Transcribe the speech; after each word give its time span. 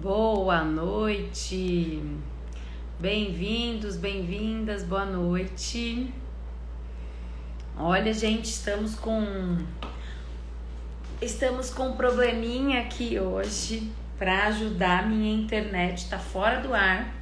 Boa 0.00 0.64
noite. 0.64 2.02
Bem-vindos, 2.98 3.98
bem-vindas, 3.98 4.82
boa 4.82 5.04
noite. 5.04 6.10
Olha, 7.76 8.10
gente, 8.14 8.46
estamos 8.46 8.94
com 8.94 9.58
estamos 11.20 11.68
com 11.68 11.88
um 11.88 11.96
probleminha 11.96 12.80
aqui 12.80 13.20
hoje 13.20 13.92
para 14.18 14.46
ajudar 14.46 15.06
minha 15.06 15.34
internet 15.34 16.08
tá 16.08 16.18
fora 16.18 16.60
do 16.60 16.72
ar. 16.72 17.12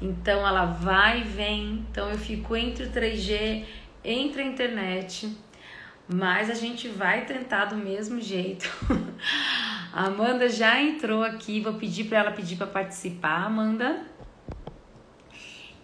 Então 0.00 0.46
ela 0.46 0.66
vai 0.66 1.22
e 1.22 1.24
vem. 1.24 1.84
Então 1.90 2.08
eu 2.08 2.18
fico 2.18 2.54
entre 2.54 2.84
o 2.84 2.92
3G, 2.92 3.64
entre 4.04 4.42
a 4.42 4.46
internet, 4.46 5.36
mas 6.06 6.48
a 6.48 6.54
gente 6.54 6.86
vai 6.86 7.24
tentar 7.24 7.64
do 7.64 7.76
mesmo 7.76 8.20
jeito. 8.20 8.70
A 9.92 10.04
Amanda 10.04 10.48
já 10.48 10.80
entrou 10.80 11.22
aqui, 11.22 11.60
vou 11.60 11.74
pedir 11.74 12.04
para 12.04 12.18
ela 12.18 12.32
pedir 12.32 12.56
para 12.56 12.66
participar, 12.66 13.46
Amanda. 13.46 14.02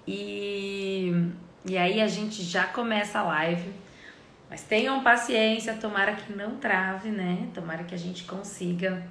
E, 0.07 1.13
e 1.65 1.79
aí 1.79 2.01
a 2.01 2.09
gente 2.09 2.43
já 2.43 2.65
começa 2.65 3.21
a 3.21 3.23
live. 3.23 3.73
Mas 4.51 4.63
tenham 4.63 5.03
paciência, 5.03 5.75
tomara 5.75 6.13
que 6.15 6.33
não 6.33 6.57
trave, 6.57 7.11
né? 7.11 7.49
Tomara 7.55 7.85
que 7.85 7.95
a 7.95 7.99
gente 7.99 8.25
consiga 8.25 9.03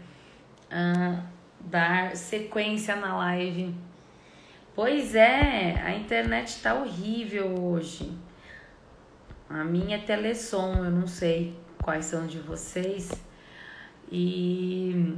uh, 0.71 1.23
dar 1.59 2.15
sequência 2.15 2.95
na 2.95 3.17
live. 3.17 3.75
Pois 4.75 5.15
é, 5.15 5.81
a 5.83 5.93
internet 5.95 6.61
tá 6.61 6.75
horrível 6.75 7.59
hoje. 7.61 8.11
A 9.49 9.63
minha 9.63 9.97
é 9.97 9.99
telesom, 9.99 10.75
eu 10.75 10.91
não 10.91 11.07
sei 11.07 11.55
quais 11.83 12.05
são 12.05 12.25
de 12.25 12.39
vocês. 12.39 13.11
E 14.11 15.17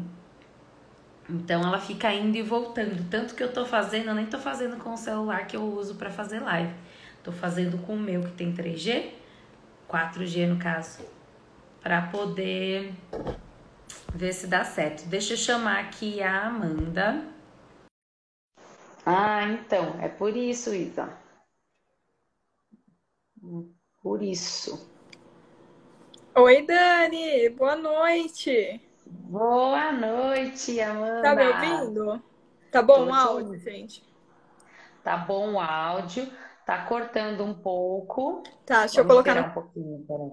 então 1.30 1.61
ela 1.61 1.80
fica 1.80 2.14
indo 2.14 2.38
e 2.38 2.41
voltando. 2.41 3.09
Tanto 3.09 3.36
que 3.36 3.44
eu 3.44 3.52
tô 3.52 3.66
fazendo, 3.66 4.09
eu 4.09 4.16
nem 4.16 4.25
tô 4.25 4.38
fazendo 4.38 4.77
com 4.77 4.94
o 4.94 4.97
celular 4.97 5.47
que 5.47 5.58
eu 5.58 5.64
uso 5.64 5.95
para 5.95 6.11
fazer 6.11 6.39
live. 6.39 6.73
Tô 7.23 7.31
fazendo 7.31 7.77
com 7.80 7.95
o 7.95 8.00
meu 8.00 8.22
que 8.22 8.31
tem 8.31 8.53
3G, 8.53 9.11
4G 9.88 10.47
no 10.47 10.59
caso, 10.59 11.03
para 11.81 12.03
poder 12.03 12.94
ver 14.14 14.33
se 14.33 14.45
dá 14.45 14.64
certo. 14.64 15.08
Deixa 15.08 15.33
eu 15.33 15.38
chamar 15.38 15.80
aqui 15.80 16.22
a 16.22 16.47
Amanda. 16.47 17.25
Ah, 19.03 19.44
então, 19.44 19.99
é 20.02 20.08
por 20.08 20.36
isso, 20.36 20.73
Isa. 20.73 21.09
Por 24.02 24.22
isso. 24.22 24.94
Oi, 26.38 26.66
Dani, 26.66 27.50
boa 27.50 27.75
noite. 27.78 28.81
Boa 29.05 29.91
noite, 29.94 30.80
Amanda. 30.81 31.22
Tá 31.22 31.36
me 31.36 31.47
ouvindo? 31.47 32.23
Tá 32.72 32.81
bom 32.81 33.08
o 33.08 33.14
áudio, 33.14 33.58
gente? 33.58 34.03
Tá 35.03 35.16
bom 35.16 35.53
o 35.53 35.59
áudio, 35.59 36.30
tá 36.66 36.86
cortando 36.86 37.44
um 37.44 37.53
pouco. 37.53 38.44
Tá, 38.66 38.81
deixa 38.81 39.02
Vamos 39.02 39.14
eu 39.14 39.23
colocar 39.23 39.36
no... 39.36 39.47
um 39.47 39.53
pouquinho, 39.53 40.05
peraí. 40.05 40.31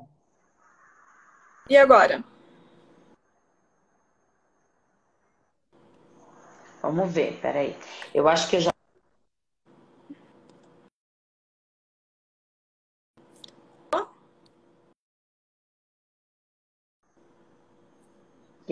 E 1.68 1.76
agora? 1.76 2.22
Vamos 6.82 7.12
ver, 7.12 7.38
peraí. 7.40 7.76
Eu 8.12 8.28
acho 8.28 8.48
que 8.50 8.56
eu 8.56 8.60
já 8.60 8.71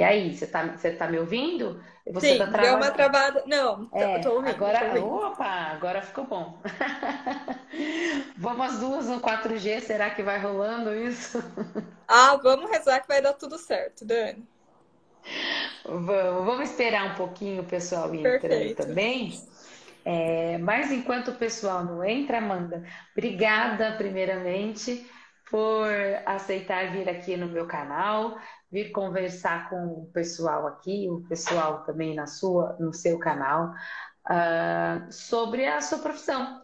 E 0.00 0.02
aí, 0.02 0.34
você 0.34 0.46
tá, 0.46 0.64
você 0.64 0.92
tá 0.92 1.06
me 1.06 1.18
ouvindo? 1.18 1.78
Você 2.06 2.32
Sim, 2.32 2.38
tá 2.38 2.46
deu 2.46 2.76
uma 2.76 2.90
travada. 2.90 3.44
Não, 3.46 3.86
é, 3.92 4.18
tô 4.20 4.36
ouvindo. 4.36 4.54
Agora, 4.54 4.78
tô 4.78 4.86
ouvindo. 4.86 5.26
opa, 5.26 5.44
agora 5.44 6.00
ficou 6.00 6.24
bom. 6.24 6.58
vamos 8.34 8.66
as 8.66 8.78
duas 8.78 9.06
no 9.08 9.20
4G, 9.20 9.82
será 9.82 10.08
que 10.08 10.22
vai 10.22 10.38
rolando 10.38 10.94
isso? 10.94 11.44
ah, 12.08 12.34
vamos 12.42 12.70
rezar 12.70 13.00
que 13.00 13.08
vai 13.08 13.20
dar 13.20 13.34
tudo 13.34 13.58
certo, 13.58 14.06
Dani. 14.06 14.42
Vamos, 15.84 16.46
vamos 16.46 16.70
esperar 16.70 17.12
um 17.12 17.14
pouquinho 17.16 17.60
o 17.60 17.66
pessoal 17.66 18.14
entrando 18.14 18.74
também. 18.74 19.38
É, 20.02 20.56
mas 20.56 20.90
enquanto 20.90 21.28
o 21.28 21.34
pessoal 21.34 21.84
não 21.84 22.02
entra, 22.02 22.38
Amanda, 22.38 22.82
obrigada 23.12 23.92
primeiramente 23.98 25.06
por 25.50 25.90
aceitar 26.24 26.90
vir 26.90 27.06
aqui 27.06 27.36
no 27.36 27.48
meu 27.48 27.66
canal 27.66 28.38
vir 28.70 28.92
conversar 28.92 29.68
com 29.68 29.84
o 29.86 30.10
pessoal 30.12 30.66
aqui, 30.66 31.08
o 31.10 31.22
pessoal 31.28 31.84
também 31.84 32.14
na 32.14 32.26
sua, 32.26 32.76
no 32.78 32.92
seu 32.92 33.18
canal, 33.18 33.72
uh, 34.26 35.12
sobre 35.12 35.66
a 35.66 35.80
sua 35.80 35.98
profissão. 35.98 36.62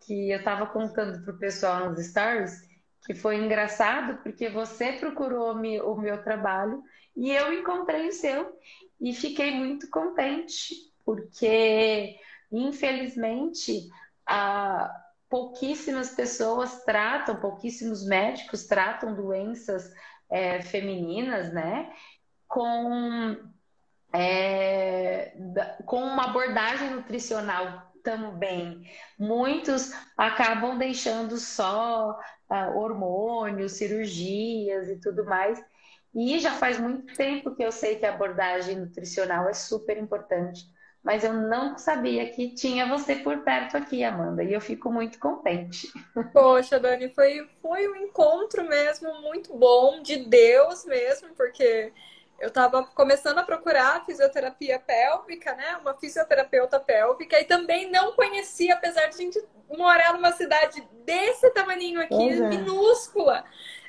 Que 0.00 0.30
eu 0.30 0.38
estava 0.38 0.66
contando 0.66 1.22
para 1.24 1.34
o 1.34 1.38
pessoal 1.38 1.90
nos 1.90 2.04
stories 2.06 2.72
que 3.04 3.14
foi 3.14 3.36
engraçado 3.36 4.22
porque 4.22 4.48
você 4.48 4.92
procurou 4.92 5.52
o 5.52 6.00
meu 6.00 6.22
trabalho 6.22 6.82
e 7.16 7.30
eu 7.30 7.52
encontrei 7.52 8.08
o 8.08 8.12
seu 8.12 8.56
e 9.00 9.12
fiquei 9.12 9.50
muito 9.50 9.90
contente 9.90 10.74
porque 11.04 12.16
infelizmente 12.50 13.88
uh, 14.30 14.88
pouquíssimas 15.28 16.10
pessoas 16.10 16.84
tratam, 16.84 17.36
pouquíssimos 17.36 18.06
médicos 18.06 18.66
tratam 18.66 19.14
doenças 19.14 19.90
é, 20.32 20.62
femininas, 20.62 21.52
né? 21.52 21.92
Com, 22.48 23.36
é, 24.12 25.34
com 25.86 26.02
uma 26.02 26.24
abordagem 26.24 26.90
nutricional 26.90 27.92
também. 28.02 28.82
Muitos 29.18 29.92
acabam 30.16 30.76
deixando 30.76 31.36
só 31.36 32.18
uh, 32.50 32.76
hormônios, 32.76 33.72
cirurgias 33.72 34.88
e 34.88 34.98
tudo 34.98 35.24
mais. 35.24 35.62
E 36.14 36.38
já 36.40 36.52
faz 36.52 36.78
muito 36.78 37.14
tempo 37.14 37.54
que 37.54 37.62
eu 37.62 37.70
sei 37.70 37.96
que 37.96 38.04
a 38.04 38.14
abordagem 38.14 38.76
nutricional 38.76 39.48
é 39.48 39.54
super 39.54 39.96
importante 39.96 40.66
mas 41.02 41.24
eu 41.24 41.32
não 41.32 41.76
sabia 41.76 42.28
que 42.30 42.54
tinha 42.54 42.86
você 42.86 43.16
por 43.16 43.38
perto 43.38 43.76
aqui, 43.76 44.04
Amanda, 44.04 44.44
e 44.44 44.52
eu 44.52 44.60
fico 44.60 44.90
muito 44.90 45.18
contente. 45.18 45.92
Poxa, 46.32 46.78
Dani, 46.78 47.08
foi, 47.08 47.48
foi 47.60 47.88
um 47.88 47.96
encontro 47.96 48.62
mesmo 48.68 49.12
muito 49.20 49.56
bom, 49.56 50.00
de 50.00 50.18
Deus 50.18 50.84
mesmo, 50.84 51.30
porque 51.34 51.92
eu 52.38 52.48
estava 52.48 52.84
começando 52.84 53.38
a 53.38 53.42
procurar 53.42 54.04
fisioterapia 54.04 54.78
pélvica, 54.78 55.54
né? 55.54 55.76
Uma 55.80 55.94
fisioterapeuta 55.94 56.78
pélvica, 56.78 57.40
e 57.40 57.44
também 57.44 57.90
não 57.90 58.12
conhecia, 58.12 58.74
apesar 58.74 59.06
de 59.06 59.14
a 59.14 59.18
gente 59.18 59.44
morar 59.76 60.12
numa 60.12 60.32
cidade 60.32 60.86
desse 61.04 61.50
tamanho 61.50 62.00
aqui, 62.00 62.28
é. 62.30 62.48
minúscula. 62.48 63.44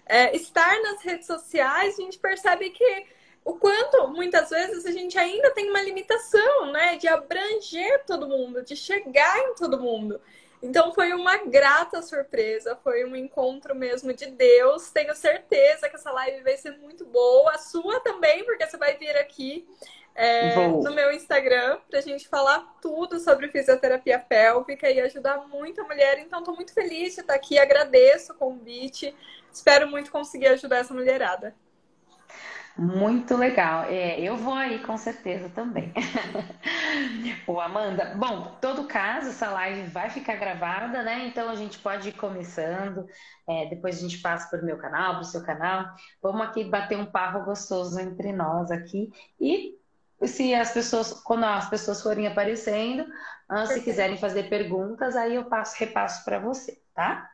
É, 0.05 0.35
estar 0.35 0.81
nas 0.81 1.01
redes 1.03 1.27
sociais, 1.27 1.97
a 1.97 2.01
gente 2.01 2.17
percebe 2.17 2.71
que 2.71 3.05
o 3.45 3.55
quanto 3.55 4.07
muitas 4.09 4.49
vezes 4.49 4.85
a 4.85 4.91
gente 4.91 5.17
ainda 5.17 5.51
tem 5.51 5.69
uma 5.69 5.81
limitação, 5.81 6.71
né, 6.71 6.95
de 6.95 7.07
abranger 7.07 8.03
todo 8.05 8.27
mundo, 8.27 8.63
de 8.63 8.75
chegar 8.75 9.37
em 9.39 9.55
todo 9.55 9.79
mundo. 9.79 10.19
Então 10.61 10.93
foi 10.93 11.11
uma 11.11 11.37
grata 11.43 12.01
surpresa, 12.01 12.79
foi 12.81 13.03
um 13.03 13.17
encontro 13.17 13.75
mesmo 13.75 14.13
de 14.13 14.27
Deus. 14.27 14.89
Tenho 14.91 15.13
certeza 15.13 15.89
que 15.89 15.95
essa 15.97 16.09
live 16.09 16.41
vai 16.41 16.55
ser 16.55 16.77
muito 16.77 17.05
boa, 17.05 17.51
a 17.51 17.57
sua 17.57 17.99
também, 17.99 18.45
porque 18.45 18.65
você 18.65 18.77
vai 18.77 18.95
vir 18.95 19.17
aqui 19.17 19.67
é, 20.15 20.67
no 20.67 20.93
meu 20.93 21.11
Instagram 21.11 21.79
para 21.89 21.99
a 21.99 22.01
gente 22.01 22.29
falar 22.29 22.77
tudo 22.81 23.19
sobre 23.19 23.49
fisioterapia 23.49 24.17
pélvica 24.19 24.89
e 24.89 25.01
ajudar 25.01 25.49
muita 25.49 25.83
mulher. 25.83 26.19
Então 26.19 26.39
estou 26.39 26.55
muito 26.55 26.73
feliz 26.73 27.15
de 27.15 27.19
estar 27.19 27.33
aqui, 27.33 27.59
agradeço 27.59 28.31
o 28.31 28.35
convite, 28.35 29.13
espero 29.51 29.85
muito 29.89 30.11
conseguir 30.11 30.47
ajudar 30.47 30.77
essa 30.77 30.93
mulherada. 30.93 31.53
Muito 32.75 33.37
legal. 33.37 33.83
É, 33.83 34.19
eu 34.19 34.35
vou 34.35 34.55
aí 34.55 34.79
com 34.79 34.97
certeza 34.97 35.47
também. 35.49 35.93
o 37.45 37.61
Amanda, 37.61 38.15
bom, 38.15 38.57
todo 38.59 38.87
caso, 38.87 39.29
essa 39.29 39.49
live 39.51 39.89
vai 39.89 40.09
ficar 40.09 40.37
gravada, 40.37 41.03
né? 41.03 41.27
Então 41.27 41.49
a 41.49 41.55
gente 41.55 41.77
pode 41.77 42.09
ir 42.09 42.13
começando. 42.13 43.05
É, 43.47 43.67
depois 43.67 43.97
a 43.97 44.01
gente 44.01 44.17
passa 44.19 44.49
para 44.49 44.61
o 44.61 44.65
meu 44.65 44.77
canal, 44.77 45.13
para 45.13 45.21
o 45.21 45.25
seu 45.25 45.43
canal. 45.43 45.85
Vamos 46.21 46.41
aqui 46.47 46.63
bater 46.63 46.97
um 46.97 47.05
papo 47.05 47.45
gostoso 47.45 47.99
entre 47.99 48.31
nós 48.33 48.71
aqui. 48.71 49.11
E 49.39 49.77
se 50.25 50.55
as 50.55 50.71
pessoas, 50.71 51.13
quando 51.21 51.43
as 51.43 51.69
pessoas 51.69 52.01
forem 52.01 52.25
aparecendo, 52.25 53.05
ah, 53.47 53.67
se 53.67 53.81
quiserem 53.81 54.17
fazer 54.17 54.49
perguntas, 54.49 55.15
aí 55.15 55.35
eu 55.35 55.45
passo, 55.45 55.75
repasso 55.77 56.25
para 56.25 56.39
você, 56.39 56.81
tá? 56.95 57.29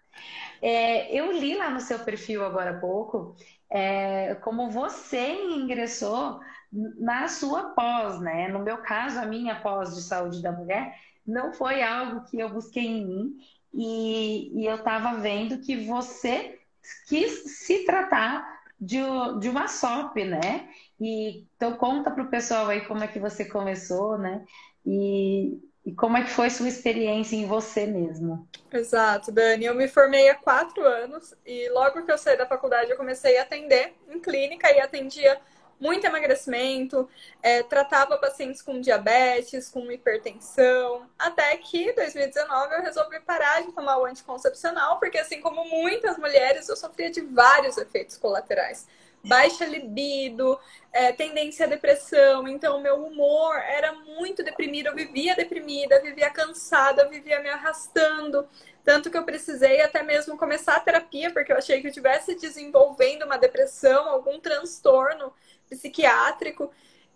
É, 0.62 1.14
eu 1.16 1.32
li 1.32 1.56
lá 1.56 1.70
no 1.70 1.80
seu 1.80 2.00
perfil 2.00 2.44
agora 2.46 2.72
há 2.72 2.80
pouco 2.80 3.36
é, 3.70 4.36
como 4.36 4.70
você 4.70 5.34
ingressou 5.34 6.40
na 6.72 7.28
sua 7.28 7.72
pós, 7.74 8.20
né? 8.20 8.48
No 8.50 8.60
meu 8.60 8.78
caso, 8.82 9.20
a 9.20 9.26
minha 9.26 9.60
pós 9.62 9.96
de 9.96 10.02
saúde 10.02 10.42
da 10.42 10.52
mulher 10.52 10.96
não 11.26 11.54
foi 11.54 11.82
algo 11.84 12.26
que 12.26 12.40
eu 12.40 12.50
busquei 12.50 12.86
em 12.86 13.06
mim 13.06 13.38
e, 13.74 14.62
e 14.62 14.66
eu 14.66 14.76
estava 14.76 15.20
vendo 15.20 15.60
que 15.62 15.86
você 15.86 16.60
quis 17.08 17.58
se 17.66 17.86
tratar 17.86 18.44
de, 18.80 18.98
de 19.40 19.50
uma 19.50 19.68
SOP, 19.68 20.24
né? 20.24 20.70
E 21.00 21.46
então 21.56 21.76
conta 21.78 22.12
para 22.12 22.24
o 22.24 22.30
pessoal 22.30 22.68
aí 22.68 22.82
como 22.88 23.04
é 23.04 23.08
que 23.08 23.20
você 23.20 23.46
começou, 23.46 24.18
né? 24.18 24.46
E, 24.86 25.60
e 25.90 25.96
como 25.96 26.18
é 26.18 26.24
que 26.24 26.30
foi 26.30 26.52
sua 26.52 26.68
experiência 26.68 27.36
em 27.36 27.48
você 27.48 27.88
mesmo? 27.88 28.48
Exato, 28.72 29.32
Dani. 29.32 29.66
Eu 29.66 29.74
me 29.74 29.88
formei 29.88 30.30
há 30.30 30.36
quatro 30.36 30.86
anos 30.86 31.34
e 31.44 31.68
logo 31.70 32.06
que 32.06 32.12
eu 32.12 32.18
saí 32.18 32.38
da 32.38 32.46
faculdade 32.46 32.92
eu 32.92 32.98
comecei 32.98 33.40
a 33.40 33.42
atender 33.42 33.96
em 34.08 34.20
clínica 34.20 34.72
e 34.72 34.80
atendia 34.80 35.42
muito 35.80 36.06
emagrecimento, 36.06 37.10
é, 37.42 37.64
tratava 37.64 38.18
pacientes 38.18 38.62
com 38.62 38.82
diabetes, 38.82 39.70
com 39.70 39.90
hipertensão, 39.92 41.10
até 41.18 41.58
que 41.58 41.90
em 41.90 41.96
2019 41.96 42.76
eu 42.76 42.82
resolvi 42.82 43.20
parar 43.22 43.64
de 43.64 43.72
tomar 43.72 43.98
o 43.98 44.06
anticoncepcional, 44.06 45.00
porque 45.00 45.18
assim 45.18 45.42
como 45.42 45.64
muitas 45.66 46.18
mulheres, 46.18 46.70
eu 46.70 46.76
sofria 46.76 47.10
de 47.10 47.22
vários 47.22 47.78
efeitos 47.78 48.18
colaterais. 48.18 48.86
Baixa 49.24 49.66
libido, 49.66 50.58
é, 50.94 51.12
tendência 51.12 51.66
à 51.66 51.70
depressão, 51.70 52.48
então 52.48 52.80
meu 52.82 53.04
humor 53.04 53.56
era 53.58 53.92
muito 53.94 54.44
deprimido, 54.44 54.88
eu 54.88 54.96
vivia 54.96 55.36
deprimida, 55.36 56.02
vivia 56.02 56.30
cansada, 56.30 57.08
vivia 57.08 57.42
me 57.42 57.50
arrastando. 57.50 58.48
Tanto 58.84 59.12
que 59.12 59.18
eu 59.18 59.24
precisei 59.24 59.82
até 59.82 60.02
mesmo 60.02 60.38
começar 60.38 60.76
a 60.76 60.80
terapia, 60.80 61.32
porque 61.32 61.52
eu 61.52 61.58
achei 61.58 61.82
que 61.82 61.88
eu 61.88 61.90
estivesse 61.90 62.36
desenvolvendo 62.36 63.24
uma 63.24 63.38
depressão, 63.38 64.08
algum 64.08 64.40
transtorno 64.40 65.34
psiquiátrico. 65.70 66.72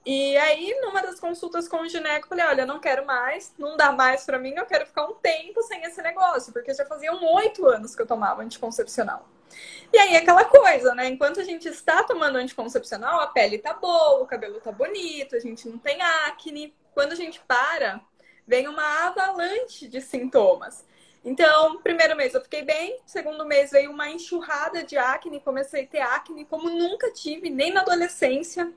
E 0.06 0.36
aí, 0.38 0.78
numa 0.82 1.02
das 1.02 1.20
consultas 1.20 1.68
com 1.68 1.78
o 1.78 1.88
gineco, 1.88 2.28
falei: 2.28 2.46
olha, 2.46 2.66
não 2.66 2.80
quero 2.80 3.06
mais, 3.06 3.54
não 3.58 3.78
dá 3.78 3.92
mais 3.92 4.26
para 4.26 4.38
mim, 4.38 4.54
eu 4.56 4.66
quero 4.66 4.86
ficar 4.86 5.06
um 5.06 5.16
tempo 5.16 5.64
sem 5.64 5.82
esse 5.84 6.02
negócio, 6.02 6.52
porque 6.52 6.74
já 6.74 6.86
faziam 6.86 7.24
oito 7.36 7.66
anos 7.68 7.96
que 7.96 8.02
eu 8.02 8.06
tomava 8.06 8.44
anticoncepcional. 8.44 9.28
E 9.92 9.98
aí, 9.98 10.16
aquela 10.16 10.46
coisa, 10.46 10.96
né? 10.96 11.08
Enquanto 11.08 11.40
a 11.40 11.44
gente 11.44 11.68
está 11.68 12.04
tomando 12.04 12.38
anticoncepcional, 12.38 13.20
a 13.20 13.28
pele 13.28 13.60
tá 13.60 13.74
boa, 13.74 14.24
o 14.24 14.26
cabelo 14.26 14.60
tá 14.60 14.72
bonito, 14.72 15.36
a 15.36 15.40
gente 15.40 15.68
não 15.70 15.78
tem 15.78 16.02
acne. 16.02 16.74
Quando 16.94 17.12
a 17.12 17.16
gente 17.16 17.40
para, 17.48 18.02
vem 18.48 18.68
uma 18.68 19.08
avalanche 19.08 19.88
de 19.88 20.02
sintomas. 20.02 20.86
Então, 21.24 21.82
primeiro 21.82 22.18
mês 22.18 22.34
eu 22.34 22.42
fiquei 22.42 22.64
bem, 22.64 23.00
segundo 23.06 23.46
mês 23.46 23.72
veio 23.72 23.92
uma 23.92 24.10
enxurrada 24.10 24.84
de 24.84 24.98
acne, 24.98 25.40
comecei 25.40 25.86
a 25.86 25.88
ter 25.88 26.02
acne 26.02 26.44
como 26.44 26.70
nunca 26.70 27.12
tive, 27.14 27.50
nem 27.50 27.72
na 27.72 27.82
adolescência. 27.82 28.74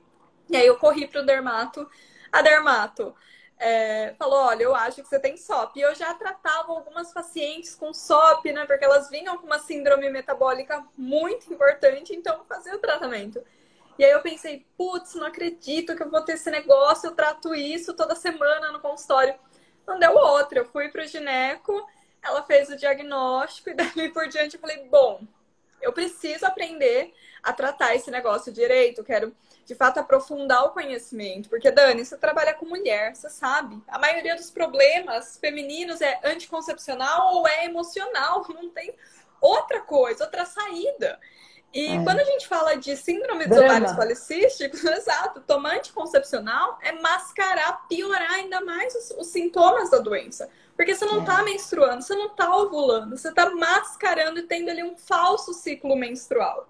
E 0.49 0.55
aí 0.55 0.65
eu 0.65 0.77
corri 0.77 1.07
pro 1.07 1.25
dermato. 1.25 1.89
A 2.31 2.41
dermato 2.41 3.13
é, 3.59 4.13
falou: 4.17 4.39
olha, 4.45 4.63
eu 4.63 4.75
acho 4.75 5.01
que 5.01 5.07
você 5.07 5.19
tem 5.19 5.37
SOP. 5.37 5.77
E 5.77 5.81
eu 5.81 5.95
já 5.95 6.13
tratava 6.13 6.71
algumas 6.71 7.13
pacientes 7.13 7.75
com 7.75 7.93
SOP, 7.93 8.51
né? 8.51 8.65
Porque 8.65 8.85
elas 8.85 9.09
vinham 9.09 9.37
com 9.37 9.45
uma 9.45 9.59
síndrome 9.59 10.09
metabólica 10.09 10.83
muito 10.97 11.51
importante, 11.53 12.15
então 12.15 12.43
fazia 12.47 12.75
o 12.75 12.79
tratamento. 12.79 13.43
E 13.99 14.05
aí 14.05 14.11
eu 14.11 14.21
pensei, 14.21 14.65
putz, 14.77 15.15
não 15.15 15.25
acredito 15.25 15.95
que 15.95 16.03
eu 16.03 16.09
vou 16.09 16.21
ter 16.21 16.33
esse 16.33 16.51
negócio, 16.51 17.07
eu 17.07 17.15
trato 17.15 17.55
isso 17.55 17.95
toda 17.95 18.15
semana 18.15 18.71
no 18.71 18.79
consultório. 18.79 19.35
Não 19.87 19.97
deu 19.97 20.15
outra. 20.15 20.59
Eu 20.59 20.65
fui 20.65 20.89
pro 20.89 21.05
gineco 21.07 21.83
ela 22.27 22.43
fez 22.43 22.69
o 22.69 22.75
diagnóstico 22.75 23.69
e 23.69 23.73
dali 23.75 24.09
por 24.09 24.27
diante 24.27 24.55
eu 24.55 24.61
falei, 24.61 24.87
bom, 24.89 25.21
eu 25.81 25.93
preciso 25.93 26.45
aprender 26.45 27.13
a 27.43 27.53
tratar 27.53 27.95
esse 27.95 28.11
negócio 28.11 28.51
direito, 28.51 29.03
quero 29.03 29.33
de 29.65 29.75
fato 29.75 29.99
aprofundar 29.99 30.63
o 30.63 30.69
conhecimento, 30.69 31.49
porque 31.49 31.69
Dani, 31.69 32.05
você 32.05 32.17
trabalha 32.17 32.53
com 32.53 32.65
mulher, 32.65 33.13
você 33.13 33.29
sabe, 33.29 33.81
a 33.87 33.99
maioria 33.99 34.35
dos 34.35 34.49
problemas 34.49 35.37
femininos 35.37 35.99
é 35.99 36.19
anticoncepcional 36.23 37.35
ou 37.35 37.47
é 37.47 37.65
emocional, 37.65 38.45
não 38.53 38.69
tem 38.69 38.95
outra 39.41 39.81
coisa, 39.81 40.23
outra 40.23 40.45
saída. 40.45 41.19
E 41.73 41.97
é. 41.97 42.03
quando 42.03 42.19
a 42.19 42.23
gente 42.23 42.47
fala 42.47 42.75
de 42.77 42.95
síndrome 42.95 43.45
dos 43.45 43.57
Drama. 43.57 43.73
ovários 43.73 43.91
policísticos, 43.91 44.83
exato, 44.85 45.41
tomar 45.41 45.75
anticoncepcional 45.75 46.79
é 46.81 46.93
mascarar, 46.93 47.87
piorar 47.89 48.31
ainda 48.31 48.61
mais 48.61 48.95
os, 48.95 49.11
os 49.11 49.27
sintomas 49.27 49.89
da 49.89 49.97
doença. 49.97 50.49
Porque 50.77 50.93
você 50.93 51.05
não 51.05 51.21
está 51.21 51.41
menstruando, 51.41 52.03
você 52.03 52.15
não 52.15 52.27
está 52.27 52.55
ovulando, 52.55 53.17
você 53.17 53.29
está 53.29 53.49
mascarando 53.49 54.39
e 54.39 54.43
tendo 54.43 54.69
ali 54.69 54.83
um 54.83 54.95
falso 54.95 55.51
ciclo 55.51 55.95
menstrual. 55.95 56.69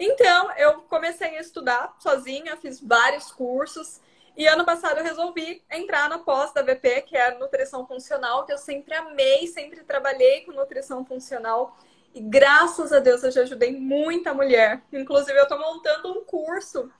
Então, 0.00 0.50
eu 0.56 0.80
comecei 0.82 1.36
a 1.36 1.40
estudar 1.40 1.94
sozinha, 1.98 2.56
fiz 2.56 2.80
vários 2.80 3.30
cursos. 3.30 4.00
E 4.34 4.46
ano 4.46 4.64
passado 4.64 4.98
eu 4.98 5.04
resolvi 5.04 5.62
entrar 5.70 6.08
na 6.08 6.18
pós 6.18 6.54
da 6.54 6.62
VP, 6.62 7.02
que 7.02 7.16
é 7.16 7.28
a 7.28 7.38
nutrição 7.38 7.86
funcional, 7.86 8.46
que 8.46 8.52
eu 8.52 8.58
sempre 8.58 8.94
amei, 8.94 9.46
sempre 9.48 9.84
trabalhei 9.84 10.46
com 10.46 10.52
nutrição 10.52 11.04
funcional. 11.04 11.76
E 12.14 12.20
graças 12.20 12.92
a 12.92 13.00
Deus 13.00 13.22
eu 13.24 13.30
já 13.30 13.42
ajudei 13.42 13.78
muita 13.78 14.32
mulher. 14.32 14.80
Inclusive, 14.90 15.38
eu 15.38 15.42
estou 15.42 15.58
montando 15.58 16.12
um 16.12 16.24
curso 16.24 16.90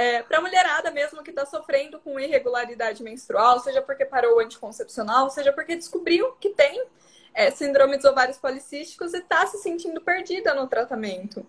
é, 0.00 0.22
para 0.22 0.38
a 0.38 0.40
mulherada 0.40 0.90
mesmo 0.90 1.22
que 1.22 1.28
está 1.28 1.44
sofrendo 1.44 2.00
com 2.00 2.18
irregularidade 2.18 3.02
menstrual, 3.02 3.60
seja 3.60 3.82
porque 3.82 4.06
parou 4.06 4.36
o 4.36 4.40
anticoncepcional, 4.40 5.28
seja 5.28 5.52
porque 5.52 5.76
descobriu 5.76 6.32
que 6.40 6.48
tem 6.48 6.86
é, 7.34 7.50
síndrome 7.50 7.98
dos 7.98 8.06
ovários 8.06 8.38
policísticos 8.38 9.12
e 9.12 9.18
está 9.18 9.46
se 9.46 9.58
sentindo 9.58 10.00
perdida 10.00 10.54
no 10.54 10.66
tratamento. 10.66 11.46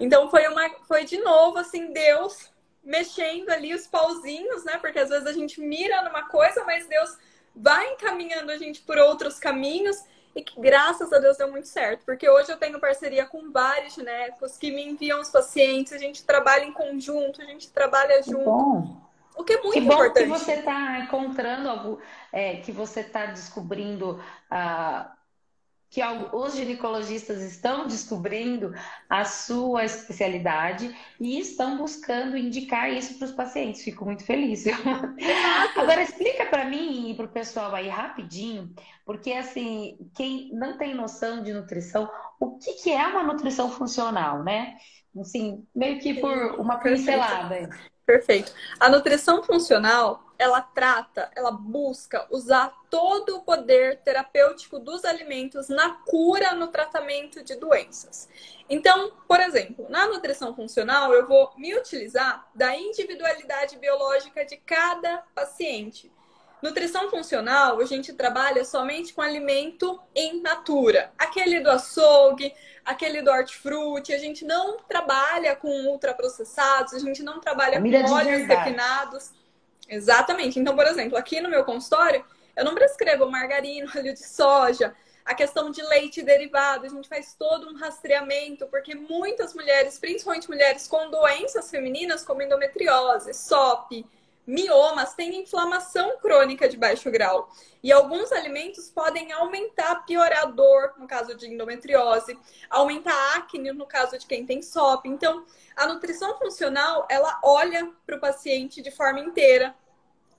Então 0.00 0.28
foi 0.28 0.48
uma, 0.48 0.68
foi 0.88 1.04
de 1.04 1.18
novo 1.18 1.58
assim 1.58 1.92
Deus 1.92 2.50
mexendo 2.82 3.50
ali 3.50 3.72
os 3.72 3.86
pauzinhos, 3.86 4.64
né? 4.64 4.78
Porque 4.78 4.98
às 4.98 5.08
vezes 5.08 5.26
a 5.28 5.32
gente 5.32 5.60
mira 5.60 6.02
numa 6.02 6.24
coisa, 6.24 6.64
mas 6.64 6.88
Deus 6.88 7.16
vai 7.54 7.92
encaminhando 7.92 8.50
a 8.50 8.58
gente 8.58 8.80
por 8.80 8.98
outros 8.98 9.38
caminhos 9.38 9.96
e 10.34 10.42
que 10.42 10.60
graças 10.60 11.12
a 11.12 11.18
Deus 11.18 11.36
deu 11.36 11.50
muito 11.50 11.68
certo, 11.68 12.04
porque 12.04 12.28
hoje 12.28 12.50
eu 12.50 12.56
tenho 12.56 12.80
parceria 12.80 13.26
com 13.26 13.50
vários 13.50 13.94
ginecos 13.94 14.56
que 14.56 14.70
me 14.70 14.82
enviam 14.82 15.20
os 15.20 15.30
pacientes, 15.30 15.92
a 15.92 15.98
gente 15.98 16.24
trabalha 16.24 16.64
em 16.64 16.72
conjunto, 16.72 17.42
a 17.42 17.44
gente 17.44 17.70
trabalha 17.70 18.22
junto. 18.22 18.44
Bom. 18.44 19.02
O 19.36 19.44
que 19.44 19.54
é 19.54 19.62
muito 19.62 19.72
que 19.72 19.80
bom 19.80 19.94
importante. 19.94 20.24
que 20.24 20.30
você 20.30 20.52
está 20.54 20.98
encontrando 20.98 21.68
algo, 21.68 22.00
é, 22.30 22.56
que 22.56 22.70
você 22.70 23.00
está 23.00 23.26
descobrindo 23.26 24.20
uh, 24.50 25.10
que 25.92 26.00
os 26.32 26.56
ginecologistas 26.56 27.42
estão 27.42 27.86
descobrindo 27.86 28.74
a 29.10 29.26
sua 29.26 29.84
especialidade 29.84 30.96
e 31.20 31.38
estão 31.38 31.76
buscando 31.76 32.34
indicar 32.34 32.90
isso 32.90 33.18
para 33.18 33.26
os 33.26 33.32
pacientes. 33.32 33.84
Fico 33.84 34.02
muito 34.06 34.24
feliz. 34.24 34.64
Agora 35.76 36.02
explica 36.02 36.46
para 36.46 36.64
mim 36.64 37.10
e 37.10 37.14
para 37.14 37.26
o 37.26 37.28
pessoal 37.28 37.74
aí 37.74 37.90
rapidinho, 37.90 38.74
porque 39.04 39.34
assim, 39.34 39.98
quem 40.16 40.50
não 40.54 40.78
tem 40.78 40.94
noção 40.94 41.42
de 41.42 41.52
nutrição, 41.52 42.10
o 42.40 42.56
que, 42.56 42.72
que 42.72 42.90
é 42.90 43.06
uma 43.06 43.22
nutrição 43.22 43.70
funcional, 43.70 44.42
né? 44.42 44.78
Assim, 45.20 45.62
meio 45.76 46.00
que 46.00 46.14
por 46.14 46.58
uma 46.58 46.78
pincelada. 46.78 47.68
Perfeito. 48.06 48.50
A 48.80 48.88
nutrição 48.88 49.42
funcional, 49.42 50.24
ela 50.42 50.60
trata, 50.60 51.30
ela 51.36 51.52
busca 51.52 52.26
usar 52.28 52.74
todo 52.90 53.36
o 53.36 53.42
poder 53.42 54.00
terapêutico 54.00 54.78
dos 54.78 55.04
alimentos 55.04 55.68
na 55.68 55.90
cura, 55.90 56.52
no 56.52 56.66
tratamento 56.66 57.44
de 57.44 57.54
doenças. 57.54 58.28
Então, 58.68 59.12
por 59.28 59.38
exemplo, 59.38 59.86
na 59.88 60.08
nutrição 60.08 60.54
funcional, 60.54 61.14
eu 61.14 61.28
vou 61.28 61.52
me 61.56 61.74
utilizar 61.76 62.48
da 62.54 62.74
individualidade 62.74 63.78
biológica 63.78 64.44
de 64.44 64.56
cada 64.56 65.18
paciente. 65.32 66.10
Nutrição 66.60 67.08
funcional, 67.08 67.80
a 67.80 67.84
gente 67.84 68.12
trabalha 68.12 68.64
somente 68.64 69.12
com 69.12 69.22
alimento 69.22 70.00
em 70.14 70.40
natura. 70.40 71.12
Aquele 71.18 71.60
do 71.60 71.70
açougue, 71.70 72.52
aquele 72.84 73.22
do 73.22 73.30
hortifruti, 73.30 74.12
a 74.12 74.18
gente 74.18 74.44
não 74.44 74.78
trabalha 74.88 75.54
com 75.54 75.68
ultraprocessados, 75.86 76.94
a 76.94 76.98
gente 76.98 77.22
não 77.22 77.40
trabalha 77.40 77.78
Comida 77.78 78.02
com 78.04 78.12
óleos 78.12 78.46
refinados. 78.46 79.41
Exatamente. 79.92 80.58
Então, 80.58 80.74
por 80.74 80.86
exemplo, 80.86 81.18
aqui 81.18 81.38
no 81.42 81.50
meu 81.50 81.64
consultório, 81.64 82.24
eu 82.56 82.64
não 82.64 82.74
prescrevo 82.74 83.30
margarina, 83.30 83.90
óleo 83.94 84.14
de 84.14 84.26
soja, 84.26 84.94
a 85.22 85.34
questão 85.34 85.70
de 85.70 85.82
leite 85.82 86.22
derivado, 86.22 86.86
a 86.86 86.88
gente 86.88 87.06
faz 87.06 87.34
todo 87.38 87.68
um 87.68 87.76
rastreamento, 87.76 88.66
porque 88.68 88.94
muitas 88.94 89.54
mulheres, 89.54 89.98
principalmente 89.98 90.48
mulheres 90.48 90.88
com 90.88 91.10
doenças 91.10 91.70
femininas 91.70 92.24
como 92.24 92.40
endometriose, 92.40 93.34
SOP, 93.34 94.06
miomas 94.46 95.12
têm 95.12 95.42
inflamação 95.42 96.16
crônica 96.18 96.66
de 96.66 96.78
baixo 96.78 97.10
grau. 97.10 97.50
E 97.82 97.92
alguns 97.92 98.32
alimentos 98.32 98.88
podem 98.88 99.30
aumentar, 99.30 100.06
piorar 100.06 100.44
a 100.44 100.46
dor, 100.46 100.94
no 100.96 101.06
caso 101.06 101.34
de 101.34 101.48
endometriose, 101.48 102.36
aumentar 102.70 103.12
a 103.12 103.36
acne, 103.36 103.72
no 103.72 103.86
caso 103.86 104.18
de 104.18 104.26
quem 104.26 104.46
tem 104.46 104.62
SOP. 104.62 105.04
Então, 105.04 105.44
a 105.76 105.86
nutrição 105.86 106.38
funcional, 106.38 107.06
ela 107.10 107.38
olha 107.44 107.92
para 108.06 108.16
o 108.16 108.20
paciente 108.20 108.80
de 108.80 108.90
forma 108.90 109.20
inteira 109.20 109.74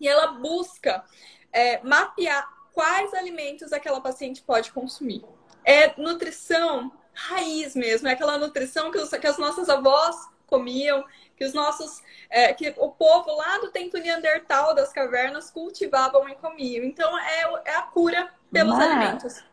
e 0.03 0.07
ela 0.07 0.33
busca 0.33 1.03
é, 1.51 1.81
mapear 1.81 2.47
quais 2.73 3.13
alimentos 3.13 3.71
aquela 3.71 4.01
paciente 4.01 4.41
pode 4.41 4.71
consumir. 4.71 5.23
É 5.63 5.93
nutrição 5.99 6.91
raiz 7.13 7.73
mesmo, 7.73 8.07
é 8.07 8.11
aquela 8.11 8.37
nutrição 8.37 8.91
que, 8.91 8.97
os, 8.97 9.09
que 9.09 9.27
as 9.27 9.37
nossas 9.37 9.69
avós 9.69 10.15
comiam, 10.45 11.05
que 11.37 11.45
os 11.45 11.53
nossos, 11.53 12.01
é, 12.29 12.53
que 12.53 12.73
o 12.77 12.89
povo 12.89 13.33
lá 13.35 13.59
do 13.59 13.71
tempo 13.71 13.97
neandertal 13.97 14.75
das 14.75 14.91
cavernas 14.91 15.49
cultivavam 15.49 16.27
e 16.27 16.35
comiam. 16.35 16.83
Então 16.83 17.17
é, 17.17 17.61
é 17.65 17.75
a 17.75 17.83
cura 17.83 18.29
pelos 18.51 18.75
Mas... 18.75 18.91
alimentos. 18.91 19.43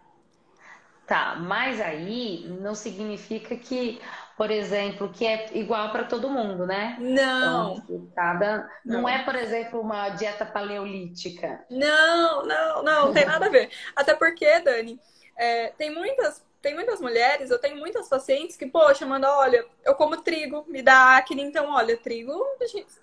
Tá, 1.07 1.35
mas 1.35 1.81
aí 1.81 2.47
não 2.61 2.73
significa 2.73 3.57
que, 3.57 4.01
por 4.41 4.51
exemplo, 4.51 5.13
que 5.13 5.27
é 5.27 5.51
igual 5.53 5.93
para 5.93 6.05
todo 6.05 6.31
mundo, 6.31 6.67
né? 6.67 6.97
Não. 6.99 7.77
Então, 7.77 8.11
cada... 8.17 8.71
não. 8.83 9.03
não 9.03 9.07
é, 9.07 9.23
por 9.23 9.35
exemplo, 9.35 9.79
uma 9.79 10.09
dieta 10.09 10.47
paleolítica. 10.47 11.63
Não, 11.69 12.47
não, 12.47 12.83
não, 12.83 12.83
não 12.83 13.13
tem 13.13 13.27
nada 13.27 13.45
a 13.45 13.49
ver. 13.51 13.69
Até 13.95 14.15
porque, 14.15 14.61
Dani, 14.61 14.99
é, 15.37 15.75
tem 15.77 15.95
muitas 15.95 16.43
tem 16.63 16.75
muitas 16.75 17.03
mulheres, 17.03 17.51
eu 17.51 17.59
tenho 17.59 17.77
muitas 17.77 18.09
pacientes 18.09 18.57
que, 18.57 18.65
poxa, 18.65 19.05
manda, 19.05 19.31
olha, 19.31 19.63
eu 19.85 19.95
como 19.95 20.23
trigo, 20.23 20.65
me 20.67 20.81
dá 20.81 21.19
acne, 21.19 21.43
então, 21.43 21.69
olha, 21.69 21.99
trigo 21.99 22.33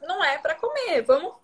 não 0.02 0.24
é 0.24 0.40
para 0.40 0.56
comer. 0.56 1.04
Vamos 1.04 1.36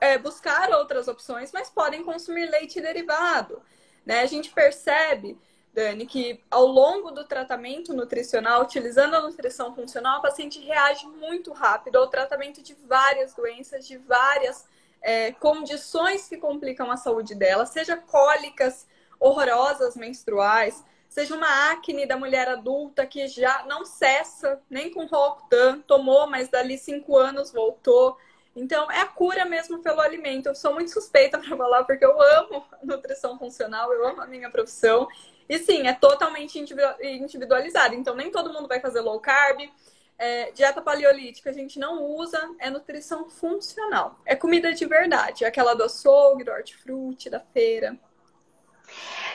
é, 0.00 0.16
buscar 0.16 0.70
outras 0.70 1.08
opções, 1.08 1.52
mas 1.52 1.68
podem 1.68 2.02
consumir 2.02 2.48
leite 2.48 2.80
derivado. 2.80 3.60
Né? 4.06 4.22
A 4.22 4.26
gente 4.26 4.48
percebe, 4.48 5.38
Dani, 5.72 6.04
que 6.04 6.42
ao 6.50 6.66
longo 6.66 7.10
do 7.10 7.24
tratamento 7.24 7.94
nutricional, 7.94 8.62
utilizando 8.62 9.14
a 9.14 9.20
nutrição 9.20 9.74
funcional, 9.74 10.18
a 10.18 10.22
paciente 10.22 10.58
reage 10.60 11.06
muito 11.06 11.52
rápido 11.52 11.96
ao 11.96 12.08
tratamento 12.08 12.60
de 12.60 12.74
várias 12.86 13.34
doenças, 13.34 13.86
de 13.86 13.96
várias 13.96 14.66
é, 15.00 15.32
condições 15.32 16.28
que 16.28 16.36
complicam 16.36 16.90
a 16.90 16.96
saúde 16.96 17.34
dela, 17.34 17.66
seja 17.66 17.96
cólicas 17.96 18.86
horrorosas 19.18 19.96
menstruais, 19.96 20.84
seja 21.08 21.34
uma 21.34 21.70
acne 21.70 22.06
da 22.06 22.16
mulher 22.16 22.48
adulta 22.48 23.06
que 23.06 23.26
já 23.28 23.64
não 23.66 23.84
cessa, 23.84 24.60
nem 24.68 24.90
com 24.90 25.06
Roacutan, 25.06 25.80
tomou, 25.80 26.26
mas 26.28 26.48
dali 26.48 26.78
cinco 26.78 27.16
anos 27.16 27.52
voltou. 27.52 28.16
Então, 28.54 28.90
é 28.90 29.00
a 29.00 29.06
cura 29.06 29.44
mesmo 29.44 29.78
pelo 29.80 30.00
alimento. 30.00 30.46
Eu 30.46 30.54
sou 30.54 30.74
muito 30.74 30.90
suspeita 30.90 31.38
para 31.38 31.56
falar, 31.56 31.84
porque 31.84 32.04
eu 32.04 32.20
amo 32.20 32.64
nutrição 32.82 33.38
funcional, 33.38 33.92
eu 33.92 34.06
amo 34.08 34.20
a 34.22 34.26
minha 34.26 34.50
profissão. 34.50 35.08
E 35.50 35.58
sim, 35.58 35.88
é 35.88 35.92
totalmente 35.92 36.60
individualizado. 36.60 37.96
Então, 37.96 38.14
nem 38.14 38.30
todo 38.30 38.52
mundo 38.52 38.68
vai 38.68 38.78
fazer 38.78 39.00
low 39.00 39.18
carb. 39.18 39.68
É, 40.16 40.52
dieta 40.52 40.80
paleolítica 40.80 41.50
a 41.50 41.52
gente 41.52 41.76
não 41.76 42.04
usa, 42.04 42.38
é 42.60 42.70
nutrição 42.70 43.28
funcional. 43.28 44.20
É 44.24 44.36
comida 44.36 44.72
de 44.72 44.86
verdade, 44.86 45.44
aquela 45.44 45.74
do 45.74 45.82
açougue, 45.82 46.44
do 46.44 46.52
hortifruti, 46.52 47.28
da 47.28 47.40
feira. 47.40 47.98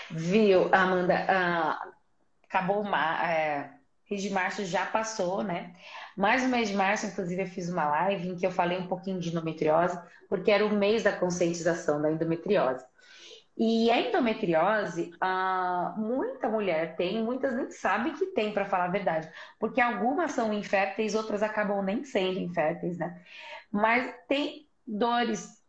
Viu, 0.10 0.70
Amanda? 0.72 1.16
Ah, 1.28 1.86
acabou 2.48 2.82
o 2.82 2.96
é, 2.96 3.74
mês 4.10 4.22
de 4.22 4.30
março 4.30 4.64
já 4.64 4.86
passou, 4.86 5.44
né? 5.44 5.74
Mais 6.16 6.44
no 6.44 6.48
mês 6.48 6.70
de 6.70 6.76
março, 6.76 7.08
inclusive, 7.08 7.42
eu 7.42 7.48
fiz 7.48 7.68
uma 7.68 7.90
live 7.90 8.30
em 8.30 8.38
que 8.38 8.48
eu 8.48 8.52
falei 8.52 8.78
um 8.78 8.88
pouquinho 8.88 9.20
de 9.20 9.32
endometriose, 9.32 10.00
porque 10.30 10.50
era 10.50 10.66
o 10.66 10.74
mês 10.74 11.04
da 11.04 11.12
conscientização 11.12 12.02
da 12.02 12.10
endometriose. 12.10 12.86
E 13.58 13.90
a 13.90 14.00
endometriose, 14.02 15.12
ah, 15.22 15.94
muita 15.98 16.50
mulher 16.50 16.96
tem, 16.98 17.24
muitas 17.24 17.56
nem 17.56 17.72
sabem 17.72 18.14
que 18.14 18.28
tem, 18.28 18.54
para 18.54 18.66
falar 18.66 18.86
a 18.86 18.92
verdade, 18.92 19.32
porque 19.58 19.80
algumas 19.80 20.34
são 20.34 20.52
inférteis, 20.54 21.16
outras 21.16 21.42
acabam 21.42 21.82
nem 21.82 22.04
sendo 22.04 22.40
inférteis, 22.40 22.98
né? 22.98 23.24
Mas 23.72 24.14
tem 24.28 24.68
dores, 24.86 25.64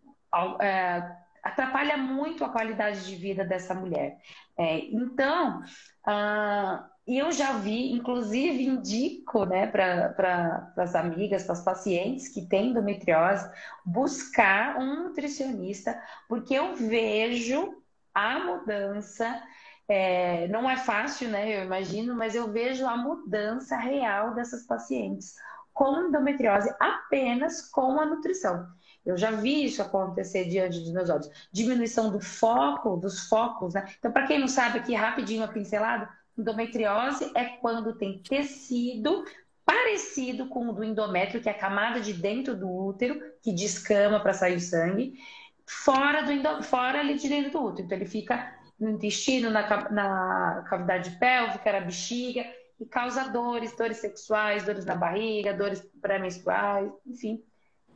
é, 0.61 1.17
atrapalha 1.43 1.97
muito 1.97 2.45
a 2.45 2.49
qualidade 2.49 3.07
de 3.07 3.15
vida 3.15 3.45
dessa 3.45 3.73
mulher. 3.75 4.19
É, 4.59 4.79
então, 4.87 5.63
ah, 6.05 6.91
eu 7.07 7.31
já 7.31 7.53
vi, 7.59 7.93
inclusive 7.93 8.65
indico 8.65 9.45
né, 9.45 9.67
para 9.67 10.09
pra, 10.11 10.73
as 10.77 10.95
amigas, 10.95 11.45
para 11.45 11.53
as 11.53 11.63
pacientes 11.63 12.29
que 12.29 12.47
têm 12.47 12.71
endometriose, 12.71 13.49
buscar 13.85 14.77
um 14.79 15.05
nutricionista, 15.05 16.01
porque 16.29 16.55
eu 16.55 16.75
vejo 16.75 17.81
a 18.15 18.39
mudança. 18.41 19.43
É, 19.89 20.49
não 20.49 20.69
é 20.69 20.77
fácil, 20.77 21.29
né? 21.29 21.61
Eu 21.61 21.65
imagino, 21.65 22.17
mas 22.17 22.35
eu 22.35 22.51
vejo 22.51 22.85
a 22.87 22.97
mudança 22.97 23.77
real 23.77 24.35
dessas 24.35 24.67
pacientes 24.67 25.37
com 25.73 26.09
endometriose 26.09 26.75
apenas 26.81 27.61
com 27.71 28.01
a 28.01 28.07
nutrição. 28.07 28.67
Eu 29.05 29.17
já 29.17 29.31
vi 29.31 29.65
isso 29.67 29.81
acontecer 29.83 30.47
diante 30.47 30.81
dos 30.81 30.91
meus 30.91 31.09
olhos. 31.09 31.31
Diminuição 31.53 32.11
do 32.11 32.19
foco, 32.19 32.97
dos 32.97 33.29
focos, 33.29 33.75
né? 33.75 33.87
Então, 33.99 34.11
para 34.11 34.27
quem 34.27 34.41
não 34.41 34.49
sabe 34.49 34.79
aqui, 34.79 34.95
rapidinho 34.95 35.43
uma 35.43 35.53
pincelada, 35.53 36.09
endometriose 36.37 37.31
é 37.35 37.45
quando 37.45 37.97
tem 37.97 38.21
tecido 38.23 39.25
parecido 39.65 40.47
com 40.47 40.69
o 40.69 40.73
do 40.73 40.85
endométrio, 40.85 41.41
que 41.41 41.49
é 41.49 41.53
a 41.53 41.59
camada 41.59 42.01
de 42.01 42.13
dentro 42.13 42.57
do 42.57 42.71
útero, 42.71 43.21
que 43.43 43.53
descama 43.53 44.21
para 44.21 44.33
sair 44.33 44.57
o 44.57 44.61
sangue, 44.61 45.15
fora, 45.67 46.23
do 46.23 46.31
endo... 46.31 46.63
fora 46.63 47.01
ali 47.01 47.15
de 47.15 47.29
dentro 47.29 47.51
do 47.51 47.65
útero. 47.65 47.87
Então, 47.87 47.99
ele 47.99 48.07
fica 48.07 48.55
no 48.79 48.91
intestino, 48.91 49.51
na, 49.51 49.91
na 49.91 50.65
cavidade 50.69 51.11
pélvica, 51.19 51.73
na 51.73 51.81
bexiga, 51.81 52.45
e 52.79 52.87
causa 52.87 53.25
dores, 53.29 53.75
dores 53.75 53.97
sexuais, 53.97 54.65
dores 54.65 54.85
na 54.85 54.95
barriga, 54.95 55.53
dores 55.53 55.83
pré-menstruais, 56.01 56.93
enfim 57.07 57.43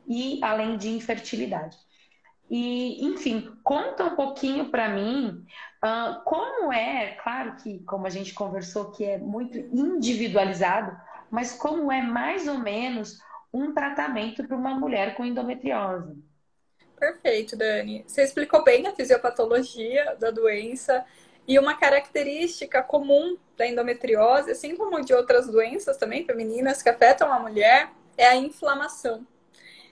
e 0.07 0.39
além 0.43 0.77
de 0.77 0.89
infertilidade. 0.89 1.77
E, 2.49 3.05
enfim, 3.05 3.55
conta 3.63 4.03
um 4.03 4.15
pouquinho 4.15 4.69
para 4.69 4.89
mim 4.89 5.45
uh, 5.83 6.21
como 6.23 6.71
é, 6.71 7.17
claro 7.21 7.55
que, 7.57 7.79
como 7.79 8.07
a 8.07 8.09
gente 8.09 8.33
conversou, 8.33 8.91
que 8.91 9.03
é 9.03 9.17
muito 9.17 9.57
individualizado, 9.57 10.95
mas 11.29 11.53
como 11.53 11.91
é 11.91 12.01
mais 12.01 12.47
ou 12.47 12.57
menos 12.57 13.19
um 13.53 13.73
tratamento 13.73 14.47
para 14.47 14.55
uma 14.55 14.73
mulher 14.73 15.15
com 15.15 15.25
endometriose. 15.25 16.15
Perfeito, 16.97 17.57
Dani. 17.57 18.03
Você 18.05 18.23
explicou 18.23 18.63
bem 18.63 18.87
a 18.87 18.93
fisiopatologia 18.93 20.15
da 20.19 20.29
doença 20.29 21.03
e 21.47 21.57
uma 21.57 21.75
característica 21.75 22.83
comum 22.83 23.37
da 23.57 23.67
endometriose, 23.67 24.51
assim 24.51 24.75
como 24.75 25.03
de 25.03 25.13
outras 25.13 25.47
doenças 25.47 25.97
também 25.97 26.25
femininas 26.25 26.81
que 26.81 26.89
afetam 26.89 27.33
a 27.33 27.39
mulher, 27.39 27.91
é 28.17 28.27
a 28.27 28.35
inflamação. 28.35 29.25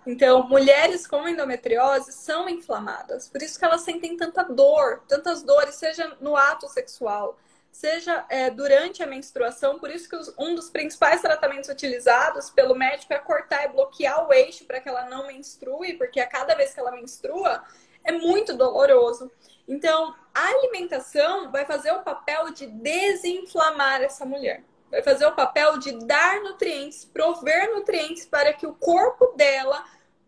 Então, 0.06 0.48
mulheres 0.48 1.06
com 1.06 1.28
endometriose 1.28 2.12
são 2.14 2.48
inflamadas, 2.48 3.28
por 3.28 3.42
isso 3.42 3.60
que 3.60 3.66
elas 3.66 3.82
sentem 3.82 4.16
tanta 4.16 4.44
dor, 4.44 5.04
tantas 5.08 5.44
dores, 5.44 5.76
seja 5.76 6.16
no 6.22 6.36
ato 6.36 6.68
sexual, 6.70 7.38
seja 7.72 8.26
é, 8.30 8.50
durante 8.50 9.04
a 9.04 9.08
menstruação. 9.08 9.78
Por 9.78 9.92
isso 9.92 10.10
que 10.10 10.16
os, 10.16 10.34
um 10.38 10.56
dos 10.56 10.70
principais 10.70 11.22
tratamentos 11.22 11.70
utilizados 11.70 12.50
pelo 12.50 12.76
médico 12.76 13.14
é 13.14 13.20
cortar 13.20 13.66
e 13.66 13.70
bloquear 13.70 14.28
o 14.28 14.34
eixo 14.34 14.66
para 14.66 14.80
que 14.80 14.90
ela 14.90 15.06
não 15.06 15.28
menstrue, 15.28 15.94
porque 15.94 16.20
a 16.20 16.28
cada 16.28 16.56
vez 16.56 16.74
que 16.74 16.80
ela 16.80 16.92
menstrua 16.92 17.64
é 18.04 18.12
muito 18.12 18.56
doloroso. 18.56 19.32
Então, 19.68 20.16
a 20.34 20.48
alimentação 20.48 21.52
vai 21.52 21.66
fazer 21.66 21.92
o 21.92 22.02
papel 22.02 22.52
de 22.52 22.66
desinflamar 22.66 24.02
essa 24.02 24.26
mulher 24.26 24.64
vai 24.90 25.02
fazer 25.02 25.26
o 25.26 25.36
papel 25.36 25.78
de 25.78 26.06
dar 26.06 26.42
nutrientes, 26.42 27.06
prover 27.06 27.72
nutrientes 27.74 28.26
para 28.26 28.54
que 28.54 28.68
o 28.68 28.74
corpo 28.74 29.34
dela 29.36 29.84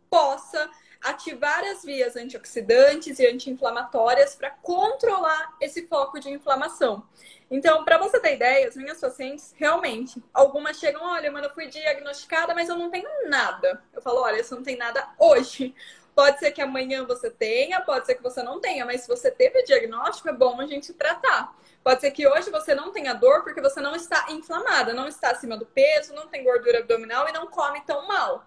possa 0.09 0.69
ativar 1.03 1.63
as 1.63 1.83
vias 1.83 2.15
antioxidantes 2.15 3.17
e 3.17 3.25
anti-inflamatórias 3.25 4.35
para 4.35 4.51
controlar 4.51 5.55
esse 5.59 5.87
foco 5.87 6.19
de 6.19 6.29
inflamação. 6.29 7.03
Então, 7.49 7.83
para 7.83 7.97
você 7.97 8.19
ter 8.19 8.35
ideia, 8.35 8.67
as 8.67 8.77
minhas 8.77 8.99
pacientes, 8.99 9.53
realmente, 9.57 10.23
algumas 10.33 10.77
chegam, 10.77 11.03
olha, 11.03 11.29
mano, 11.31 11.47
eu 11.47 11.53
fui 11.53 11.67
diagnosticada, 11.67 12.53
mas 12.53 12.69
eu 12.69 12.77
não 12.77 12.89
tenho 12.89 13.09
nada. 13.27 13.83
Eu 13.91 14.01
falo, 14.01 14.21
olha, 14.21 14.41
você 14.41 14.55
não 14.55 14.63
tem 14.63 14.77
nada 14.77 15.05
hoje. 15.19 15.75
Pode 16.13 16.39
ser 16.39 16.51
que 16.51 16.61
amanhã 16.61 17.05
você 17.05 17.29
tenha, 17.29 17.81
pode 17.81 18.05
ser 18.05 18.15
que 18.15 18.23
você 18.23 18.43
não 18.43 18.59
tenha, 18.59 18.85
mas 18.85 19.01
se 19.01 19.07
você 19.07 19.31
teve 19.31 19.59
o 19.59 19.65
diagnóstico, 19.65 20.29
é 20.29 20.33
bom 20.33 20.59
a 20.59 20.65
gente 20.65 20.93
tratar. 20.93 21.55
Pode 21.83 22.01
ser 22.01 22.11
que 22.11 22.27
hoje 22.27 22.51
você 22.51 22.75
não 22.75 22.91
tenha 22.91 23.13
dor 23.13 23.43
porque 23.43 23.61
você 23.61 23.79
não 23.79 23.95
está 23.95 24.27
inflamada, 24.29 24.93
não 24.93 25.07
está 25.07 25.31
acima 25.31 25.57
do 25.57 25.65
peso, 25.65 26.13
não 26.13 26.27
tem 26.27 26.43
gordura 26.43 26.79
abdominal 26.79 27.27
e 27.27 27.31
não 27.31 27.47
come 27.47 27.81
tão 27.81 28.07
mal. 28.07 28.45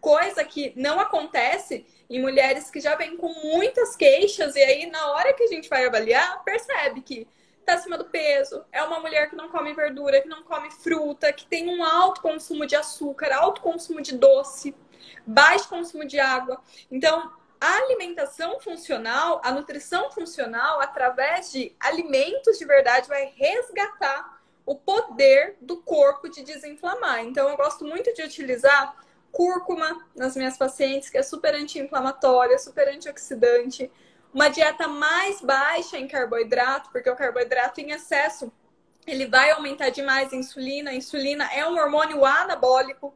Coisa 0.00 0.44
que 0.44 0.72
não 0.76 0.98
acontece 0.98 1.86
em 2.10 2.20
mulheres 2.20 2.70
que 2.70 2.80
já 2.80 2.94
vêm 2.94 3.16
com 3.16 3.28
muitas 3.28 3.96
queixas 3.96 4.56
e 4.56 4.62
aí 4.62 4.86
na 4.86 5.12
hora 5.12 5.32
que 5.32 5.44
a 5.44 5.46
gente 5.46 5.68
vai 5.68 5.86
avaliar, 5.86 6.42
percebe 6.42 7.00
que 7.00 7.28
está 7.60 7.74
acima 7.74 7.96
do 7.96 8.04
peso, 8.04 8.64
é 8.70 8.82
uma 8.82 9.00
mulher 9.00 9.30
que 9.30 9.36
não 9.36 9.48
come 9.48 9.72
verdura, 9.72 10.20
que 10.20 10.28
não 10.28 10.42
come 10.42 10.70
fruta, 10.70 11.32
que 11.32 11.46
tem 11.46 11.68
um 11.68 11.82
alto 11.82 12.20
consumo 12.20 12.66
de 12.66 12.76
açúcar, 12.76 13.32
alto 13.32 13.62
consumo 13.62 14.02
de 14.02 14.16
doce, 14.16 14.74
baixo 15.26 15.68
consumo 15.68 16.04
de 16.04 16.18
água. 16.18 16.60
Então, 16.90 17.32
a 17.60 17.76
alimentação 17.78 18.60
funcional, 18.60 19.40
a 19.42 19.50
nutrição 19.50 20.10
funcional, 20.10 20.80
através 20.80 21.50
de 21.50 21.74
alimentos 21.80 22.58
de 22.58 22.64
verdade, 22.64 23.08
vai 23.08 23.32
resgatar 23.36 24.42
o 24.66 24.74
poder 24.74 25.56
do 25.60 25.78
corpo 25.78 26.28
de 26.28 26.42
desinflamar. 26.42 27.20
Então, 27.20 27.48
eu 27.48 27.56
gosto 27.56 27.84
muito 27.84 28.12
de 28.14 28.22
utilizar 28.22 28.94
cúrcuma 29.30 30.06
nas 30.14 30.36
minhas 30.36 30.56
pacientes, 30.56 31.10
que 31.10 31.18
é 31.18 31.22
super 31.22 31.54
anti-inflamatória, 31.54 32.58
super 32.58 32.88
antioxidante. 32.88 33.90
Uma 34.32 34.48
dieta 34.48 34.86
mais 34.86 35.40
baixa 35.40 35.98
em 35.98 36.06
carboidrato, 36.06 36.90
porque 36.90 37.10
o 37.10 37.16
carboidrato 37.16 37.80
em 37.80 37.90
excesso 37.90 38.52
ele 39.06 39.26
vai 39.26 39.50
aumentar 39.50 39.90
demais 39.90 40.32
a 40.32 40.36
insulina. 40.36 40.90
A 40.90 40.94
insulina 40.94 41.50
é 41.52 41.66
um 41.66 41.78
hormônio 41.78 42.24
anabólico 42.24 43.14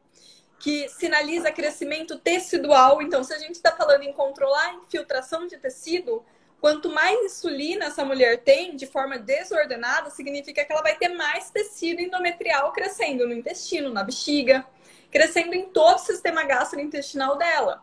que 0.59 0.89
sinaliza 0.89 1.51
crescimento 1.51 2.19
tecidual. 2.19 3.01
Então, 3.01 3.23
se 3.23 3.33
a 3.33 3.39
gente 3.39 3.55
está 3.55 3.71
falando 3.71 4.03
em 4.03 4.13
controlar 4.13 4.65
a 4.65 4.73
infiltração 4.75 5.47
de 5.47 5.57
tecido, 5.57 6.23
Quanto 6.59 6.89
mais 6.89 7.17
insulina 7.21 7.85
essa 7.85 8.03
mulher 8.03 8.43
tem 8.43 8.75
de 8.75 8.85
forma 8.85 9.17
desordenada, 9.17 10.09
significa 10.09 10.65
que 10.65 10.71
ela 10.71 10.81
vai 10.81 10.95
ter 10.97 11.07
mais 11.09 11.49
tecido 11.49 12.01
endometrial 12.01 12.73
crescendo 12.73 13.25
no 13.25 13.33
intestino, 13.33 13.93
na 13.93 14.03
bexiga, 14.03 14.65
crescendo 15.09 15.53
em 15.53 15.69
todo 15.69 15.95
o 15.95 15.99
sistema 15.99 16.43
gastrointestinal 16.43 17.37
dela. 17.37 17.81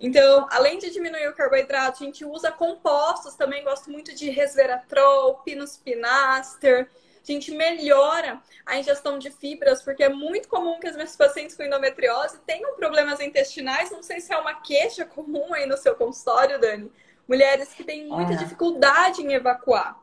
Então, 0.00 0.46
além 0.50 0.78
de 0.78 0.90
diminuir 0.90 1.28
o 1.28 1.34
carboidrato, 1.34 2.02
a 2.02 2.06
gente 2.06 2.24
usa 2.24 2.50
compostos 2.50 3.34
também. 3.34 3.62
Gosto 3.62 3.90
muito 3.90 4.14
de 4.14 4.30
resveratrol, 4.30 5.42
pinaster. 5.84 6.88
A 7.26 7.32
gente 7.32 7.52
melhora 7.52 8.40
a 8.66 8.78
ingestão 8.78 9.18
de 9.18 9.30
fibras, 9.30 9.82
porque 9.82 10.02
é 10.02 10.08
muito 10.08 10.48
comum 10.48 10.78
que 10.78 10.86
as 10.86 10.94
minhas 10.94 11.16
pacientes 11.16 11.56
com 11.56 11.62
endometriose 11.62 12.38
tenham 12.46 12.76
problemas 12.76 13.18
intestinais. 13.20 13.90
Não 13.90 14.02
sei 14.02 14.20
se 14.20 14.32
é 14.32 14.36
uma 14.36 14.54
queixa 14.54 15.04
comum 15.06 15.54
aí 15.54 15.66
no 15.66 15.76
seu 15.76 15.94
consultório, 15.94 16.60
Dani, 16.60 16.90
mulheres 17.26 17.72
que 17.72 17.82
têm 17.82 18.06
muita 18.06 18.36
dificuldade 18.36 19.22
em 19.22 19.32
evacuar. 19.32 19.98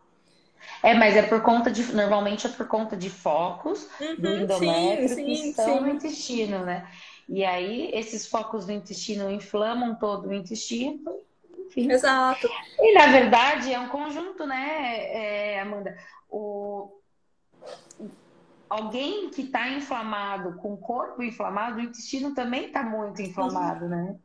É, 0.83 0.93
mas 0.93 1.15
é 1.15 1.23
por 1.23 1.41
conta 1.41 1.71
de. 1.71 1.93
Normalmente 1.93 2.45
é 2.47 2.49
por 2.49 2.67
conta 2.67 2.95
de 2.95 3.09
focos 3.09 3.87
uhum, 3.99 4.15
do 4.15 4.35
endométrio 4.35 5.09
sim, 5.09 5.25
que 5.25 5.35
sim, 5.35 5.49
estão 5.49 5.77
sim. 5.77 5.79
no 5.79 5.89
intestino, 5.89 6.65
né? 6.65 6.87
E 7.27 7.45
aí, 7.45 7.89
esses 7.93 8.27
focos 8.27 8.65
do 8.65 8.71
intestino 8.71 9.31
inflamam 9.31 9.95
todo 9.95 10.27
o 10.27 10.33
intestino, 10.33 10.99
enfim. 11.65 11.89
Exato. 11.91 12.49
E 12.79 12.93
na 12.93 13.07
verdade 13.07 13.73
é 13.73 13.79
um 13.79 13.87
conjunto, 13.87 14.45
né, 14.45 15.53
é, 15.53 15.61
Amanda? 15.61 15.97
O... 16.29 17.00
Alguém 18.71 19.29
que 19.29 19.41
está 19.41 19.67
inflamado, 19.67 20.53
com 20.59 20.71
o 20.71 20.77
corpo 20.77 21.21
inflamado, 21.21 21.77
o 21.77 21.81
intestino 21.81 22.33
também 22.33 22.67
está 22.67 22.81
muito 22.81 23.21
inflamado, 23.21 23.85
né? 23.89 24.15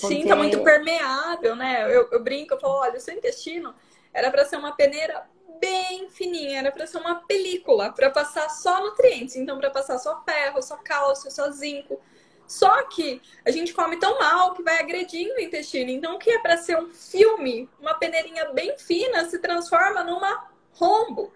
Porque... 0.00 0.14
Sim, 0.14 0.26
tá 0.26 0.34
muito 0.34 0.64
permeável, 0.64 1.54
né? 1.54 1.84
Eu, 1.94 2.08
eu 2.10 2.24
brinco, 2.24 2.54
eu 2.54 2.58
falo, 2.58 2.72
olha, 2.76 2.96
o 2.96 3.00
seu 3.00 3.14
intestino 3.14 3.74
era 4.10 4.30
para 4.30 4.46
ser 4.46 4.56
uma 4.56 4.72
peneira 4.72 5.22
bem 5.60 6.08
fininha, 6.08 6.60
era 6.60 6.72
para 6.72 6.86
ser 6.86 6.96
uma 6.96 7.16
película, 7.16 7.92
para 7.92 8.08
passar 8.08 8.48
só 8.48 8.80
nutrientes, 8.80 9.36
então 9.36 9.58
para 9.58 9.68
passar 9.68 9.98
só 9.98 10.24
ferro, 10.24 10.62
só 10.62 10.78
cálcio, 10.78 11.30
só 11.30 11.50
zinco. 11.50 12.00
Só 12.46 12.84
que 12.84 13.20
a 13.44 13.50
gente 13.50 13.74
come 13.74 13.98
tão 13.98 14.18
mal 14.18 14.54
que 14.54 14.62
vai 14.62 14.78
agredindo 14.78 15.34
o 15.34 15.40
intestino. 15.40 15.90
Então, 15.90 16.14
o 16.14 16.18
que 16.18 16.30
é 16.30 16.38
para 16.38 16.56
ser 16.56 16.78
um 16.78 16.88
filme, 16.88 17.68
uma 17.78 17.92
peneirinha 17.92 18.52
bem 18.52 18.78
fina, 18.78 19.26
se 19.26 19.38
transforma 19.38 20.02
numa 20.02 20.48
rombo, 20.72 21.30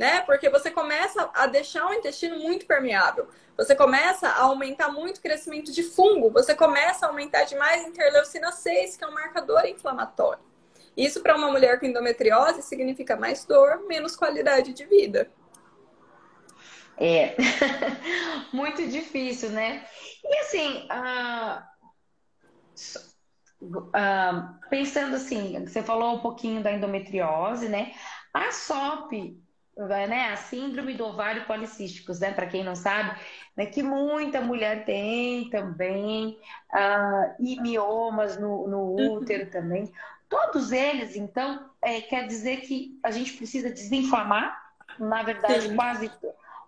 né? 0.00 0.22
Porque 0.22 0.48
você 0.48 0.70
começa 0.70 1.30
a 1.34 1.46
deixar 1.46 1.86
o 1.86 1.92
intestino 1.92 2.38
muito 2.38 2.64
permeável. 2.64 3.28
Você 3.54 3.74
começa 3.76 4.26
a 4.26 4.44
aumentar 4.44 4.88
muito 4.88 5.18
o 5.18 5.20
crescimento 5.20 5.70
de 5.70 5.82
fungo, 5.82 6.30
você 6.30 6.54
começa 6.54 7.04
a 7.04 7.10
aumentar 7.10 7.44
demais 7.44 7.86
interleucina 7.86 8.50
6, 8.50 8.96
que 8.96 9.04
é 9.04 9.06
um 9.06 9.12
marcador 9.12 9.66
inflamatório. 9.66 10.42
Isso 10.96 11.20
para 11.20 11.36
uma 11.36 11.50
mulher 11.50 11.78
com 11.78 11.84
endometriose 11.84 12.62
significa 12.62 13.14
mais 13.14 13.44
dor, 13.44 13.86
menos 13.86 14.16
qualidade 14.16 14.72
de 14.72 14.86
vida. 14.86 15.30
É 16.96 17.36
muito 18.54 18.88
difícil, 18.88 19.50
né? 19.50 19.84
E 20.24 20.36
assim, 20.38 20.88
uh, 20.88 21.62
uh, 23.66 24.68
pensando 24.70 25.16
assim, 25.16 25.62
você 25.66 25.82
falou 25.82 26.14
um 26.14 26.20
pouquinho 26.20 26.62
da 26.62 26.72
endometriose, 26.72 27.68
né? 27.68 27.92
A 28.32 28.50
SOP 28.50 29.38
né, 29.86 30.30
a 30.32 30.36
síndrome 30.36 30.94
do 30.94 31.04
ovário 31.04 31.44
policísticos, 31.46 32.20
né, 32.20 32.32
para 32.32 32.46
quem 32.46 32.62
não 32.62 32.74
sabe, 32.74 33.18
né, 33.56 33.66
que 33.66 33.82
muita 33.82 34.40
mulher 34.40 34.84
tem 34.84 35.48
também, 35.50 36.38
uh, 36.72 37.34
e 37.38 37.60
miomas 37.60 38.38
no, 38.38 38.66
no 38.68 38.78
uhum. 38.78 39.14
útero 39.14 39.50
também. 39.50 39.92
Todos 40.28 40.70
eles, 40.70 41.16
então, 41.16 41.70
é, 41.82 42.00
quer 42.00 42.26
dizer 42.26 42.60
que 42.60 42.98
a 43.02 43.10
gente 43.10 43.32
precisa 43.32 43.70
desinflamar, 43.70 44.70
na 44.98 45.22
verdade, 45.22 45.68
Sim. 45.68 45.76
quase 45.76 46.10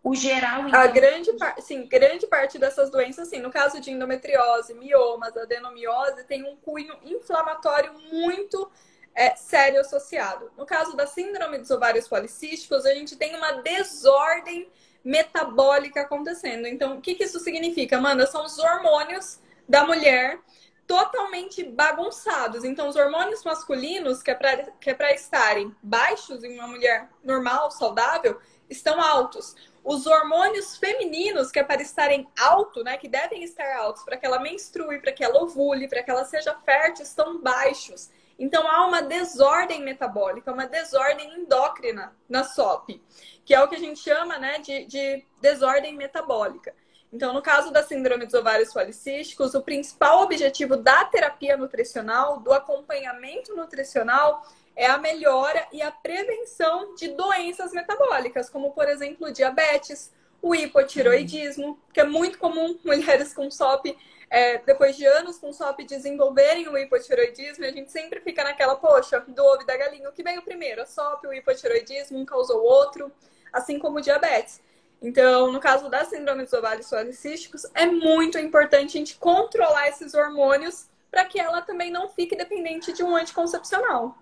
o 0.02 0.14
geral. 0.14 0.66
Então... 0.66 0.80
A 0.80 0.86
grande, 0.88 1.32
parte, 1.34 1.62
sim, 1.62 1.86
grande 1.86 2.26
parte 2.26 2.58
dessas 2.58 2.90
doenças, 2.90 3.28
sim, 3.28 3.38
no 3.38 3.50
caso 3.50 3.80
de 3.80 3.90
endometriose, 3.90 4.74
miomas, 4.74 5.36
adenomiose, 5.36 6.24
tem 6.24 6.42
um 6.44 6.56
cunho 6.56 6.94
inflamatório 7.04 7.92
muito 8.10 8.70
é, 9.14 9.34
sério 9.36 9.80
associado. 9.80 10.50
No 10.56 10.64
caso 10.64 10.96
da 10.96 11.06
síndrome 11.06 11.58
dos 11.58 11.70
ovários 11.70 12.08
policísticos, 12.08 12.86
a 12.86 12.94
gente 12.94 13.16
tem 13.16 13.36
uma 13.36 13.52
desordem 13.62 14.70
metabólica 15.04 16.02
acontecendo. 16.02 16.66
Então, 16.66 16.96
o 16.96 17.00
que, 17.00 17.14
que 17.14 17.24
isso 17.24 17.40
significa, 17.40 17.98
Amanda? 17.98 18.26
São 18.26 18.44
os 18.44 18.58
hormônios 18.58 19.40
da 19.68 19.84
mulher 19.84 20.38
totalmente 20.86 21.64
bagunçados. 21.64 22.64
Então, 22.64 22.88
os 22.88 22.96
hormônios 22.96 23.44
masculinos, 23.44 24.22
que 24.22 24.30
é 24.30 24.34
para 24.34 25.10
é 25.10 25.14
estarem 25.14 25.74
baixos 25.82 26.44
em 26.44 26.54
uma 26.54 26.66
mulher 26.66 27.08
normal, 27.22 27.70
saudável, 27.70 28.40
estão 28.68 29.00
altos. 29.00 29.54
Os 29.84 30.06
hormônios 30.06 30.76
femininos, 30.76 31.50
que 31.50 31.58
é 31.58 31.64
para 31.64 31.82
estarem 31.82 32.28
alto, 32.38 32.84
né, 32.84 32.96
que 32.96 33.08
devem 33.08 33.42
estar 33.42 33.76
altos 33.76 34.02
para 34.04 34.16
que 34.16 34.24
ela 34.24 34.38
menstrue, 34.38 35.00
para 35.00 35.12
que 35.12 35.24
ela 35.24 35.42
ovule, 35.42 35.88
para 35.88 36.02
que 36.02 36.10
ela 36.10 36.24
seja 36.24 36.54
fértil, 36.64 37.04
estão 37.04 37.40
baixos. 37.40 38.10
Então 38.38 38.66
há 38.68 38.86
uma 38.86 39.02
desordem 39.02 39.82
metabólica, 39.82 40.52
uma 40.52 40.66
desordem 40.66 41.34
endócrina 41.34 42.16
na 42.28 42.44
SOP, 42.44 43.00
que 43.44 43.54
é 43.54 43.62
o 43.62 43.68
que 43.68 43.76
a 43.76 43.78
gente 43.78 44.00
chama 44.00 44.38
né, 44.38 44.58
de, 44.58 44.84
de 44.86 45.24
desordem 45.40 45.96
metabólica. 45.96 46.74
Então, 47.12 47.34
no 47.34 47.42
caso 47.42 47.70
da 47.70 47.82
síndrome 47.82 48.24
dos 48.24 48.32
ovários 48.32 48.72
policísticos, 48.72 49.54
o 49.54 49.60
principal 49.60 50.22
objetivo 50.22 50.78
da 50.78 51.04
terapia 51.04 51.58
nutricional, 51.58 52.40
do 52.40 52.54
acompanhamento 52.54 53.54
nutricional, 53.54 54.42
é 54.74 54.86
a 54.86 54.96
melhora 54.96 55.66
e 55.70 55.82
a 55.82 55.90
prevenção 55.90 56.94
de 56.94 57.08
doenças 57.08 57.72
metabólicas, 57.72 58.48
como, 58.48 58.70
por 58.70 58.88
exemplo, 58.88 59.30
diabetes, 59.30 60.10
o 60.40 60.54
hipotiroidismo, 60.54 61.78
que 61.92 62.00
é 62.00 62.04
muito 62.04 62.38
comum 62.38 62.78
mulheres 62.82 63.34
com 63.34 63.50
SOP 63.50 63.94
é, 64.32 64.56
depois 64.56 64.96
de 64.96 65.04
anos 65.04 65.36
com 65.36 65.52
SOP 65.52 65.84
desenvolverem 65.84 66.66
o 66.66 66.78
hipotiroidismo, 66.78 67.66
a 67.66 67.70
gente 67.70 67.92
sempre 67.92 68.18
fica 68.22 68.42
naquela, 68.42 68.74
poxa, 68.76 69.20
do 69.20 69.44
ovo 69.44 69.60
e 69.60 69.66
da 69.66 69.76
galinha, 69.76 70.08
o 70.08 70.12
que 70.12 70.22
veio 70.22 70.40
primeiro? 70.40 70.80
A 70.80 70.86
SOP, 70.86 71.26
o 71.26 71.34
hipotiroidismo, 71.34 72.18
um 72.18 72.24
causou 72.24 72.62
o 72.62 72.64
outro, 72.64 73.12
assim 73.52 73.78
como 73.78 73.98
o 73.98 74.00
diabetes. 74.00 74.62
Então, 75.02 75.52
no 75.52 75.60
caso 75.60 75.90
da 75.90 76.06
síndrome 76.06 76.44
dos 76.44 76.52
ovários 76.54 76.88
policísticos, 76.88 77.66
é 77.74 77.84
muito 77.84 78.38
importante 78.38 78.96
a 78.96 79.00
gente 79.00 79.18
controlar 79.18 79.88
esses 79.88 80.14
hormônios 80.14 80.88
para 81.10 81.26
que 81.26 81.38
ela 81.38 81.60
também 81.60 81.90
não 81.90 82.08
fique 82.08 82.34
dependente 82.34 82.90
de 82.90 83.04
um 83.04 83.14
anticoncepcional. 83.14 84.16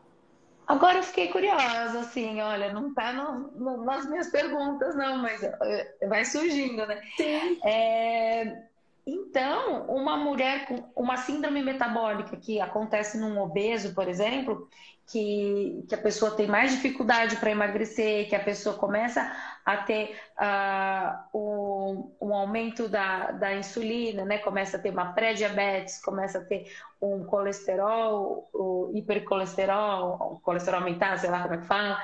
Agora 0.66 0.98
eu 0.98 1.02
fiquei 1.04 1.28
curiosa, 1.28 2.00
assim, 2.00 2.40
olha, 2.40 2.72
não 2.72 2.88
está 2.88 3.12
no, 3.12 3.50
no, 3.52 3.84
nas 3.84 4.08
minhas 4.08 4.28
perguntas, 4.28 4.96
não, 4.96 5.18
mas 5.18 5.40
é, 5.42 6.06
vai 6.08 6.24
surgindo, 6.24 6.84
né? 6.84 7.00
Sim. 7.16 7.60
É, 7.64 8.69
então, 9.12 9.86
uma 9.86 10.16
mulher 10.16 10.66
com 10.66 10.88
uma 10.94 11.16
síndrome 11.16 11.62
metabólica 11.62 12.36
que 12.36 12.60
acontece 12.60 13.18
num 13.18 13.40
obeso, 13.40 13.92
por 13.92 14.06
exemplo, 14.06 14.68
que, 15.06 15.84
que 15.88 15.94
a 15.94 15.98
pessoa 15.98 16.36
tem 16.36 16.46
mais 16.46 16.70
dificuldade 16.70 17.36
para 17.36 17.50
emagrecer, 17.50 18.28
que 18.28 18.36
a 18.36 18.44
pessoa 18.44 18.76
começa 18.76 19.20
a 19.72 19.76
ter 19.78 20.16
uh, 20.38 21.38
um, 21.38 22.12
um, 22.20 22.34
aumento 22.34 22.88
da, 22.88 23.30
da 23.32 23.54
insulina, 23.54 24.24
né? 24.24 24.38
começa 24.38 24.76
a 24.76 24.80
ter 24.80 24.90
uma 24.90 25.12
pré-diabetes, 25.12 26.02
começa 26.02 26.38
a 26.38 26.44
ter 26.44 26.72
um 27.00 27.24
colesterol, 27.24 28.48
o 28.52 28.90
hipercolesterol, 28.94 30.34
o 30.34 30.40
colesterol 30.40 30.80
aumentar, 30.80 31.18
sei 31.18 31.30
lá 31.30 31.42
como 31.42 31.54
é 31.54 31.58
que 31.58 31.66
fala. 31.66 31.98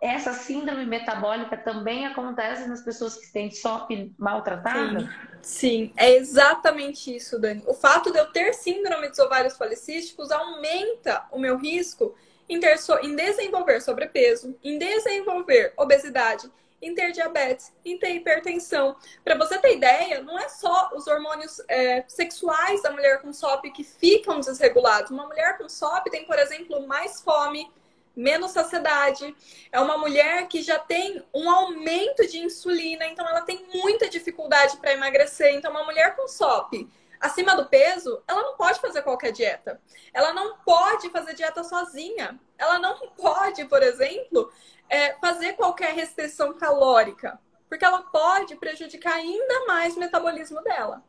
Essa 0.00 0.32
síndrome 0.32 0.86
metabólica 0.86 1.56
também 1.56 2.06
acontece 2.06 2.68
nas 2.68 2.82
pessoas 2.82 3.16
que 3.16 3.32
têm 3.32 3.50
SOP 3.50 4.12
maltratada? 4.18 5.00
Sim. 5.00 5.08
Sim, 5.44 5.92
é 5.96 6.16
exatamente 6.16 7.14
isso, 7.14 7.38
Dani. 7.38 7.62
O 7.66 7.74
fato 7.74 8.10
de 8.10 8.18
eu 8.18 8.32
ter 8.32 8.54
síndrome 8.54 9.08
dos 9.08 9.18
ovários 9.18 9.54
policísticos 9.54 10.30
aumenta 10.30 11.26
o 11.30 11.38
meu 11.38 11.58
risco 11.58 12.14
em, 12.48 12.58
ter 12.58 12.78
so 12.78 12.94
em 13.00 13.14
desenvolver 13.14 13.80
sobrepeso, 13.80 14.56
em 14.64 14.78
desenvolver 14.78 15.74
obesidade, 15.76 16.50
em 16.84 16.94
ter 16.94 17.12
diabetes, 17.12 17.72
em 17.84 17.98
ter 17.98 18.10
hipertensão. 18.10 18.96
Para 19.24 19.36
você 19.36 19.58
ter 19.58 19.76
ideia, 19.76 20.22
não 20.22 20.38
é 20.38 20.48
só 20.48 20.90
os 20.94 21.06
hormônios 21.06 21.60
é, 21.68 22.04
sexuais 22.06 22.82
da 22.82 22.90
mulher 22.90 23.20
com 23.22 23.32
SOP 23.32 23.70
que 23.70 23.82
ficam 23.82 24.40
desregulados. 24.40 25.10
Uma 25.10 25.26
mulher 25.26 25.56
com 25.56 25.68
SOP 25.68 26.10
tem, 26.10 26.26
por 26.26 26.38
exemplo, 26.38 26.86
mais 26.86 27.20
fome, 27.20 27.70
menos 28.14 28.50
saciedade. 28.50 29.34
É 29.72 29.80
uma 29.80 29.96
mulher 29.96 30.46
que 30.46 30.62
já 30.62 30.78
tem 30.78 31.24
um 31.32 31.50
aumento 31.50 32.26
de 32.26 32.38
insulina, 32.38 33.06
então 33.06 33.26
ela 33.26 33.40
tem 33.40 33.66
muita 33.74 34.08
dificuldade 34.08 34.76
para 34.76 34.92
emagrecer. 34.92 35.54
Então, 35.54 35.70
uma 35.70 35.84
mulher 35.84 36.14
com 36.14 36.28
SOP 36.28 36.86
acima 37.24 37.56
do 37.56 37.64
peso, 37.66 38.22
ela 38.28 38.42
não 38.42 38.54
pode 38.54 38.78
fazer 38.80 39.00
qualquer 39.00 39.32
dieta. 39.32 39.80
Ela 40.12 40.34
não 40.34 40.58
pode 40.58 41.08
fazer 41.08 41.32
dieta 41.34 41.64
sozinha. 41.64 42.38
Ela 42.58 42.78
não 42.78 43.08
pode, 43.16 43.64
por 43.64 43.82
exemplo, 43.82 44.52
é, 44.88 45.14
fazer 45.14 45.54
qualquer 45.54 45.94
restrição 45.94 46.54
calórica, 46.54 47.38
porque 47.68 47.84
ela 47.84 48.02
pode 48.02 48.56
prejudicar 48.56 49.14
ainda 49.14 49.66
mais 49.66 49.96
o 49.96 50.00
metabolismo 50.00 50.62
dela. 50.62 51.02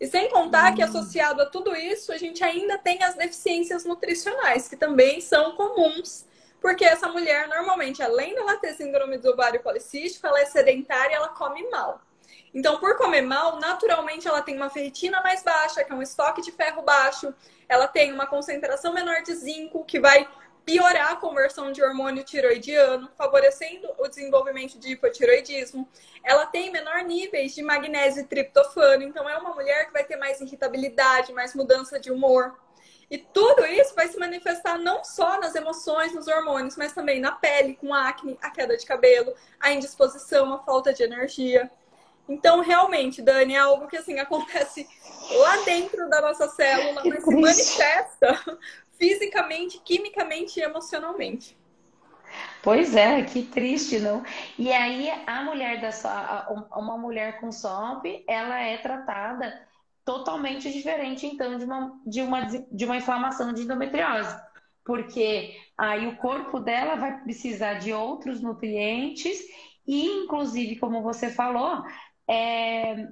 E 0.00 0.06
sem 0.06 0.28
contar 0.28 0.74
que 0.74 0.82
associado 0.82 1.42
a 1.42 1.46
tudo 1.46 1.74
isso, 1.74 2.12
a 2.12 2.16
gente 2.16 2.42
ainda 2.42 2.78
tem 2.78 3.02
as 3.02 3.14
deficiências 3.14 3.84
nutricionais, 3.84 4.68
que 4.68 4.76
também 4.76 5.20
são 5.20 5.56
comuns 5.56 6.26
Porque 6.60 6.84
essa 6.84 7.08
mulher, 7.08 7.48
normalmente, 7.48 8.02
além 8.02 8.34
dela 8.34 8.56
ter 8.56 8.74
síndrome 8.74 9.18
do 9.18 9.30
ovário 9.30 9.62
policístico, 9.62 10.26
ela 10.26 10.40
é 10.40 10.44
sedentária 10.44 11.12
e 11.12 11.16
ela 11.16 11.28
come 11.28 11.68
mal. 11.70 12.00
Então, 12.52 12.78
por 12.80 12.96
comer 12.96 13.22
mal, 13.22 13.60
naturalmente 13.60 14.26
ela 14.26 14.42
tem 14.42 14.56
uma 14.56 14.70
ferritina 14.70 15.20
mais 15.22 15.42
baixa, 15.42 15.84
que 15.84 15.92
é 15.92 15.94
um 15.94 16.02
estoque 16.02 16.42
de 16.42 16.50
ferro 16.50 16.82
baixo, 16.82 17.32
ela 17.68 17.86
tem 17.86 18.12
uma 18.12 18.26
concentração 18.26 18.92
menor 18.92 19.22
de 19.22 19.34
zinco, 19.34 19.84
que 19.84 20.00
vai 20.00 20.28
piorar 20.68 21.12
a 21.12 21.16
conversão 21.16 21.72
de 21.72 21.82
hormônio 21.82 22.22
tiroidiano, 22.22 23.08
favorecendo 23.16 23.88
o 23.96 24.06
desenvolvimento 24.06 24.78
de 24.78 24.92
hipotiroidismo. 24.92 25.88
Ela 26.22 26.44
tem 26.44 26.70
menor 26.70 27.04
níveis 27.04 27.54
de 27.54 27.62
magnésio 27.62 28.20
e 28.20 28.26
triptofano, 28.26 29.02
então 29.02 29.26
é 29.26 29.38
uma 29.38 29.54
mulher 29.54 29.86
que 29.86 29.94
vai 29.94 30.04
ter 30.04 30.16
mais 30.16 30.42
irritabilidade, 30.42 31.32
mais 31.32 31.54
mudança 31.54 31.98
de 31.98 32.12
humor. 32.12 32.54
E 33.10 33.16
tudo 33.16 33.64
isso 33.64 33.94
vai 33.94 34.08
se 34.08 34.18
manifestar 34.18 34.78
não 34.78 35.02
só 35.02 35.40
nas 35.40 35.54
emoções, 35.54 36.14
nos 36.14 36.28
hormônios, 36.28 36.76
mas 36.76 36.92
também 36.92 37.18
na 37.18 37.32
pele, 37.32 37.74
com 37.74 37.94
acne, 37.94 38.38
a 38.42 38.50
queda 38.50 38.76
de 38.76 38.84
cabelo, 38.84 39.32
a 39.58 39.72
indisposição, 39.72 40.52
a 40.52 40.58
falta 40.58 40.92
de 40.92 41.02
energia. 41.02 41.70
Então, 42.28 42.60
realmente, 42.60 43.22
Dani, 43.22 43.54
é 43.54 43.58
algo 43.58 43.88
que 43.88 43.96
assim 43.96 44.18
acontece 44.20 44.86
lá 45.30 45.56
dentro 45.64 46.10
da 46.10 46.20
nossa 46.20 46.46
célula, 46.46 47.00
mas 47.06 47.24
se 47.24 47.34
manifesta 47.34 48.58
fisicamente, 48.98 49.80
quimicamente 49.84 50.58
e 50.58 50.62
emocionalmente. 50.62 51.56
Pois 52.62 52.94
é, 52.94 53.22
que 53.22 53.42
triste, 53.42 53.98
não? 53.98 54.22
E 54.58 54.70
aí 54.72 55.10
a 55.26 55.42
mulher 55.42 55.80
da 55.80 55.90
uma 56.76 56.98
mulher 56.98 57.40
com 57.40 57.50
SOP, 57.50 58.24
ela 58.26 58.58
é 58.60 58.76
tratada 58.78 59.66
totalmente 60.04 60.70
diferente 60.72 61.26
então 61.26 61.58
de 61.58 61.64
uma 61.64 62.00
de 62.06 62.22
uma 62.22 62.40
de 62.42 62.84
uma 62.84 62.96
inflamação 62.96 63.52
de 63.52 63.62
endometriose, 63.62 64.36
porque 64.84 65.54
aí 65.76 66.06
o 66.06 66.16
corpo 66.16 66.60
dela 66.60 66.96
vai 66.96 67.22
precisar 67.22 67.74
de 67.74 67.92
outros 67.92 68.40
nutrientes 68.42 69.38
e 69.86 70.04
inclusive, 70.04 70.76
como 70.76 71.02
você 71.02 71.30
falou, 71.30 71.82
é, 72.28 73.08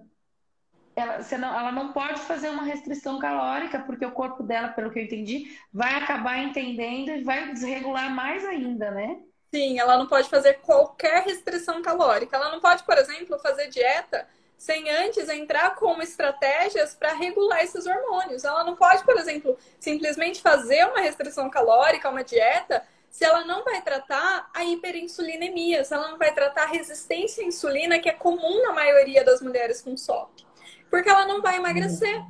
ela, 0.96 1.18
ela 1.30 1.72
não 1.72 1.92
pode 1.92 2.20
fazer 2.20 2.48
uma 2.48 2.62
restrição 2.62 3.18
calórica, 3.18 3.80
porque 3.80 4.04
o 4.04 4.11
corpo 4.11 4.42
dela, 4.42 4.68
pelo 4.68 4.90
que 4.90 4.98
eu 4.98 5.04
entendi, 5.04 5.59
vai 5.72 5.94
acabar 5.94 6.38
entendendo 6.38 7.11
e 7.11 7.22
vai 7.22 7.52
desregular 7.52 8.11
mais 8.11 8.42
ainda, 8.46 8.90
né? 8.90 9.18
Sim, 9.54 9.78
ela 9.78 9.98
não 9.98 10.06
pode 10.06 10.28
fazer 10.28 10.54
qualquer 10.54 11.22
restrição 11.22 11.82
calórica. 11.82 12.37
Ela 12.37 12.50
não 12.50 12.61
pode, 12.61 12.82
por 12.82 12.96
exemplo, 12.96 13.38
fazer 13.38 13.68
dieta 13.68 14.26
sem 14.56 14.90
antes 14.90 15.28
entrar 15.28 15.74
com 15.74 16.00
estratégias 16.00 16.94
para 16.94 17.12
regular 17.12 17.62
esses 17.62 17.87
hormônios. 17.87 18.42
Ela 18.42 18.64
não 18.64 18.74
pode, 18.74 19.04
por 19.04 19.18
exemplo, 19.18 19.56
simplesmente 19.78 20.40
fazer 20.40 20.87
uma 20.87 21.00
restrição 21.00 21.50
calórica, 21.50 22.09
uma 22.09 22.24
dieta, 22.24 22.82
se 23.11 23.22
ela 23.22 23.44
não 23.44 23.64
vai 23.64 23.82
tratar 23.82 24.50
a 24.54 24.64
hiperinsulinemia, 24.64 25.85
se 25.85 25.92
ela 25.92 26.09
não 26.11 26.18
vai 26.18 26.32
tratar 26.32 26.62
a 26.62 26.68
resistência 26.68 27.44
à 27.44 27.46
insulina, 27.46 27.98
que 27.98 28.09
é 28.09 28.12
comum 28.12 28.62
na 28.62 28.72
maioria 28.72 29.22
das 29.22 29.42
mulheres 29.42 29.82
com 29.82 29.94
SOP. 29.94 30.45
Porque 30.90 31.09
ela 31.09 31.27
não 31.27 31.42
vai 31.42 31.57
emagrecer. 31.57 32.22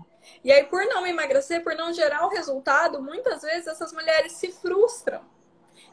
E 0.43 0.53
aí, 0.53 0.65
por 0.65 0.85
não 0.87 1.07
emagrecer, 1.07 1.63
por 1.63 1.75
não 1.75 1.93
gerar 1.93 2.27
o 2.27 2.31
resultado, 2.31 3.03
muitas 3.03 3.43
vezes 3.43 3.67
essas 3.67 3.93
mulheres 3.93 4.33
se 4.33 4.51
frustram. 4.51 5.21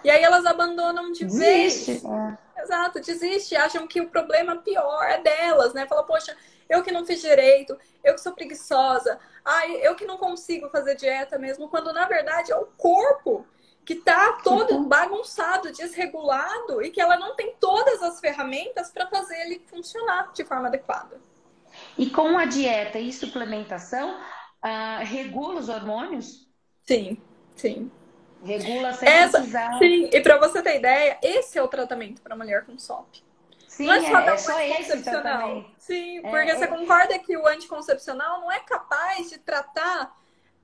E 0.03 0.09
aí 0.09 0.21
elas 0.21 0.45
abandonam 0.45 1.11
de 1.11 1.25
desiste, 1.25 1.91
vez. 1.91 2.05
É. 2.05 2.61
Exato, 2.61 2.99
desiste, 2.99 3.55
acham 3.55 3.87
que 3.87 4.01
o 4.01 4.09
problema 4.09 4.57
pior 4.57 5.03
é 5.03 5.21
delas, 5.21 5.73
né? 5.73 5.87
Fala, 5.87 6.03
poxa, 6.03 6.35
eu 6.69 6.83
que 6.83 6.91
não 6.91 7.05
fiz 7.05 7.21
direito, 7.21 7.77
eu 8.03 8.13
que 8.13 8.21
sou 8.21 8.33
preguiçosa, 8.33 9.19
ai, 9.43 9.75
eu 9.81 9.95
que 9.95 10.05
não 10.05 10.17
consigo 10.17 10.69
fazer 10.69 10.95
dieta 10.95 11.37
mesmo, 11.37 11.69
quando 11.69 11.93
na 11.93 12.05
verdade 12.05 12.51
é 12.51 12.55
o 12.55 12.65
corpo 12.77 13.45
que 13.85 13.93
está 13.93 14.33
todo 14.43 14.79
bagunçado, 14.85 15.71
desregulado 15.71 16.81
e 16.81 16.89
que 16.89 17.01
ela 17.01 17.17
não 17.17 17.35
tem 17.35 17.55
todas 17.59 18.01
as 18.01 18.19
ferramentas 18.19 18.91
para 18.91 19.07
fazer 19.07 19.35
ele 19.41 19.61
funcionar 19.67 20.31
de 20.33 20.43
forma 20.45 20.67
adequada. 20.67 21.19
E 21.97 22.09
com 22.09 22.37
a 22.37 22.45
dieta 22.45 22.99
e 22.99 23.11
suplementação, 23.13 24.17
uh, 24.17 25.03
regula 25.03 25.59
os 25.59 25.69
hormônios? 25.69 26.47
Sim, 26.83 27.17
sim. 27.55 27.91
Regula 28.43 28.93
sem 28.93 29.07
Essa, 29.07 29.37
precisar. 29.37 29.77
Sim, 29.77 30.09
e 30.11 30.21
para 30.21 30.37
você 30.37 30.61
ter 30.61 30.77
ideia, 30.77 31.17
esse 31.21 31.57
é 31.57 31.63
o 31.63 31.67
tratamento 31.67 32.21
para 32.21 32.35
mulher 32.35 32.65
com 32.65 32.77
SOP. 32.77 33.23
Sim, 33.67 33.87
não 33.87 33.93
é 33.93 34.01
só, 34.01 34.19
é, 34.19 34.33
é 34.33 34.37
só 34.37 34.57
anticoncepcional. 34.59 35.65
Sim, 35.77 36.19
é, 36.19 36.21
porque 36.21 36.51
é, 36.51 36.55
você 36.55 36.67
concorda 36.67 37.17
que 37.19 37.35
o 37.35 37.47
anticoncepcional 37.47 38.41
não 38.41 38.51
é 38.51 38.59
capaz 38.59 39.29
de 39.29 39.39
tratar 39.39 40.15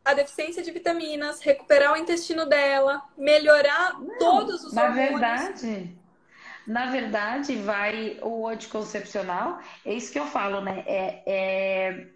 a 0.05 0.13
deficiência 0.13 0.61
de 0.61 0.71
vitaminas, 0.71 1.41
recuperar 1.41 1.93
o 1.93 1.97
intestino 1.97 2.45
dela, 2.45 3.01
melhorar 3.17 3.99
não, 3.99 4.17
todos 4.17 4.63
os 4.63 4.73
na 4.73 4.83
hormônios. 4.83 5.19
verdade, 5.19 5.98
na 6.69 6.85
verdade, 6.85 7.55
vai 7.55 8.19
o 8.21 8.47
anticoncepcional, 8.47 9.59
é 9.83 9.91
isso 9.91 10.11
que 10.11 10.19
eu 10.19 10.27
falo, 10.27 10.61
né? 10.61 10.83
É, 10.85 11.23
é... 11.25 12.07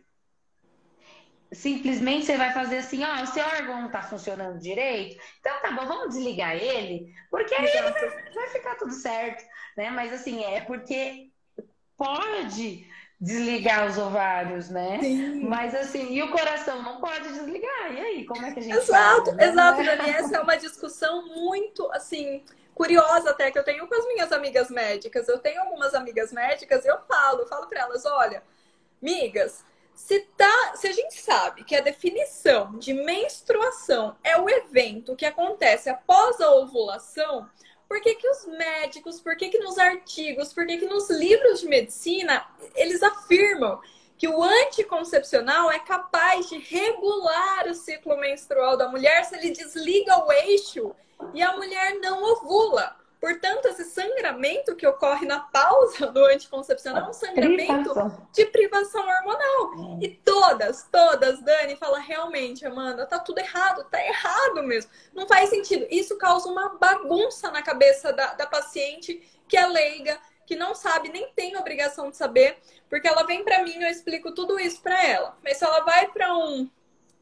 Simplesmente 1.52 2.28
você 2.28 2.38
vai 2.38 2.54
fazer 2.54 2.78
assim, 2.78 3.04
ó, 3.04 3.24
o 3.24 3.28
seu 3.28 3.44
órgão 3.44 3.82
não 3.82 3.90
tá 3.90 4.04
funcionando 4.04 4.60
direito, 4.60 5.20
então 5.40 5.60
tá 5.60 5.72
bom, 5.72 5.88
vamos 5.88 6.14
desligar 6.14 6.56
ele, 6.56 7.12
porque 7.32 7.54
aí 7.56 7.66
vai, 7.66 7.94
vai 8.34 8.48
ficar 8.50 8.76
tudo 8.76 8.92
certo, 8.92 9.44
né? 9.76 9.90
Mas 9.90 10.14
assim, 10.14 10.44
é 10.44 10.62
porque 10.62 11.32
pode 11.98 12.88
desligar 13.20 13.88
os 13.88 13.98
ovários, 13.98 14.70
né? 14.70 15.00
Sim. 15.02 15.44
Mas 15.44 15.74
assim, 15.76 16.14
e 16.14 16.22
o 16.22 16.32
coração 16.32 16.82
não 16.84 17.00
pode 17.00 17.30
desligar. 17.30 17.94
E 17.94 18.00
aí, 18.00 18.26
como 18.26 18.46
é 18.46 18.52
que 18.52 18.60
a 18.60 18.64
gente 18.64 18.76
Exato, 18.78 19.26
faz, 19.26 19.38
né? 19.38 19.46
exato, 19.48 19.84
Dani. 19.84 20.10
Essa 20.10 20.38
é 20.38 20.40
uma 20.42 20.58
discussão 20.58 21.28
muito 21.28 21.90
assim 21.92 22.44
curiosa 22.74 23.30
até 23.30 23.52
que 23.52 23.58
eu 23.60 23.64
tenho 23.64 23.88
com 23.88 23.96
as 23.96 24.06
minhas 24.08 24.32
amigas 24.32 24.70
médicas. 24.70 25.28
Eu 25.28 25.40
tenho 25.40 25.62
algumas 25.62 25.94
amigas 25.94 26.32
médicas 26.34 26.84
e 26.86 26.88
eu 26.88 27.00
falo, 27.08 27.42
eu 27.42 27.48
falo 27.48 27.68
para 27.68 27.82
elas, 27.82 28.06
olha, 28.06 28.44
migas, 29.02 29.64
se 29.94 30.22
tá, 30.38 30.74
se 30.76 30.88
a 30.88 30.92
gente 30.92 31.20
sabe 31.20 31.64
que 31.64 31.76
a 31.76 31.82
definição 31.82 32.78
de 32.80 32.94
menstruação 32.94 34.16
é 34.24 34.40
o 34.40 34.50
evento 34.50 35.16
que 35.16 35.26
acontece 35.26 35.90
após 35.90 36.42
a 36.42 36.52
ovulação, 36.52 37.48
por 37.88 38.02
que, 38.02 38.16
que 38.16 38.28
os 38.28 38.46
médicos, 38.46 39.22
por 39.22 39.36
que, 39.36 39.50
que 39.50 39.60
nos 39.60 39.78
artigos, 39.78 40.54
por 40.54 40.66
que, 40.66 40.78
que 40.78 40.86
nos 40.86 41.10
livros 41.10 41.62
de 41.62 41.68
medicina 41.68 42.46
eles 42.76 43.04
afirmam 43.04 43.80
que 44.18 44.28
o 44.28 44.44
anticoncepcional 44.44 45.72
é 45.72 45.80
capaz 45.80 46.50
de 46.50 46.58
regular 46.58 47.68
o 47.68 47.74
ciclo 47.74 48.18
menstrual 48.18 48.78
da 48.78 48.88
mulher 48.88 49.26
se 49.26 49.36
ele 49.36 49.52
desliga 49.52 50.26
o 50.26 50.32
eixo 50.32 50.96
e 51.34 51.42
a 51.42 51.56
mulher 51.58 51.96
não 52.00 52.24
ovula. 52.24 52.96
Portanto, 53.24 53.68
esse 53.70 53.86
sangramento 53.86 54.76
que 54.76 54.86
ocorre 54.86 55.26
na 55.26 55.40
pausa 55.40 56.08
do 56.08 56.26
anticoncepcional 56.26 57.06
é 57.06 57.10
um 57.10 57.14
sangramento 57.14 57.94
de 58.34 58.46
privação 58.48 59.02
hormonal. 59.02 59.98
E 60.02 60.10
todas, 60.10 60.90
todas, 60.92 61.42
Dani, 61.42 61.78
fala 61.78 62.00
realmente, 62.00 62.66
Amanda, 62.66 63.06
tá 63.06 63.18
tudo 63.18 63.38
errado, 63.38 63.86
tá 63.86 64.06
errado 64.06 64.62
mesmo. 64.64 64.92
Não 65.14 65.26
faz 65.26 65.50
sentido. 65.50 65.88
Isso 65.90 66.18
causa 66.18 66.50
uma 66.50 66.78
bagunça 66.78 67.50
na 67.50 67.62
cabeça 67.62 68.12
da, 68.12 68.34
da 68.34 68.46
paciente 68.46 69.26
que 69.48 69.56
é 69.56 69.66
leiga, 69.68 70.20
que 70.46 70.58
não 70.58 70.76
sabe, 70.76 71.08
nem 71.08 71.32
tem 71.32 71.56
obrigação 71.56 72.10
de 72.10 72.18
saber, 72.18 72.58
porque 72.90 73.08
ela 73.08 73.24
vem 73.24 73.46
para 73.46 73.64
mim, 73.64 73.82
eu 73.82 73.90
explico 73.90 74.34
tudo 74.34 74.60
isso 74.60 74.82
para 74.82 75.02
ela. 75.02 75.38
Mas 75.42 75.56
se 75.56 75.64
ela 75.64 75.80
vai 75.86 76.10
para 76.10 76.36
um 76.36 76.70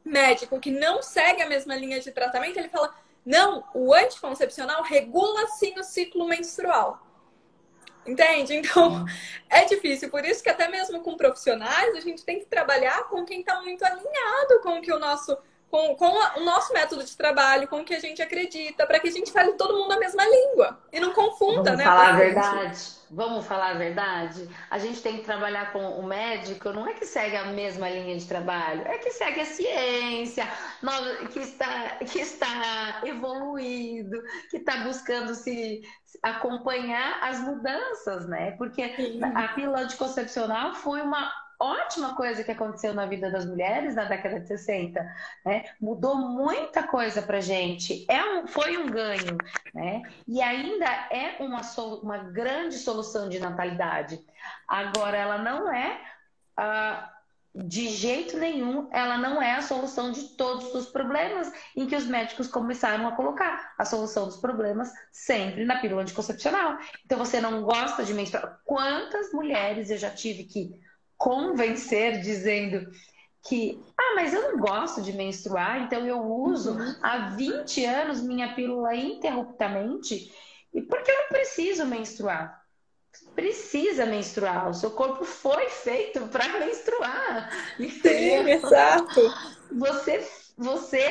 médico 0.03 0.59
que 0.59 0.71
não 0.71 1.03
segue 1.03 1.43
a 1.43 1.47
mesma 1.47 1.75
linha 1.75 1.99
de 1.99 2.11
tratamento, 2.11 2.57
ele 2.57 2.69
fala: 2.69 2.91
não, 3.25 3.63
o 3.73 3.93
anticoncepcional 3.93 4.83
regula 4.83 5.47
sim 5.47 5.77
o 5.79 5.83
ciclo 5.83 6.27
menstrual. 6.27 6.99
Entende? 8.05 8.55
Então, 8.55 9.05
é 9.49 9.65
difícil. 9.65 10.09
Por 10.09 10.25
isso 10.25 10.41
que 10.41 10.49
até 10.49 10.67
mesmo 10.67 11.01
com 11.01 11.15
profissionais, 11.15 11.95
a 11.95 11.99
gente 11.99 12.25
tem 12.25 12.39
que 12.39 12.45
trabalhar 12.45 13.07
com 13.09 13.23
quem 13.23 13.41
está 13.41 13.61
muito 13.61 13.83
alinhado 13.83 14.61
com 14.63 14.79
o 14.79 14.81
que 14.81 14.91
o 14.91 14.99
nosso 14.99 15.37
com, 15.71 15.95
com 15.95 16.39
o 16.39 16.43
nosso 16.43 16.73
método 16.73 17.01
de 17.01 17.15
trabalho, 17.15 17.67
com 17.69 17.79
o 17.79 17.85
que 17.85 17.93
a 17.93 17.99
gente 17.99 18.21
acredita, 18.21 18.85
para 18.85 18.99
que 18.99 19.07
a 19.07 19.11
gente 19.11 19.31
fale 19.31 19.53
todo 19.53 19.73
mundo 19.73 19.93
a 19.93 19.97
mesma 19.97 20.25
língua 20.25 20.77
e 20.91 20.99
não 20.99 21.13
confunda, 21.13 21.63
Vamos 21.63 21.77
né? 21.77 21.83
Falar 21.85 22.09
a 22.09 22.17
verdade. 22.17 23.01
Vamos 23.09 23.45
falar 23.45 23.71
a 23.71 23.77
verdade? 23.77 24.49
A 24.69 24.77
gente 24.77 25.01
tem 25.01 25.17
que 25.17 25.23
trabalhar 25.23 25.71
com 25.73 25.79
o 25.79 26.03
médico, 26.03 26.71
não 26.71 26.87
é 26.87 26.93
que 26.93 27.05
segue 27.05 27.35
a 27.35 27.45
mesma 27.45 27.89
linha 27.89 28.17
de 28.17 28.25
trabalho, 28.25 28.83
é 28.85 28.97
que 28.97 29.11
segue 29.11 29.41
a 29.41 29.45
ciência, 29.45 30.47
que 31.31 31.39
está, 31.39 31.89
que 31.97 32.19
está 32.19 33.01
evoluído, 33.05 34.21
que 34.49 34.57
está 34.57 34.77
buscando 34.77 35.33
se 35.35 35.81
acompanhar 36.21 37.19
as 37.21 37.39
mudanças, 37.39 38.27
né? 38.27 38.51
Porque 38.51 38.93
a 39.35 39.47
pílula 39.49 39.79
anticoncepcional 39.79 40.73
foi 40.75 41.01
uma 41.01 41.31
ótima 41.61 42.15
coisa 42.15 42.43
que 42.43 42.51
aconteceu 42.51 42.93
na 42.93 43.05
vida 43.05 43.29
das 43.29 43.45
mulheres 43.45 43.93
na 43.93 44.05
década 44.05 44.39
de 44.39 44.47
60, 44.47 44.99
né? 45.45 45.65
Mudou 45.79 46.15
muita 46.15 46.83
coisa 46.83 47.21
pra 47.21 47.39
gente. 47.39 48.05
É 48.09 48.23
um, 48.23 48.47
foi 48.47 48.77
um 48.77 48.89
ganho, 48.89 49.37
né? 49.73 50.01
E 50.27 50.41
ainda 50.41 50.85
é 50.85 51.37
uma, 51.39 51.61
uma 52.01 52.17
grande 52.17 52.77
solução 52.79 53.29
de 53.29 53.39
natalidade. 53.39 54.19
Agora, 54.67 55.15
ela 55.15 55.37
não 55.37 55.71
é 55.71 56.01
uh, 56.59 57.11
de 57.53 57.89
jeito 57.89 58.37
nenhum, 58.37 58.87
ela 58.91 59.17
não 59.17 59.41
é 59.41 59.55
a 59.55 59.61
solução 59.61 60.11
de 60.11 60.29
todos 60.29 60.73
os 60.73 60.87
problemas 60.87 61.51
em 61.75 61.85
que 61.85 61.95
os 61.95 62.05
médicos 62.05 62.47
começaram 62.47 63.07
a 63.07 63.15
colocar. 63.15 63.75
A 63.77 63.85
solução 63.85 64.25
dos 64.25 64.37
problemas 64.37 64.91
sempre 65.11 65.63
na 65.63 65.79
pílula 65.79 66.01
anticoncepcional. 66.01 66.79
Então, 67.05 67.19
você 67.19 67.39
não 67.39 67.61
gosta 67.61 68.03
de 68.03 68.15
menstruar. 68.15 68.59
Quantas 68.65 69.31
mulheres 69.31 69.91
eu 69.91 69.97
já 69.97 70.09
tive 70.09 70.45
que 70.45 70.90
convencer 71.21 72.19
dizendo 72.19 72.91
que, 73.43 73.79
ah, 73.95 74.13
mas 74.15 74.33
eu 74.33 74.41
não 74.51 74.59
gosto 74.59 75.03
de 75.03 75.13
menstruar, 75.13 75.83
então 75.83 76.05
eu 76.05 76.19
uso 76.19 76.71
uhum. 76.71 76.95
há 76.99 77.29
20 77.29 77.85
anos 77.85 78.21
minha 78.21 78.55
pílula 78.55 78.95
interruptamente, 78.95 80.33
e 80.73 80.81
porque 80.81 81.11
eu 81.11 81.21
não 81.21 81.27
preciso 81.27 81.85
menstruar 81.85 82.59
precisa 83.35 84.05
menstruar. 84.05 84.69
O 84.69 84.73
seu 84.73 84.91
corpo 84.91 85.25
foi 85.25 85.69
feito 85.69 86.21
para 86.27 86.47
menstruar. 86.59 87.49
Sim, 87.77 88.49
exato. 88.49 89.21
Você, 89.69 90.25
você, 90.57 91.03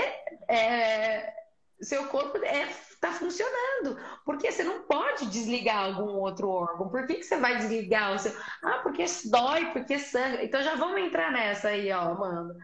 é, 0.49 1.33
seu 1.81 2.07
corpo 2.07 2.39
é, 2.39 2.69
tá 3.01 3.13
funcionando. 3.13 3.97
Porque 4.25 4.53
você 4.53 4.63
não 4.63 4.83
pode 4.83 5.27
desligar 5.27 5.87
algum 5.87 6.19
outro 6.19 6.49
órgão. 6.49 6.89
Por 6.89 7.07
que, 7.07 7.15
que 7.15 7.25
você 7.25 7.37
vai 7.37 7.57
desligar 7.57 8.15
o 8.15 8.19
seu? 8.19 8.37
Ah, 8.63 8.81
porque 8.83 9.05
dói, 9.25 9.67
porque 9.73 9.99
sangra. 9.99 10.45
Então 10.45 10.63
já 10.63 10.75
vamos 10.75 11.01
entrar 11.01 11.33
nessa 11.33 11.69
aí, 11.69 11.91
ó, 11.91 12.01
Amanda. 12.01 12.57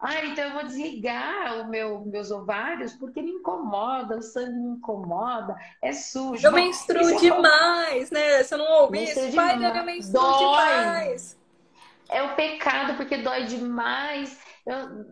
Ah, 0.00 0.24
então 0.24 0.44
eu 0.44 0.52
vou 0.54 0.64
desligar 0.64 1.58
os 1.58 1.68
meu, 1.68 2.00
meus 2.00 2.30
ovários 2.32 2.92
porque 2.94 3.22
me 3.22 3.30
incomoda, 3.30 4.16
o 4.16 4.22
sangue 4.22 4.58
me 4.58 4.70
incomoda, 4.70 5.54
é 5.80 5.92
sujo. 5.92 6.44
Eu 6.44 6.52
menstruo 6.52 7.08
é 7.08 7.16
demais, 7.16 8.10
né? 8.10 8.42
Você 8.42 8.56
não 8.56 8.82
ouviu 8.82 9.02
isso? 9.02 9.36
Pai, 9.36 9.54
eu 9.64 9.84
menstruo 9.84 10.20
dói. 10.20 10.38
demais. 10.38 11.38
É 12.08 12.22
o 12.22 12.34
pecado 12.34 12.94
porque 12.96 13.18
dói 13.18 13.44
demais. 13.44 14.36
Eu, 14.64 15.06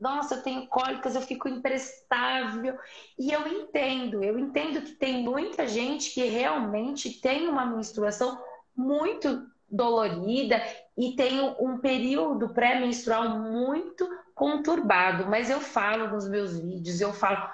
nossa, 0.00 0.36
eu 0.36 0.42
tenho 0.42 0.66
cólicas, 0.66 1.14
eu 1.14 1.22
fico 1.22 1.48
imprestável. 1.48 2.78
E 3.18 3.32
eu 3.32 3.46
entendo, 3.46 4.22
eu 4.22 4.38
entendo 4.38 4.82
que 4.82 4.92
tem 4.92 5.22
muita 5.22 5.66
gente 5.66 6.10
que 6.10 6.24
realmente 6.24 7.20
tem 7.20 7.48
uma 7.48 7.64
menstruação 7.64 8.42
muito 8.76 9.46
dolorida 9.70 10.60
e 10.96 11.14
tem 11.14 11.40
um 11.60 11.78
período 11.78 12.48
pré-menstrual 12.50 13.38
muito 13.38 14.08
conturbado, 14.34 15.26
mas 15.26 15.50
eu 15.50 15.60
falo 15.60 16.08
nos 16.08 16.28
meus 16.28 16.58
vídeos, 16.58 17.00
eu 17.00 17.12
falo, 17.12 17.50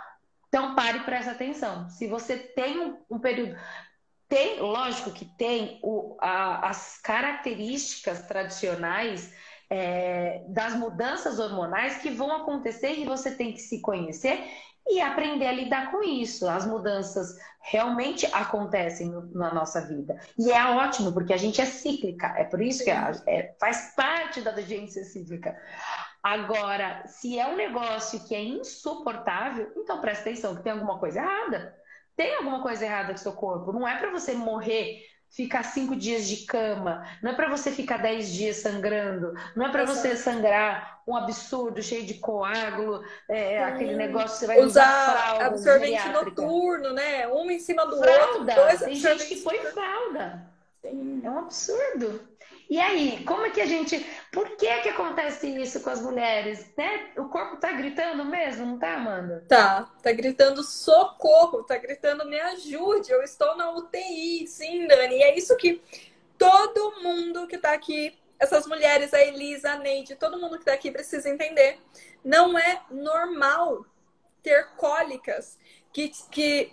então 0.48 0.74
pare 0.74 0.98
e 0.98 1.04
preste 1.04 1.30
atenção. 1.30 1.88
Se 1.88 2.06
você 2.06 2.36
tem 2.36 2.96
um, 3.10 3.18
período 3.18 3.56
tem, 4.28 4.60
lógico 4.60 5.10
que 5.10 5.24
tem 5.24 5.78
o, 5.82 6.16
a, 6.20 6.68
as 6.68 6.98
características 6.98 8.22
tradicionais 8.26 9.34
é, 9.74 10.44
das 10.46 10.76
mudanças 10.76 11.40
hormonais 11.40 11.96
que 11.98 12.08
vão 12.08 12.30
acontecer 12.30 12.92
e 12.92 13.04
você 13.04 13.32
tem 13.32 13.52
que 13.52 13.60
se 13.60 13.80
conhecer 13.80 14.40
e 14.86 15.00
aprender 15.00 15.48
a 15.48 15.52
lidar 15.52 15.90
com 15.90 16.00
isso. 16.00 16.48
As 16.48 16.64
mudanças 16.64 17.36
realmente 17.60 18.24
acontecem 18.26 19.10
na 19.32 19.52
nossa 19.52 19.80
vida. 19.80 20.16
E 20.38 20.52
é 20.52 20.64
ótimo, 20.64 21.12
porque 21.12 21.32
a 21.32 21.36
gente 21.36 21.60
é 21.60 21.66
cíclica. 21.66 22.28
É 22.36 22.44
por 22.44 22.62
isso 22.62 22.84
que 22.84 22.90
é, 22.90 23.56
faz 23.58 23.94
parte 23.96 24.42
da 24.42 24.52
gente 24.60 24.92
ser 24.92 25.04
cíclica. 25.04 25.60
Agora, 26.22 27.04
se 27.06 27.36
é 27.36 27.46
um 27.48 27.56
negócio 27.56 28.20
que 28.28 28.34
é 28.34 28.44
insuportável, 28.44 29.72
então 29.76 30.00
presta 30.00 30.30
atenção 30.30 30.54
que 30.54 30.62
tem 30.62 30.72
alguma 30.72 31.00
coisa 31.00 31.18
errada. 31.18 31.74
Tem 32.14 32.36
alguma 32.36 32.62
coisa 32.62 32.84
errada 32.84 33.12
com 33.12 33.16
seu 33.16 33.32
corpo. 33.32 33.72
Não 33.72 33.88
é 33.88 33.98
para 33.98 34.12
você 34.12 34.34
morrer, 34.34 35.02
ficar 35.30 35.62
cinco 35.64 35.96
dias 35.96 36.26
de 36.26 36.44
cama. 36.46 37.06
Não 37.22 37.32
é 37.32 37.34
para 37.34 37.48
você 37.48 37.70
ficar 37.70 37.98
dez 37.98 38.32
dias 38.32 38.56
sangrando. 38.56 39.34
Não 39.56 39.66
é 39.66 39.70
para 39.70 39.84
você 39.84 40.16
sangrar 40.16 41.02
um 41.06 41.16
absurdo, 41.16 41.82
cheio 41.82 42.06
de 42.06 42.14
coágulo, 42.14 43.04
é, 43.28 43.62
aquele 43.62 43.94
negócio 43.94 44.30
que 44.30 44.38
você 44.38 44.46
vai 44.46 44.60
usar, 44.60 45.12
fralda, 45.12 45.46
absorvente 45.46 46.08
noturno, 46.08 46.92
né? 46.92 47.28
Um 47.28 47.50
em 47.50 47.58
cima 47.58 47.86
do 47.86 47.98
fralda. 47.98 48.62
outro. 48.62 48.84
Tem 48.84 48.94
gente 48.94 49.26
que 49.26 49.36
põe 49.36 49.58
fralda. 49.58 50.46
Sim. 50.80 51.20
É 51.24 51.30
um 51.30 51.38
absurdo. 51.38 52.20
E 52.68 52.80
aí, 52.80 53.22
como 53.24 53.44
é 53.44 53.50
que 53.50 53.60
a 53.60 53.66
gente. 53.66 54.04
Por 54.32 54.56
que 54.56 54.80
que 54.80 54.88
acontece 54.88 55.46
isso 55.60 55.80
com 55.80 55.90
as 55.90 56.00
mulheres? 56.00 56.72
Né? 56.76 57.10
O 57.18 57.28
corpo 57.28 57.56
tá 57.58 57.72
gritando 57.72 58.24
mesmo, 58.24 58.66
não 58.66 58.78
tá, 58.78 58.94
Amanda? 58.94 59.44
Tá, 59.48 59.90
tá 60.02 60.12
gritando 60.12 60.62
socorro, 60.62 61.62
tá 61.62 61.76
gritando 61.76 62.26
me 62.26 62.40
ajude, 62.40 63.10
eu 63.10 63.22
estou 63.22 63.56
na 63.56 63.70
UTI, 63.72 64.46
sim, 64.46 64.86
Dani. 64.86 65.16
E 65.16 65.22
é 65.22 65.38
isso 65.38 65.56
que 65.56 65.82
todo 66.38 67.02
mundo 67.02 67.46
que 67.46 67.58
tá 67.58 67.72
aqui, 67.72 68.18
essas 68.38 68.66
mulheres, 68.66 69.12
a 69.12 69.22
Elisa, 69.22 69.72
a 69.72 69.78
Neide, 69.78 70.16
todo 70.16 70.40
mundo 70.40 70.58
que 70.58 70.64
tá 70.64 70.72
aqui 70.72 70.90
precisa 70.90 71.28
entender. 71.28 71.78
Não 72.24 72.58
é 72.58 72.82
normal 72.90 73.84
ter 74.42 74.68
cólicas 74.76 75.58
que, 75.92 76.10
que 76.30 76.72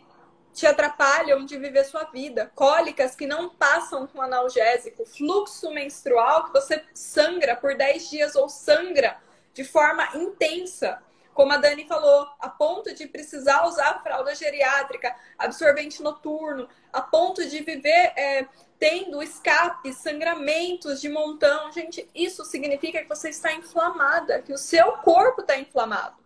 te 0.54 0.68
atrapalham 0.68 1.46
de 1.46 1.58
viver 1.58 1.86
sua 1.86 2.04
vida. 2.06 2.52
Cólicas 2.56 3.16
que 3.16 3.26
não 3.26 3.50
passam 3.50 4.06
com 4.08 4.22
analgésico, 4.22 5.06
fluxo 5.06 5.72
menstrual 5.72 6.46
que 6.46 6.54
você 6.54 6.84
sangra 6.94 7.56
por 7.56 7.76
10 7.76 8.10
dias 8.10 8.36
ou 8.36 8.50
sangra 8.50 9.18
de 9.54 9.64
forma 9.64 10.08
intensa. 10.16 11.02
Como 11.34 11.54
a 11.54 11.58
Dani 11.58 11.88
falou, 11.88 12.28
a 12.40 12.50
ponto 12.50 12.94
de 12.94 13.08
precisar 13.08 13.66
usar 13.66 14.04
fralda 14.04 14.36
geriátrica, 14.36 15.16
absorvente 15.38 16.04
noturno, 16.04 16.68
a 16.92 17.02
ponto 17.02 17.48
de 17.48 17.62
viver 17.62 18.14
é, 18.18 18.46
tendo 18.78 19.24
escape, 19.24 19.94
sangramentos 19.94 21.00
de 21.00 21.08
montão. 21.08 21.72
Gente, 21.72 22.10
isso 22.14 22.44
significa 22.44 23.02
que 23.02 23.08
você 23.08 23.30
está 23.30 23.54
inflamada, 23.54 24.42
que 24.42 24.52
o 24.52 24.58
seu 24.58 24.94
corpo 24.98 25.42
está 25.42 25.58
inflamado. 25.58 26.18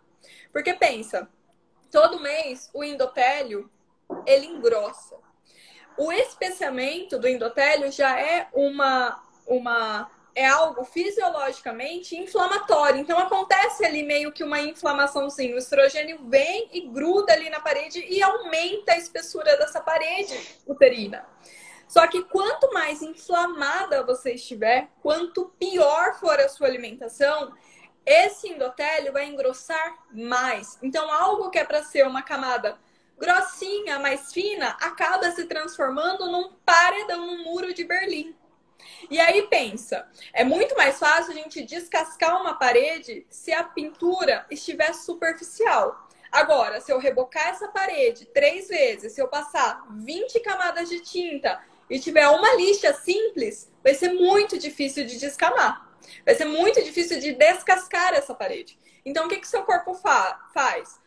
Porque 0.52 0.74
pensa, 0.74 1.30
todo 1.92 2.20
mês 2.20 2.70
o 2.74 2.84
endotélio 2.84 3.70
ele 4.26 4.46
engrossa. 4.46 5.16
O 5.98 6.12
especiamento 6.12 7.18
do 7.18 7.28
endotélio 7.28 7.92
já 7.92 8.20
é 8.20 8.48
uma, 8.54 9.22
uma 9.48 10.10
é 10.36 10.46
algo 10.46 10.84
fisiologicamente 10.84 12.18
inflamatório. 12.18 13.00
Então 13.00 13.18
acontece 13.18 13.86
ali 13.86 14.04
meio 14.04 14.34
que 14.34 14.44
uma 14.44 14.60
inflamaçãozinha. 14.60 15.56
O 15.56 15.58
estrogênio 15.58 16.20
vem 16.28 16.70
e 16.74 16.82
gruda 16.82 17.32
ali 17.32 17.50
na 17.50 17.62
parede 17.62 18.06
e 18.06 18.22
aumenta 18.22 18.92
a 18.92 18.98
espessura 18.98 19.56
dessa 19.56 19.80
parede 19.80 20.38
uterina. 20.68 21.26
Só 21.88 22.06
que 22.08 22.24
quanto 22.24 22.74
mais 22.74 23.02
inflamada 23.02 24.04
você 24.04 24.34
estiver, 24.34 24.90
quanto 25.02 25.54
pior 25.58 26.20
for 26.20 26.38
a 26.40 26.50
sua 26.50 26.68
alimentação, 26.68 27.54
esse 28.06 28.50
endotélio 28.50 29.14
vai 29.14 29.28
engrossar 29.28 29.96
mais. 30.12 30.78
Então 30.82 31.10
algo 31.10 31.50
que 31.50 31.60
é 31.60 31.64
para 31.64 31.84
ser 31.84 32.06
uma 32.06 32.22
camada 32.22 32.78
grossinha, 33.18 34.00
mais 34.00 34.32
fina, 34.34 34.70
acaba 34.82 35.32
se 35.32 35.46
transformando 35.46 36.30
num 36.32 36.54
paredão, 36.66 37.26
num 37.26 37.44
muro 37.44 37.74
de 37.74 37.84
Berlim. 37.84 38.36
E 39.10 39.20
aí 39.20 39.44
pensa, 39.48 40.08
é 40.34 40.44
muito 40.44 40.76
mais 40.76 41.00
fácil 41.00 41.32
a 41.32 41.36
gente 41.36 41.64
descascar 41.64 42.40
uma 42.42 42.56
parede 42.56 43.26
se 43.30 43.52
a 43.52 43.64
pintura 43.64 44.46
estiver 44.50 44.94
superficial. 44.94 46.08
Agora, 46.32 46.82
se 46.82 46.92
eu 46.92 47.00
rebocar 47.00 47.48
essa 47.48 47.68
parede 47.68 48.26
três 48.26 48.68
vezes, 48.68 49.14
se 49.14 49.22
eu 49.22 49.28
passar 49.28 49.86
20 49.92 50.40
camadas 50.42 50.90
de 50.90 51.00
tinta 51.00 51.62
e 51.90 52.00
tiver 52.00 52.28
uma 52.28 52.56
lixa 52.56 52.94
simples, 52.94 53.72
vai 53.84 53.94
ser 53.94 54.14
muito 54.14 54.58
difícil 54.58 55.06
de 55.06 55.18
descamar. 55.18 55.86
Vai 56.26 56.36
ser 56.36 56.46
muito 56.46 56.84
difícil 56.84 57.20
de 57.20 57.34
descascar 57.34 58.14
essa 58.14 58.34
parede. 58.34 58.78
Então, 59.06 59.26
o 59.26 59.30
que, 59.30 59.38
que 59.38 59.48
seu 59.48 59.64
corpo 59.64 59.94
fa 59.94 60.50
faz? 60.54 61.00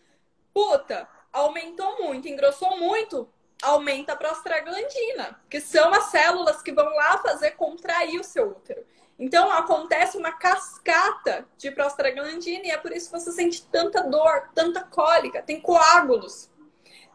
Puta, 0.55 1.09
aumentou 1.33 2.03
muito, 2.03 2.29
engrossou 2.29 2.79
muito, 2.79 3.29
aumenta 3.63 4.13
a 4.13 4.17
prostaglandina, 4.17 5.41
que 5.51 5.61
são 5.61 5.93
as 5.93 6.05
células 6.05 6.63
que 6.63 6.73
vão 6.73 6.89
lá 6.95 7.19
fazer 7.19 7.53
contrair 7.53 8.21
o 8.21 8.25
seu 8.25 8.51
útero. 8.51 8.85
Então 9.19 9.51
acontece 9.51 10.17
uma 10.17 10.33
cascata 10.33 11.47
de 11.57 11.73
prostaglandina 11.73 12.67
e 12.67 12.71
é 12.71 12.79
por 12.79 12.93
isso 12.93 13.11
que 13.11 13.19
você 13.19 13.33
sente 13.33 13.67
tanta 13.67 14.03
dor, 14.03 14.51
tanta 14.55 14.83
cólica, 14.83 15.43
tem 15.43 15.61
coágulos. 15.61 16.49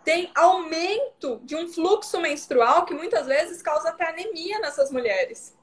Tem 0.04 0.30
aumento 0.36 1.40
de 1.44 1.56
um 1.56 1.70
fluxo 1.72 2.20
menstrual 2.20 2.86
que 2.86 2.94
muitas 2.94 3.26
vezes 3.26 3.62
causa 3.62 3.88
até 3.88 4.10
anemia 4.10 4.60
nessas 4.60 4.92
mulheres. 4.92 5.58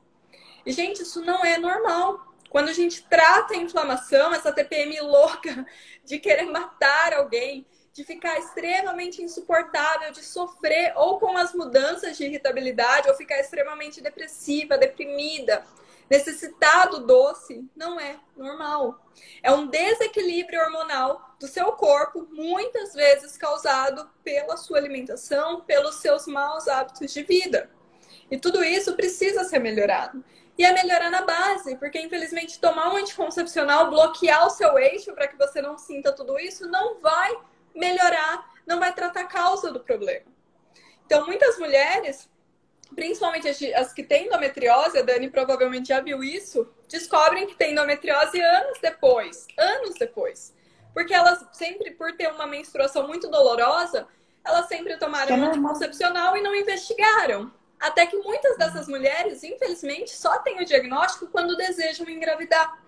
E, 0.65 0.73
gente, 0.73 1.03
isso 1.03 1.21
não 1.21 1.45
é 1.45 1.59
normal. 1.59 2.27
Quando 2.49 2.71
a 2.71 2.73
gente 2.73 3.07
trata 3.07 3.53
a 3.53 3.59
inflamação, 3.59 4.33
essa 4.33 4.51
TPM 4.51 4.99
louca 5.03 5.67
de 6.05 6.19
querer 6.19 6.47
matar 6.47 7.13
alguém, 7.13 7.67
de 7.93 8.05
ficar 8.05 8.39
extremamente 8.39 9.23
insuportável, 9.23 10.13
de 10.13 10.25
sofrer 10.25 10.93
ou 10.97 11.19
com 11.19 11.37
as 11.37 11.53
mudanças 11.53 12.17
de 12.17 12.25
irritabilidade, 12.25 13.09
ou 13.09 13.17
ficar 13.17 13.39
extremamente 13.41 14.01
depressiva, 14.01 14.79
deprimida, 14.79 15.65
necessitado 16.09 17.07
doce, 17.07 17.65
não 17.75 17.99
é 17.99 18.19
normal. 18.37 19.05
É 19.43 19.53
um 19.53 19.67
desequilíbrio 19.67 20.61
hormonal 20.61 21.35
do 21.39 21.47
seu 21.47 21.73
corpo, 21.73 22.29
muitas 22.31 22.95
vezes 22.95 23.37
causado 23.37 24.09
pela 24.23 24.57
sua 24.57 24.79
alimentação, 24.79 25.61
pelos 25.63 25.97
seus 25.97 26.27
maus 26.27 26.69
hábitos 26.69 27.13
de 27.13 27.23
vida. 27.23 27.71
E 28.31 28.39
tudo 28.39 28.63
isso 28.65 28.95
precisa 28.95 29.45
ser 29.45 29.59
melhorado. 29.59 30.25
e 30.59 30.65
é 30.65 30.75
melhorar 30.75 31.11
na 31.11 31.23
base, 31.23 31.75
porque 31.77 31.99
infelizmente 31.99 32.61
tomar 32.61 32.93
um 32.93 32.97
anticoncepcional, 32.99 33.89
bloquear 33.89 34.47
o 34.47 34.51
seu 34.51 34.79
eixo 34.79 35.15
para 35.15 35.27
que 35.27 35.39
você 35.39 35.63
não 35.63 35.79
sinta 35.79 36.13
tudo 36.13 36.39
isso, 36.39 36.69
não 36.69 37.01
vai 37.01 37.35
melhorar, 37.75 38.51
não 38.67 38.79
vai 38.79 38.93
tratar 38.93 39.23
a 39.23 39.27
causa 39.27 39.73
do 39.73 39.81
problema. 39.81 40.27
Então, 41.07 41.27
muitas 41.27 41.59
mulheres, 41.59 42.29
principalmente 42.95 43.49
as, 43.75 43.93
que 43.93 44.03
têm 44.03 44.27
endometriose, 44.27 44.99
a 44.99 45.03
Dani 45.03 45.29
provavelmente 45.29 45.89
já 45.89 46.01
viu 46.01 46.23
isso, 46.23 46.69
descobrem 46.89 47.47
que 47.47 47.57
tem 47.57 47.73
endometriose 47.73 48.41
anos 48.41 48.79
depois, 48.81 49.47
anos 49.59 49.95
depois. 49.99 50.55
Porque 50.93 51.15
elas 51.15 51.45
sempre, 51.53 51.93
por 51.93 52.17
ter 52.17 52.29
uma 52.29 52.47
menstruação 52.47 53.07
muito 53.07 53.29
dolorosa, 53.29 54.07
elas 54.45 54.67
sempre 54.67 54.97
tomaram 54.97 55.37
um 55.37 55.45
anticoncepcional 55.47 56.37
e 56.37 56.43
não 56.43 56.55
investigaram. 56.55 57.53
Até 57.79 58.07
que 58.07 58.17
muitas 58.19 58.59
dessas 58.59 58.89
mulheres, 58.89 59.43
infelizmente, 59.43 60.11
só 60.11 60.39
têm 60.41 60.61
o 60.61 60.65
diagnóstico 60.65 61.29
quando 61.29 61.57
desejam 61.57 62.09
engravidar. 62.09 62.79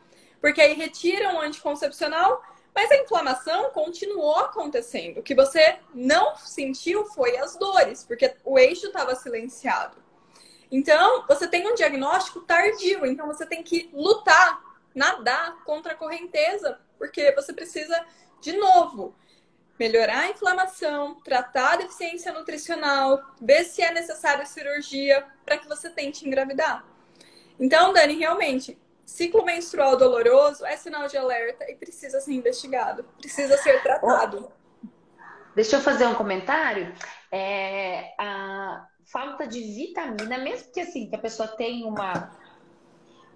Porque 0.40 0.60
aí 0.60 0.74
retiram 0.74 1.36
o 1.36 1.40
anticoncepcional, 1.40 2.42
mas 2.74 2.90
a 2.90 2.96
inflamação 2.96 3.70
continuou 3.70 4.36
acontecendo. 4.36 5.18
O 5.20 5.22
que 5.22 5.34
você 5.34 5.78
não 5.94 6.36
sentiu 6.36 7.04
foi 7.06 7.36
as 7.36 7.56
dores, 7.56 8.04
porque 8.04 8.34
o 8.44 8.58
eixo 8.58 8.86
estava 8.86 9.14
silenciado. 9.14 9.96
Então, 10.70 11.26
você 11.26 11.46
tem 11.46 11.70
um 11.70 11.74
diagnóstico 11.74 12.40
tardio, 12.40 13.04
então 13.04 13.26
você 13.26 13.44
tem 13.44 13.62
que 13.62 13.90
lutar, 13.92 14.58
nadar 14.94 15.62
contra 15.64 15.92
a 15.92 15.96
correnteza, 15.96 16.80
porque 16.98 17.30
você 17.32 17.52
precisa, 17.52 18.06
de 18.40 18.56
novo, 18.56 19.14
melhorar 19.78 20.20
a 20.20 20.30
inflamação, 20.30 21.20
tratar 21.22 21.72
a 21.72 21.76
deficiência 21.76 22.32
nutricional, 22.32 23.22
ver 23.40 23.64
se 23.64 23.82
é 23.82 23.92
necessário 23.92 24.46
cirurgia 24.46 25.26
para 25.44 25.58
que 25.58 25.68
você 25.68 25.90
tente 25.90 26.26
engravidar. 26.26 26.84
Então, 27.60 27.92
Dani, 27.92 28.14
realmente, 28.14 28.78
ciclo 29.04 29.44
menstrual 29.44 29.96
doloroso 29.96 30.64
é 30.64 30.76
sinal 30.76 31.06
de 31.08 31.16
alerta 31.16 31.70
e 31.70 31.74
precisa 31.74 32.20
ser 32.20 32.32
investigado, 32.32 33.04
precisa 33.18 33.56
ser 33.58 33.82
tratado. 33.82 34.50
Deixa 35.54 35.76
eu 35.76 35.80
fazer 35.80 36.06
um 36.06 36.14
comentário. 36.14 36.94
É, 37.30 38.14
a 38.18 38.86
falta 39.10 39.46
de 39.46 39.60
vitamina, 39.60 40.38
mesmo 40.38 40.72
que 40.72 40.80
assim, 40.80 41.08
que 41.08 41.16
a 41.16 41.18
pessoa 41.18 41.48
tenha 41.48 41.86
uma 41.86 42.30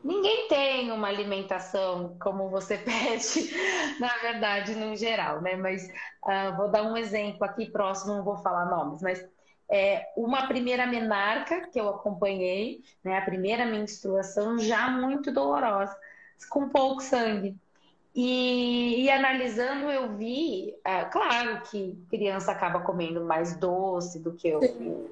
Ninguém 0.07 0.47
tem 0.47 0.93
uma 0.93 1.09
alimentação 1.09 2.17
como 2.21 2.49
você 2.49 2.79
pede, 2.79 3.51
na 3.99 4.17
verdade, 4.19 4.77
no 4.77 4.95
geral, 4.95 5.41
né? 5.41 5.57
Mas 5.57 5.85
uh, 5.85 6.57
vou 6.57 6.71
dar 6.71 6.85
um 6.85 6.97
exemplo 6.97 7.45
aqui 7.45 7.67
próximo, 7.67 8.15
não 8.15 8.23
vou 8.23 8.37
falar 8.37 8.67
nomes, 8.67 9.03
mas 9.03 9.29
é, 9.71 10.07
uma 10.17 10.47
primeira 10.47 10.87
menarca 10.87 11.69
que 11.69 11.81
eu 11.81 11.89
acompanhei, 11.89 12.83
né? 13.03 13.19
A 13.19 13.23
primeira 13.23 13.67
menstruação 13.67 14.59
já 14.59 14.89
muito 14.89 15.33
dolorosa, 15.33 15.97
com 16.49 16.69
pouco 16.69 17.03
sangue. 17.03 17.57
E, 18.15 19.03
e 19.03 19.11
analisando, 19.11 19.91
eu 19.91 20.17
vi, 20.17 20.75
é, 20.85 21.05
claro 21.05 21.61
que 21.71 21.99
criança 22.09 22.53
acaba 22.53 22.81
comendo 22.81 23.25
mais 23.25 23.57
doce 23.57 24.19
do 24.21 24.33
que 24.33 24.55
o, 24.55 25.11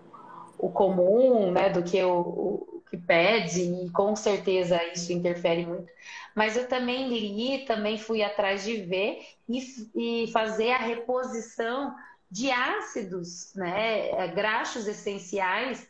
o 0.59 0.71
comum, 0.71 1.51
né? 1.51 1.69
Do 1.69 1.83
que 1.83 2.03
o, 2.03 2.83
que 2.95 2.97
pede, 2.97 3.63
e 3.63 3.91
com 3.91 4.15
certeza 4.15 4.81
isso 4.93 5.13
interfere 5.13 5.67
muito. 5.67 5.91
Mas 6.35 6.57
eu 6.57 6.69
também 6.69 7.09
li, 7.09 7.65
também 7.65 7.99
fui 7.99 8.23
atrás 8.23 8.65
de 8.65 8.77
ver 8.83 9.21
e, 9.49 10.25
e 10.25 10.33
fazer 10.33 10.71
a 10.71 10.79
reposição 10.79 11.95
de 12.35 12.51
ácidos, 12.51 13.55
né, 13.55 14.11
é, 14.11 14.27
graxos 14.27 14.89
essenciais, 14.89 15.89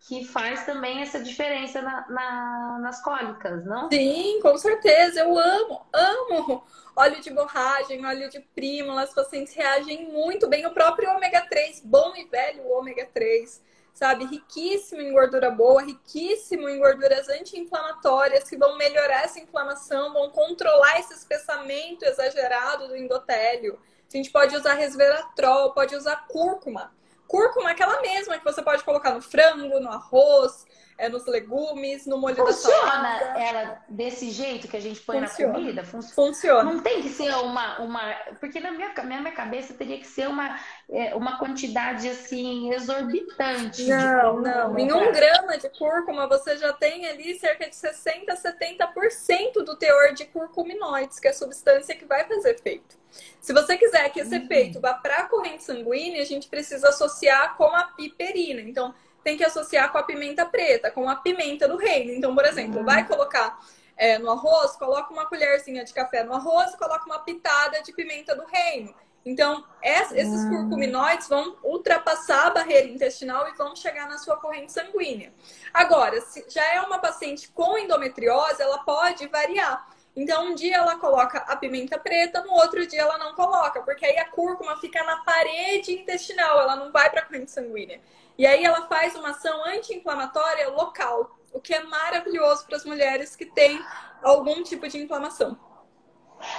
que 0.00 0.26
faz 0.26 0.66
também 0.66 1.00
essa 1.00 1.18
diferença 1.18 1.80
na, 1.80 2.06
na, 2.10 2.78
nas 2.82 3.02
cólicas, 3.02 3.64
não? 3.64 3.88
Sim, 3.90 4.38
com 4.42 4.58
certeza. 4.58 5.20
Eu 5.20 5.38
amo, 5.38 5.86
amo 5.94 6.64
óleo 6.94 7.18
de 7.22 7.30
borragem, 7.30 8.04
óleo 8.04 8.28
de 8.28 8.40
prímula. 8.40 9.04
As 9.04 9.14
pacientes 9.14 9.54
reagem 9.54 10.12
muito 10.12 10.46
bem. 10.46 10.66
O 10.66 10.74
próprio 10.74 11.10
ômega 11.12 11.46
3, 11.48 11.80
bom 11.80 12.14
e 12.14 12.26
velho 12.26 12.68
ômega 12.68 13.08
3 13.14 13.64
sabe? 13.94 14.26
Riquíssimo 14.26 15.00
em 15.00 15.14
gordura 15.14 15.50
boa, 15.50 15.80
riquíssimo 15.80 16.68
em 16.68 16.78
gorduras 16.78 17.30
anti-inflamatórias 17.30 18.46
que 18.46 18.58
vão 18.58 18.76
melhorar 18.76 19.24
essa 19.24 19.40
inflamação, 19.40 20.12
vão 20.12 20.28
controlar 20.28 21.00
esse 21.00 21.14
espessamento 21.14 22.04
exagerado 22.04 22.88
do 22.88 22.94
endotélio. 22.94 23.80
A 24.12 24.16
gente 24.16 24.30
pode 24.30 24.54
usar 24.56 24.74
resveratrol, 24.74 25.72
pode 25.72 25.94
usar 25.94 26.26
cúrcuma. 26.28 26.92
Cúrcuma 27.26 27.70
é 27.70 27.72
aquela 27.72 28.00
mesma 28.00 28.38
que 28.38 28.44
você 28.44 28.62
pode 28.62 28.84
colocar 28.84 29.12
no 29.12 29.20
frango, 29.20 29.80
no 29.80 29.90
arroz, 29.90 30.64
é 30.98 31.08
nos 31.08 31.26
legumes, 31.26 32.06
no 32.06 32.18
molho 32.18 32.36
Funciona 32.36 32.76
da 32.76 32.80
salada. 32.80 33.18
Funciona 33.18 33.40
ela 33.40 33.84
desse 33.88 34.30
jeito 34.30 34.68
que 34.68 34.76
a 34.76 34.80
gente 34.80 35.00
põe 35.00 35.20
Funciona. 35.20 35.52
na 35.52 35.58
comida? 35.58 35.84
Fun 35.84 36.02
Funciona. 36.02 36.64
Não 36.64 36.80
tem 36.80 37.02
que 37.02 37.08
ser 37.10 37.34
uma, 37.36 37.78
uma... 37.80 38.14
Porque 38.40 38.60
na 38.60 38.70
minha, 38.70 38.92
na 38.94 39.20
minha 39.20 39.32
cabeça 39.32 39.74
teria 39.74 39.98
que 39.98 40.06
ser 40.06 40.28
uma, 40.28 40.58
é, 40.88 41.14
uma 41.14 41.38
quantidade, 41.38 42.08
assim, 42.08 42.72
exorbitante. 42.72 43.84
Não, 43.84 44.40
não. 44.40 44.78
Em 44.78 44.92
um 44.92 45.12
grama 45.12 45.58
de 45.58 45.68
cúrcuma, 45.70 46.26
você 46.26 46.56
já 46.56 46.72
tem 46.72 47.06
ali 47.06 47.38
cerca 47.38 47.68
de 47.68 47.76
60%, 47.76 48.26
70% 48.34 49.64
do 49.64 49.76
teor 49.76 50.14
de 50.14 50.24
curcuminoides, 50.26 51.20
que 51.20 51.28
é 51.28 51.30
a 51.30 51.34
substância 51.34 51.94
que 51.94 52.04
vai 52.04 52.24
fazer 52.24 52.54
efeito. 52.54 52.96
Se 53.40 53.52
você 53.52 53.76
quiser 53.76 54.08
que 54.10 54.20
esse 54.20 54.34
uhum. 54.34 54.44
efeito 54.44 54.80
vá 54.80 54.94
para 54.94 55.18
a 55.18 55.28
corrente 55.28 55.62
sanguínea, 55.62 56.22
a 56.22 56.26
gente 56.26 56.48
precisa 56.48 56.88
associar 56.88 57.56
com 57.56 57.64
a 57.64 57.84
piperina. 57.84 58.60
Então, 58.60 58.94
tem 59.26 59.36
que 59.36 59.42
associar 59.42 59.90
com 59.90 59.98
a 59.98 60.04
pimenta 60.04 60.46
preta, 60.46 60.88
com 60.88 61.08
a 61.08 61.16
pimenta 61.16 61.66
do 61.66 61.76
reino. 61.76 62.12
Então, 62.12 62.32
por 62.32 62.44
exemplo, 62.44 62.84
vai 62.84 63.04
colocar 63.08 63.58
é, 63.96 64.20
no 64.20 64.30
arroz, 64.30 64.76
coloca 64.76 65.12
uma 65.12 65.26
colherzinha 65.26 65.84
de 65.84 65.92
café 65.92 66.22
no 66.22 66.32
arroz 66.32 66.72
e 66.72 66.76
coloca 66.76 67.04
uma 67.06 67.18
pitada 67.18 67.82
de 67.82 67.92
pimenta 67.92 68.36
do 68.36 68.44
reino. 68.44 68.94
Então, 69.24 69.64
esses 69.82 70.44
uhum. 70.44 70.50
curcuminoides 70.50 71.26
vão 71.26 71.56
ultrapassar 71.64 72.46
a 72.46 72.50
barreira 72.50 72.86
intestinal 72.86 73.48
e 73.48 73.56
vão 73.56 73.74
chegar 73.74 74.08
na 74.08 74.16
sua 74.16 74.36
corrente 74.36 74.70
sanguínea. 74.70 75.34
Agora, 75.74 76.20
se 76.20 76.44
já 76.48 76.64
é 76.74 76.80
uma 76.82 77.00
paciente 77.00 77.48
com 77.48 77.76
endometriose, 77.76 78.62
ela 78.62 78.78
pode 78.84 79.26
variar. 79.26 79.88
Então, 80.14 80.52
um 80.52 80.54
dia 80.54 80.76
ela 80.76 81.00
coloca 81.00 81.38
a 81.38 81.56
pimenta 81.56 81.98
preta, 81.98 82.42
no 82.42 82.52
outro 82.52 82.86
dia 82.86 83.00
ela 83.00 83.18
não 83.18 83.34
coloca, 83.34 83.82
porque 83.82 84.06
aí 84.06 84.18
a 84.18 84.30
cúrcuma 84.30 84.76
fica 84.76 85.02
na 85.02 85.16
parede 85.24 85.92
intestinal, 85.92 86.60
ela 86.60 86.76
não 86.76 86.92
vai 86.92 87.10
para 87.10 87.22
a 87.22 87.24
corrente 87.24 87.50
sanguínea. 87.50 88.00
E 88.38 88.46
aí 88.46 88.64
ela 88.64 88.86
faz 88.86 89.14
uma 89.14 89.30
ação 89.30 89.64
anti-inflamatória 89.66 90.68
local, 90.68 91.38
o 91.52 91.60
que 91.60 91.74
é 91.74 91.82
maravilhoso 91.84 92.66
para 92.66 92.76
as 92.76 92.84
mulheres 92.84 93.34
que 93.34 93.46
têm 93.46 93.80
algum 94.22 94.62
tipo 94.62 94.86
de 94.88 94.98
inflamação. 94.98 95.58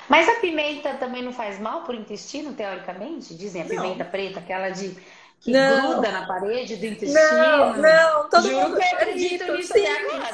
Mas 0.09 0.27
a 0.27 0.35
pimenta 0.39 0.95
também 0.95 1.21
não 1.21 1.31
faz 1.31 1.59
mal 1.59 1.83
para 1.83 1.93
o 1.93 1.95
intestino, 1.95 2.53
teoricamente? 2.53 3.35
Dizem 3.35 3.61
a 3.61 3.65
pimenta 3.65 4.03
não. 4.03 4.11
preta, 4.11 4.39
aquela 4.39 4.69
de 4.69 4.97
que 5.39 5.51
não. 5.51 5.93
gruda 5.93 6.11
na 6.11 6.25
parede 6.25 6.75
do 6.75 6.85
intestino. 6.85 7.21
Não, 7.21 7.77
não, 7.77 8.29
todo 8.29 8.47
Juro 8.47 8.69
mundo 8.69 8.81
acredita 8.81 9.51
nisso 9.55 9.73
sim, 9.73 9.85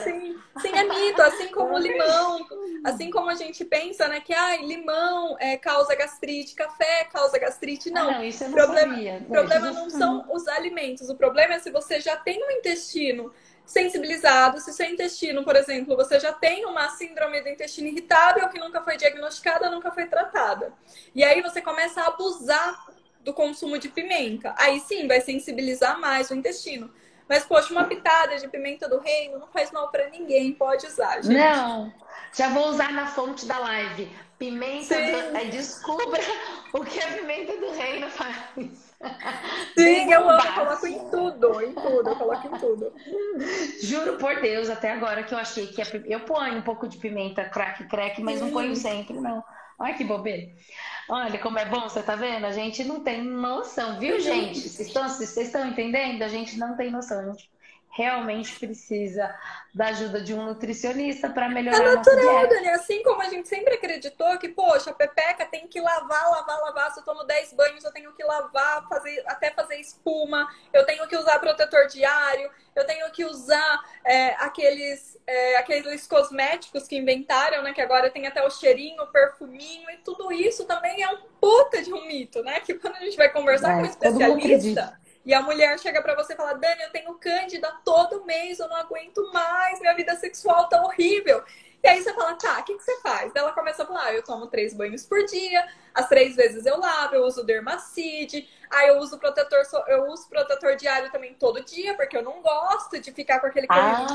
sim, 0.04 0.40
sim, 0.62 0.72
é 0.74 0.84
mito, 0.84 1.22
assim 1.22 1.48
como 1.50 1.76
o 1.76 1.78
limão, 1.78 2.48
assim 2.84 3.10
como 3.12 3.30
a 3.30 3.36
gente 3.36 3.66
pensa, 3.66 4.08
né, 4.08 4.22
que 4.22 4.34
ah, 4.34 4.58
limão 4.58 5.38
é, 5.40 5.58
causa 5.58 5.94
gastrite, 5.96 6.56
café 6.56 7.04
causa 7.12 7.38
gastrite, 7.38 7.92
não. 7.92 8.10
Ah, 8.10 8.14
não 8.14 8.24
isso 8.24 8.44
eu 8.44 8.50
não 8.50 8.58
problema, 8.58 8.94
sabia. 8.94 9.26
Problema 9.28 9.72
não 9.72 9.90
são 9.90 10.26
os 10.32 10.48
alimentos, 10.48 11.10
o 11.10 11.16
problema 11.16 11.56
é 11.56 11.60
se 11.60 11.70
você 11.70 12.00
já 12.00 12.16
tem 12.16 12.42
um 12.42 12.52
intestino 12.52 13.32
sensibilizado, 13.66 14.60
se 14.60 14.74
seu 14.74 14.86
intestino, 14.86 15.44
por 15.44 15.56
exemplo, 15.56 15.96
você 15.96 16.20
já 16.20 16.34
tem 16.34 16.66
uma 16.66 16.90
síndrome 16.90 17.42
do 17.42 17.50
intestino 17.50 17.88
irritável 17.88 18.48
que 18.50 18.60
nunca 18.60 18.82
foi 18.82 18.98
diagnosticada, 18.98 19.70
nunca 19.70 19.92
foi 19.92 20.06
tratada. 20.06 20.74
E 21.16 21.24
aí 21.24 21.42
você 21.42 21.62
começa 21.62 22.02
a 22.02 22.08
abusar 22.08 22.86
do 23.24 23.34
consumo 23.34 23.78
de 23.78 23.90
pimenta. 23.90 24.54
Aí 24.58 24.80
sim, 24.80 25.08
vai 25.08 25.22
sensibilizar 25.22 26.00
mais 26.00 26.30
o 26.30 26.36
intestino. 26.36 26.92
Mas, 27.28 27.46
poxa, 27.46 27.72
uma 27.72 27.86
pitada 27.86 28.38
de 28.38 28.48
pimenta 28.48 28.88
do 28.88 29.00
reino 29.00 29.40
não 29.40 29.48
faz 29.48 29.72
mal 29.72 29.90
para 29.90 30.10
ninguém, 30.10 30.54
pode 30.54 30.86
usar, 30.86 31.22
gente. 31.22 31.34
Não, 31.34 31.94
já 32.34 32.50
vou 32.50 32.68
usar 32.68 32.92
na 32.92 33.08
fonte 33.08 33.46
da 33.46 33.58
live. 33.60 34.12
Pimenta 34.38 34.96
do... 34.96 35.52
Descubra 35.52 36.22
o 36.74 36.84
que 36.84 37.00
a 37.00 37.08
pimenta 37.08 37.56
do 37.56 37.72
reino 37.72 38.10
faz. 38.10 38.36
Sim, 39.78 40.12
eu 40.12 40.30
amo, 40.30 40.46
eu 40.46 40.54
coloco 40.54 40.88
em 40.88 41.10
tudo, 41.10 41.62
em 41.62 41.74
tudo, 41.74 42.10
eu 42.10 42.16
coloco 42.16 42.48
em 42.48 42.60
tudo. 42.60 42.94
Juro 43.82 44.18
por 44.18 44.42
Deus, 44.42 44.70
até 44.70 44.92
agora 44.92 45.24
que 45.24 45.34
eu 45.34 45.38
achei 45.38 45.68
que 45.68 45.82
a... 45.82 45.86
eu 46.06 46.22
ponho 46.22 46.58
um 46.58 46.62
pouco 46.62 46.88
de 46.88 46.98
pimenta 46.98 47.46
crack 47.46 47.88
crack, 47.88 48.22
mas 48.22 48.40
Sim. 48.40 48.46
não 48.46 48.52
ponho 48.52 48.76
sempre, 48.76 49.18
não. 49.18 49.44
Ai, 49.80 49.96
que 49.96 50.04
bobeira. 50.04 50.52
Olha 51.10 51.40
como 51.40 51.60
é 51.60 51.66
bom, 51.66 51.82
você 51.82 52.02
tá 52.02 52.16
vendo? 52.16 52.46
A 52.46 52.52
gente 52.52 52.84
não 52.84 53.02
tem 53.02 53.22
noção, 53.22 54.00
viu, 54.00 54.20
gente? 54.20 54.60
Vocês 54.60 54.88
estão, 54.88 55.08
vocês 55.10 55.38
estão 55.38 55.68
entendendo? 55.68 56.22
A 56.22 56.28
gente 56.28 56.58
não 56.58 56.78
tem 56.78 56.92
noção. 56.92 57.20
A 57.20 57.26
gente 57.32 57.52
realmente 57.94 58.60
precisa 58.60 59.34
da 59.74 59.88
ajuda 59.88 60.20
de 60.22 60.34
um 60.34 60.46
nutricionista 60.46 61.30
para 61.30 61.48
melhorar 61.48 61.78
é 61.78 61.96
natural, 61.96 62.30
a 62.30 62.34
nossa 62.34 62.48
Dani. 62.48 62.70
Assim 62.70 63.04
como 63.04 63.22
a 63.22 63.30
gente 63.30 63.48
sempre 63.48 63.76
acreditou 63.76 64.38
que, 64.40 64.50
poxa, 64.50 64.90
a 64.90 64.94
pepeca 64.94 65.46
tem 65.46 65.68
que 65.68 65.80
lavar, 65.80 66.32
lavar, 66.32 66.60
lavar. 66.62 66.92
Se 66.92 67.00
eu 67.00 67.04
tomo 67.04 67.24
10 67.24 67.54
banhos, 67.54 67.84
eu 67.84 67.92
tenho 67.92 68.12
que 68.14 68.24
lavar, 68.24 68.88
fazer, 68.90 69.24
até 69.28 69.52
fazer 69.52 69.80
espuma. 69.80 70.48
Eu 70.74 70.86
tenho 70.86 71.08
que 71.08 71.16
usar 71.16 71.40
protetor 71.40 71.88
diário. 71.88 72.50
Eu 72.76 72.86
tenho 72.86 73.10
que 73.12 73.24
usar 73.24 73.84
é, 74.04 74.30
aqueles, 74.44 75.13
é, 75.26 75.58
aqueles 75.58 76.08
cosméticos 76.08 76.88
que 76.88 76.98
inventaram, 76.98 77.64
né? 77.64 77.74
Que 77.74 77.82
agora 77.82 78.10
tem 78.10 78.28
até 78.28 78.46
o 78.46 78.50
cheirinho, 78.50 79.02
o 79.04 79.08
perfuminho. 79.08 79.90
E 79.90 79.98
tudo 79.98 80.32
isso 80.32 80.66
também 80.66 81.02
é 81.02 81.10
um 81.10 81.18
puta 81.40 81.82
de 81.82 81.94
um 81.94 82.06
mito, 82.06 82.44
né? 82.44 82.60
Que 82.60 82.74
quando 82.74 82.96
a 82.96 83.00
gente 83.00 83.18
vai 83.18 83.30
conversar 83.30 83.72
é, 83.72 83.76
com 83.76 83.82
um 83.82 83.86
especialista 83.86 85.00
e 85.26 85.34
a 85.34 85.42
mulher 85.42 85.80
chega 85.80 86.02
para 86.02 86.16
você 86.16 86.34
e 86.34 86.36
fala: 86.36 86.54
Dani, 86.54 86.84
eu 86.84 86.92
tenho 86.92 87.14
cândida 87.16 87.72
todo 87.86 88.26
mês, 88.26 88.60
eu 88.60 88.68
não 88.68 88.76
aguento 88.76 89.32
mais, 89.32 89.80
minha 89.80 89.96
vida 89.96 90.16
sexual 90.16 90.68
tá 90.68 90.84
horrível. 90.84 91.42
E 91.84 91.88
aí 91.88 92.02
você 92.02 92.14
fala, 92.14 92.34
tá, 92.36 92.60
o 92.60 92.64
que, 92.64 92.76
que 92.76 92.84
você 92.84 92.98
faz? 93.02 93.34
Daí 93.34 93.44
ela 93.44 93.52
começa 93.52 93.84
a 93.84 93.86
falar, 93.86 94.06
ah, 94.06 94.14
eu 94.14 94.24
tomo 94.24 94.48
três 94.48 94.74
banhos 94.74 95.06
por 95.06 95.26
dia, 95.26 95.68
as 95.94 96.08
três 96.08 96.34
vezes 96.34 96.66
eu 96.66 96.80
lavo, 96.80 97.16
eu 97.16 97.26
uso 97.26 97.44
dermacide, 97.44 98.48
aí 98.70 98.88
eu 98.88 99.00
uso 99.00 99.20
protetor, 99.20 99.62
eu 99.88 100.06
uso 100.08 100.30
protetor 100.30 100.78
diário 100.78 101.12
também 101.12 101.34
todo 101.34 101.62
dia, 101.62 101.94
porque 101.96 102.16
eu 102.16 102.24
não 102.24 102.42
gosto 102.42 102.98
de 103.02 103.12
ficar 103.12 103.42
com 103.42 103.48
aquele 103.48 103.68
ah. 103.70 104.08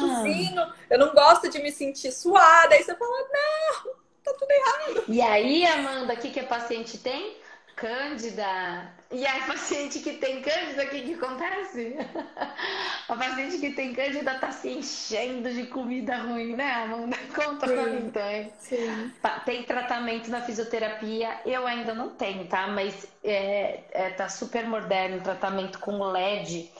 eu 0.88 0.98
não 0.98 1.12
gosto 1.12 1.50
de 1.50 1.58
me 1.62 1.70
sentir 1.70 2.10
suada. 2.10 2.74
Aí 2.74 2.82
você 2.82 2.94
fala, 2.94 3.18
não, 3.18 3.92
tá 4.24 4.32
tudo 4.32 4.50
errado. 4.50 5.04
E 5.06 5.20
aí, 5.20 5.66
Amanda, 5.66 6.14
o 6.14 6.16
que, 6.16 6.30
que 6.30 6.40
a 6.40 6.44
paciente 6.44 6.96
tem? 6.96 7.36
Cândida. 7.78 8.92
E 9.12 9.24
a 9.24 9.46
paciente 9.46 10.00
que 10.00 10.14
tem 10.14 10.42
cândida, 10.42 10.82
o 10.82 10.88
que, 10.88 11.00
que 11.00 11.14
acontece? 11.14 11.96
A 13.08 13.16
paciente 13.16 13.58
que 13.58 13.70
tem 13.70 13.94
cândida 13.94 14.34
tá 14.34 14.50
se 14.50 14.68
enchendo 14.68 15.48
de 15.50 15.66
comida 15.66 16.18
ruim, 16.18 16.56
né, 16.56 16.70
Amanda? 16.72 17.16
Conta 17.34 17.66
pra 17.66 17.86
mim, 17.86 18.06
então. 18.08 18.52
Sim. 18.58 19.12
Tem 19.46 19.62
tratamento 19.62 20.28
na 20.28 20.42
fisioterapia, 20.42 21.40
eu 21.46 21.66
ainda 21.66 21.94
não 21.94 22.10
tenho, 22.10 22.46
tá? 22.48 22.66
Mas 22.66 23.06
é, 23.24 23.84
é 23.92 24.10
tá 24.10 24.28
super 24.28 24.66
moderno 24.66 25.18
o 25.18 25.22
tratamento 25.22 25.78
com 25.78 26.02
LED 26.02 26.70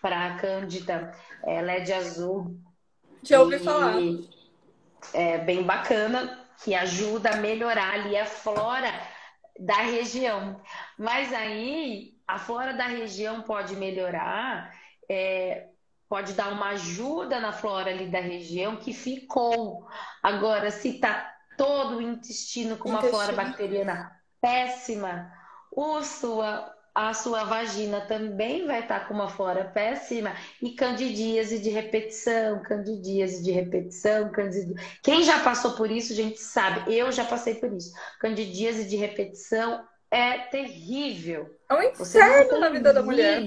para 0.00 0.36
cândida, 0.36 1.12
é, 1.42 1.60
LED 1.60 1.92
azul. 1.92 2.56
Já 3.22 3.40
ouvi 3.40 3.56
e, 3.56 3.58
falar. 3.58 3.96
É 5.12 5.38
bem 5.38 5.64
bacana, 5.64 6.46
que 6.62 6.74
ajuda 6.74 7.30
a 7.30 7.36
melhorar 7.36 7.92
ali 7.92 8.16
a 8.16 8.24
flora 8.24 8.90
da 9.58 9.76
região. 9.76 10.60
Mas 10.98 11.32
aí 11.32 12.14
a 12.26 12.38
flora 12.38 12.72
da 12.74 12.86
região 12.86 13.42
pode 13.42 13.76
melhorar, 13.76 14.74
é, 15.08 15.68
pode 16.08 16.32
dar 16.32 16.52
uma 16.52 16.70
ajuda 16.70 17.40
na 17.40 17.52
flora 17.52 17.90
ali 17.90 18.08
da 18.08 18.20
região 18.20 18.76
que 18.76 18.92
ficou. 18.92 19.86
Agora, 20.22 20.70
se 20.70 20.98
tá 20.98 21.32
todo 21.56 21.96
o 21.96 22.02
intestino 22.02 22.76
com 22.76 22.88
uma 22.88 22.98
intestino. 22.98 23.22
flora 23.22 23.36
bacteriana 23.36 24.20
péssima, 24.40 25.32
o 25.70 26.02
sua 26.02 26.73
a 26.94 27.12
sua 27.12 27.42
vagina 27.42 28.02
também 28.02 28.66
vai 28.66 28.80
estar 28.80 29.08
com 29.08 29.14
uma 29.14 29.28
flora 29.28 29.64
péssima 29.64 30.32
e 30.62 30.70
candidíase 30.70 31.58
de 31.58 31.68
repetição, 31.68 32.62
candidíase 32.62 33.42
de 33.42 33.50
repetição, 33.50 34.30
candidíase. 34.30 34.98
Quem 35.02 35.24
já 35.24 35.40
passou 35.40 35.72
por 35.72 35.90
isso, 35.90 36.14
gente 36.14 36.38
sabe, 36.38 36.94
eu 36.94 37.10
já 37.10 37.24
passei 37.24 37.56
por 37.56 37.72
isso. 37.72 37.92
Candidíase 38.20 38.84
de 38.88 38.94
repetição 38.94 39.84
é 40.08 40.38
terrível. 40.38 41.50
É 41.68 41.74
um 41.74 41.82
inferno 41.82 42.60
na 42.60 42.68
vida 42.68 42.92
da 42.92 43.02
mulher. 43.02 43.44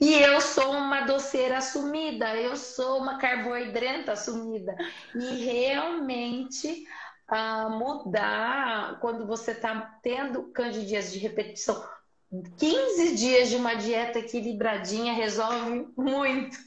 E 0.00 0.14
eu 0.14 0.40
sou 0.40 0.72
uma 0.72 1.02
doceira 1.02 1.58
assumida, 1.58 2.34
eu 2.34 2.56
sou 2.56 2.98
uma 2.98 3.18
carboidrata 3.18 4.12
assumida. 4.12 4.74
E 5.14 5.44
realmente 5.44 6.84
a 7.32 7.66
mudar 7.70 9.00
quando 9.00 9.26
você 9.26 9.52
está 9.52 9.98
tendo 10.02 10.42
candidias 10.52 11.10
de 11.10 11.18
repetição. 11.18 11.82
15 12.58 13.14
dias 13.14 13.48
de 13.48 13.56
uma 13.56 13.74
dieta 13.74 14.18
equilibradinha 14.18 15.14
resolve 15.14 15.88
muito. 15.96 16.58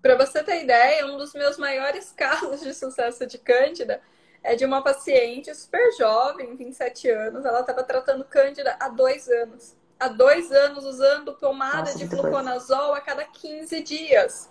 Para 0.00 0.16
você 0.16 0.42
ter 0.42 0.64
ideia, 0.64 1.06
um 1.06 1.16
dos 1.16 1.32
meus 1.34 1.56
maiores 1.56 2.10
casos 2.18 2.60
de 2.60 2.74
sucesso 2.74 3.24
de 3.26 3.38
Cândida 3.38 4.00
é 4.42 4.56
de 4.56 4.64
uma 4.64 4.82
paciente 4.82 5.54
super 5.54 5.92
jovem, 5.96 6.56
27 6.56 7.08
anos. 7.08 7.44
Ela 7.44 7.60
estava 7.60 7.84
tratando 7.84 8.24
Cândida 8.24 8.76
há 8.80 8.88
dois 8.88 9.28
anos. 9.28 9.76
Há 10.00 10.08
dois 10.08 10.50
anos 10.50 10.84
usando 10.84 11.34
pomada 11.34 11.92
Nossa, 11.92 11.98
de 11.98 12.08
fluconazol 12.08 12.92
a 12.92 13.00
cada 13.00 13.24
15 13.24 13.80
dias. 13.84 14.50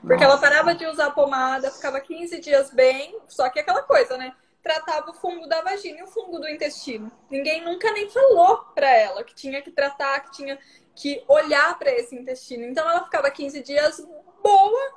Porque 0.00 0.22
Nossa. 0.22 0.24
ela 0.26 0.38
parava 0.38 0.74
de 0.76 0.86
usar 0.86 1.10
pomada, 1.10 1.72
ficava 1.72 2.00
15 2.00 2.38
dias 2.38 2.70
bem, 2.70 3.18
só 3.26 3.48
que 3.48 3.58
aquela 3.58 3.82
coisa, 3.82 4.16
né? 4.16 4.32
Tratava 4.66 5.12
o 5.12 5.14
fungo 5.14 5.46
da 5.46 5.62
vagina 5.62 6.00
e 6.00 6.02
o 6.02 6.08
fungo 6.08 6.40
do 6.40 6.48
intestino. 6.48 7.10
Ninguém 7.30 7.62
nunca 7.64 7.92
nem 7.92 8.10
falou 8.10 8.56
para 8.74 8.90
ela 8.90 9.22
que 9.22 9.32
tinha 9.32 9.62
que 9.62 9.70
tratar, 9.70 10.18
que 10.20 10.32
tinha 10.32 10.58
que 10.92 11.22
olhar 11.28 11.78
para 11.78 11.92
esse 11.92 12.16
intestino. 12.16 12.64
Então 12.64 12.88
ela 12.88 13.04
ficava 13.04 13.30
15 13.30 13.62
dias 13.62 14.04
boa, 14.42 14.92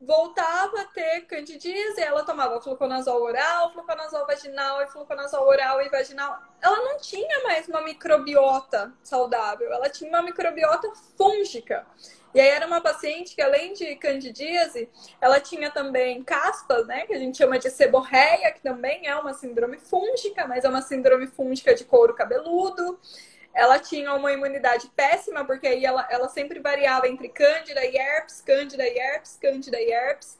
voltava 0.00 0.82
a 0.82 0.84
ter 0.84 1.22
candidíase, 1.22 2.00
ela 2.00 2.22
tomava 2.22 2.60
fluconazol 2.60 3.20
oral, 3.20 3.72
fluconazol 3.72 4.24
vaginal 4.24 4.82
e 4.82 4.86
fluconazol 4.86 5.48
oral 5.48 5.82
e 5.82 5.88
vaginal. 5.88 6.40
Ela 6.62 6.76
não 6.76 6.98
tinha 6.98 7.42
mais 7.42 7.66
uma 7.66 7.80
microbiota 7.80 8.92
saudável, 9.02 9.72
ela 9.72 9.90
tinha 9.90 10.08
uma 10.08 10.22
microbiota 10.22 10.92
fúngica. 11.16 11.84
E 12.34 12.40
aí 12.40 12.48
era 12.48 12.66
uma 12.66 12.80
paciente 12.80 13.34
que, 13.34 13.40
além 13.40 13.72
de 13.72 13.96
candidíase, 13.96 14.88
ela 15.20 15.40
tinha 15.40 15.70
também 15.70 16.22
caspas, 16.22 16.86
né? 16.86 17.06
Que 17.06 17.14
a 17.14 17.18
gente 17.18 17.38
chama 17.38 17.58
de 17.58 17.70
seborreia, 17.70 18.52
que 18.52 18.60
também 18.60 19.06
é 19.06 19.16
uma 19.16 19.32
síndrome 19.32 19.78
fúngica, 19.78 20.46
mas 20.46 20.64
é 20.64 20.68
uma 20.68 20.82
síndrome 20.82 21.26
fúngica 21.26 21.74
de 21.74 21.84
couro 21.84 22.14
cabeludo. 22.14 22.98
Ela 23.54 23.78
tinha 23.78 24.12
uma 24.14 24.32
imunidade 24.32 24.90
péssima, 24.94 25.44
porque 25.44 25.66
aí 25.66 25.84
ela, 25.84 26.06
ela 26.10 26.28
sempre 26.28 26.60
variava 26.60 27.08
entre 27.08 27.28
cândida 27.28 27.84
e 27.84 27.96
herpes, 27.96 28.42
cândida 28.42 28.86
e 28.86 28.98
herpes, 28.98 29.38
cândida 29.40 29.80
e 29.80 29.90
herpes. 29.90 30.38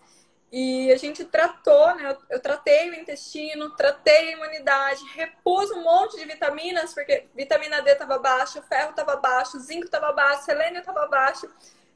E 0.53 0.93
a 0.93 0.97
gente 0.97 1.25
tratou, 1.25 1.95
né? 1.95 2.11
Eu, 2.11 2.37
eu, 2.37 2.41
tratei 2.41 2.91
o 2.91 2.95
intestino, 2.95 3.75
tratei 3.77 4.29
a 4.29 4.33
imunidade, 4.33 5.03
repus 5.15 5.71
um 5.71 5.83
monte 5.83 6.17
de 6.17 6.25
vitaminas, 6.27 6.95
porque 6.95 7.27
vitamina 7.35 7.83
D 7.83 7.93
estava 7.93 8.19
baixa, 8.19 8.63
ferro 8.63 8.91
estava 8.91 9.17
baixo, 9.17 9.59
zinco 9.59 9.87
estava 9.87 10.13
baixo, 10.13 10.45
selênio 10.45 10.81
estava 10.81 11.07
baixo 11.07 11.49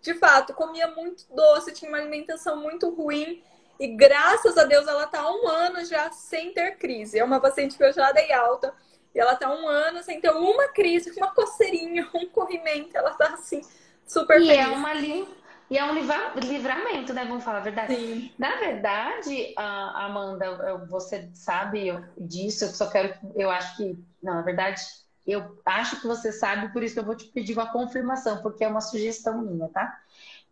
de 0.03 0.15
fato, 0.15 0.53
comia 0.53 0.89
muito 0.89 1.25
doce, 1.35 1.73
tinha 1.73 1.89
uma 1.89 1.99
alimentação 1.99 2.61
muito 2.61 2.91
ruim. 2.91 3.43
E 3.81 3.89
graças 3.89 4.59
a 4.59 4.65
Deus 4.65 4.87
ela 4.87 5.07
tá 5.07 5.31
um 5.31 5.49
ano 5.49 5.85
já 5.85 6.11
sem 6.11 6.53
ter 6.53 6.77
crise. 6.77 7.19
É 7.19 7.25
uma 7.25 7.41
paciente 7.41 7.77
que 7.77 7.83
eu 7.83 7.93
já 7.93 8.13
dei 8.13 8.33
alta. 8.33 8.75
E 9.15 9.21
ela 9.21 9.35
tá 9.37 9.51
um 9.51 9.67
ano 9.67 10.03
sem 10.03 10.21
ter 10.21 10.31
uma 10.31 10.69
crise, 10.69 11.11
uma 11.17 11.35
coceirinha, 11.35 12.09
um 12.15 12.27
corrimento. 12.29 12.97
Ela 12.97 13.15
tá 13.15 13.35
assim, 13.35 13.61
super 14.07 14.41
e 14.41 14.51
é 14.51 14.57
feliz. 14.57 14.73
É 14.73 14.77
uma 14.77 14.93
li... 14.93 15.43
E 15.71 15.79
é 15.79 15.85
um 15.87 15.95
livramento, 15.95 17.15
né? 17.15 17.25
Vamos 17.25 17.45
falar 17.45 17.59
a 17.59 17.63
verdade. 17.63 17.97
Sim. 17.97 18.31
Na 18.39 18.57
verdade, 18.57 19.55
Amanda, 19.57 20.77
você 20.91 21.31
sabe 21.33 21.99
disso, 22.19 22.67
eu 22.67 22.69
só 22.69 22.91
quero. 22.91 23.15
Eu 23.35 23.51
acho 23.51 23.79
que. 23.79 23.99
Não, 24.23 24.35
na 24.35 24.43
verdade, 24.43 24.83
eu 25.27 25.61
acho 25.65 26.01
que 26.01 26.07
você 26.07 26.33
sabe, 26.33 26.73
por 26.73 26.83
isso 26.83 26.95
que 26.95 27.01
eu 27.01 27.05
vou 27.05 27.17
te 27.17 27.27
pedir 27.27 27.53
uma 27.53 27.71
confirmação, 27.71 28.43
porque 28.43 28.65
é 28.65 28.69
uma 28.69 28.81
sugestão 28.81 29.41
minha, 29.41 29.69
tá? 29.69 30.01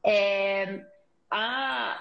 É, 0.04 0.84
a, 1.30 2.00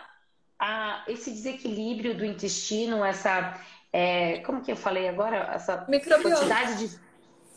a, 0.59 1.03
esse 1.07 1.31
desequilíbrio 1.31 2.15
do 2.15 2.25
intestino, 2.25 3.03
essa. 3.03 3.59
É, 3.91 4.39
como 4.39 4.61
que 4.61 4.71
eu 4.71 4.75
falei 4.75 5.07
agora? 5.07 5.51
Essa 5.53 5.85
microbiota. 5.89 6.35
quantidade 6.35 6.77
de. 6.77 6.99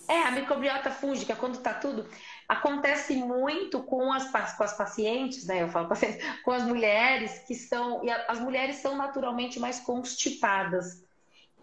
É, 0.08 0.22
a 0.22 0.30
microbiota 0.30 0.90
fúngica, 0.90 1.36
quando 1.36 1.60
tá 1.60 1.74
tudo. 1.74 2.08
Acontece 2.48 3.14
muito 3.16 3.82
com 3.82 4.12
as, 4.12 4.30
com 4.56 4.64
as 4.64 4.76
pacientes, 4.76 5.46
né? 5.46 5.62
Eu 5.62 5.68
falo 5.68 5.88
pacientes, 5.88 6.24
com 6.42 6.50
as 6.50 6.64
mulheres 6.64 7.38
que 7.46 7.54
são. 7.54 8.04
E 8.04 8.10
as 8.10 8.40
mulheres 8.40 8.76
são 8.76 8.96
naturalmente 8.96 9.60
mais 9.60 9.78
constipadas. 9.80 11.04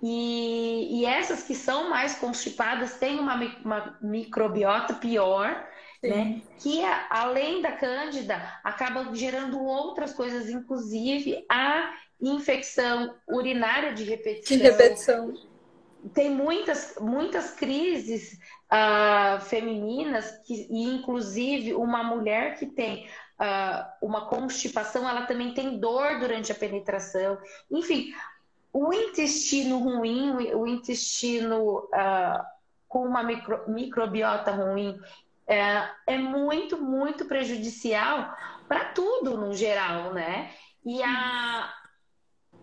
E, 0.02 1.02
e 1.02 1.06
essas 1.06 1.44
que 1.44 1.54
são 1.54 1.90
mais 1.90 2.16
constipadas 2.16 2.98
têm 2.98 3.20
uma, 3.20 3.36
uma 3.64 3.98
microbiota 4.02 4.94
pior, 4.94 5.68
né? 6.02 6.42
Que 6.60 6.82
além 7.10 7.62
da 7.62 7.74
cândida 7.74 8.36
acaba 8.64 9.14
gerando 9.14 9.62
outras 9.62 10.14
coisas, 10.14 10.50
inclusive 10.50 11.46
a 11.50 11.94
infecção 12.22 13.16
urinária 13.28 13.94
de 13.94 14.04
repetição. 14.06 14.58
De 14.58 14.64
repetição. 14.64 15.34
Tem 16.14 16.30
muitas, 16.30 16.96
muitas 17.02 17.52
crises 17.52 18.40
uh, 18.72 19.42
femininas, 19.42 20.32
que, 20.46 20.68
e 20.70 20.84
inclusive 20.84 21.74
uma 21.74 22.02
mulher 22.02 22.58
que 22.58 22.66
tem 22.66 23.06
uh, 23.38 23.86
uma 24.02 24.28
constipação, 24.28 25.08
ela 25.08 25.26
também 25.26 25.54
tem 25.54 25.78
dor 25.78 26.20
durante 26.20 26.54
a 26.54 26.56
penetração. 26.56 27.38
Enfim, 27.70 28.14
o 28.72 28.94
intestino 28.94 29.80
ruim, 29.80 30.54
o 30.54 30.68
intestino 30.68 31.80
uh, 31.80 32.44
com 32.88 33.06
uma 33.06 33.24
micro, 33.24 33.70
microbiota 33.70 34.52
ruim, 34.52 35.00
é, 35.48 35.90
é 36.06 36.18
muito, 36.18 36.78
muito 36.78 37.26
prejudicial 37.26 38.36
para 38.68 38.86
tudo 38.86 39.38
no 39.38 39.54
geral, 39.54 40.14
né? 40.14 40.52
E 40.86 41.02
a 41.02 41.74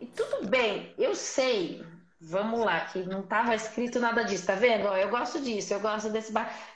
e 0.00 0.07
tudo 0.07 0.46
bem, 0.46 0.94
eu 0.98 1.14
sei. 1.14 1.84
Vamos 2.20 2.61
lá, 2.61 2.80
que 2.86 3.00
não 3.00 3.20
estava 3.20 3.54
escrito 3.54 4.00
nada 4.00 4.24
disso, 4.24 4.46
tá 4.46 4.54
vendo? 4.54 4.86
Eu 4.88 5.11
gosto 5.11 5.40
disso, 5.40 5.74
eu 5.74 5.80
gosto 5.80 6.09
desse 6.11 6.32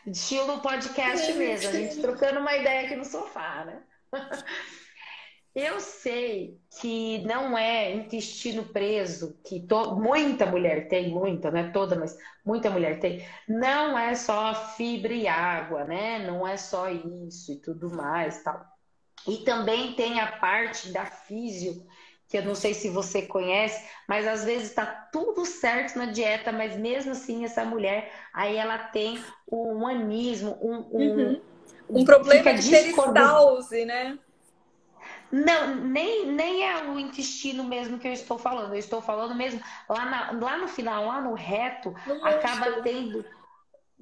estilo 0.07 0.61
podcast 0.61 1.33
mesmo, 1.33 1.71
a 1.71 1.73
gente 1.73 2.01
trocando 2.01 2.41
uma 2.41 2.55
ideia 2.55 2.87
aqui 2.87 2.95
no 2.95 3.05
sofá, 3.05 3.65
né? 3.65 3.83
Eu 5.55 5.81
sei 5.81 6.61
que 6.81 7.25
não 7.27 7.59
é 7.59 7.93
intestino 7.93 8.65
preso, 8.65 9.37
que 9.45 9.61
to... 9.61 9.97
muita 9.97 10.47
mulher 10.47 10.87
tem, 10.87 11.11
muita, 11.11 11.51
não 11.51 11.59
é 11.59 11.71
toda, 11.71 11.97
mas 11.97 12.17
muita 12.45 12.71
mulher 12.71 13.01
tem. 13.01 13.27
Não 13.49 13.99
é 13.99 14.15
só 14.15 14.55
fibra 14.77 15.13
e 15.13 15.27
água, 15.27 15.85
né? 15.85 16.25
Não 16.25 16.47
é 16.47 16.57
só 16.57 16.89
isso 16.89 17.53
e 17.53 17.57
tudo 17.57 17.91
mais, 17.91 18.43
tal. 18.45 18.65
E 19.27 19.39
também 19.39 19.95
tem 19.95 20.21
a 20.21 20.39
parte 20.39 20.93
da 20.93 21.05
físio, 21.05 21.85
que 22.29 22.39
eu 22.39 22.45
não 22.45 22.55
sei 22.55 22.73
se 22.73 22.89
você 22.89 23.23
conhece, 23.23 23.85
mas 24.09 24.29
às 24.29 24.45
vezes 24.45 24.69
está 24.69 24.87
tudo 24.87 25.45
certo 25.45 25.99
na 25.99 26.07
dieta, 26.07 26.53
mas 26.53 26.77
mesmo 26.77 27.11
assim 27.11 27.45
essa 27.45 27.65
mulher, 27.65 28.13
aí 28.33 28.57
ela 28.57 28.79
tem 28.79 29.21
um 29.51 29.85
anismo, 29.85 30.57
um, 30.63 30.77
um, 30.97 31.11
uhum. 31.11 31.41
um 31.91 32.05
problema 32.05 32.55
de 32.55 32.71
peristalse, 32.71 33.85
né? 33.85 34.17
Não, 35.31 35.77
nem, 35.77 36.27
nem 36.27 36.69
é 36.69 36.83
o 36.89 36.99
intestino 36.99 37.63
mesmo 37.65 37.99
que 37.99 38.09
eu 38.09 38.13
estou 38.13 38.39
falando. 38.39 38.73
Eu 38.73 38.79
estou 38.79 39.01
falando 39.01 39.35
mesmo 39.35 39.63
lá, 39.89 40.05
na, 40.07 40.33
lá 40.33 40.59
no 40.59 40.67
final, 40.67 41.07
lá 41.07 41.21
no 41.21 41.35
reto, 41.35 41.95
no 42.05 42.25
acaba 42.25 42.83
tendo 42.83 43.25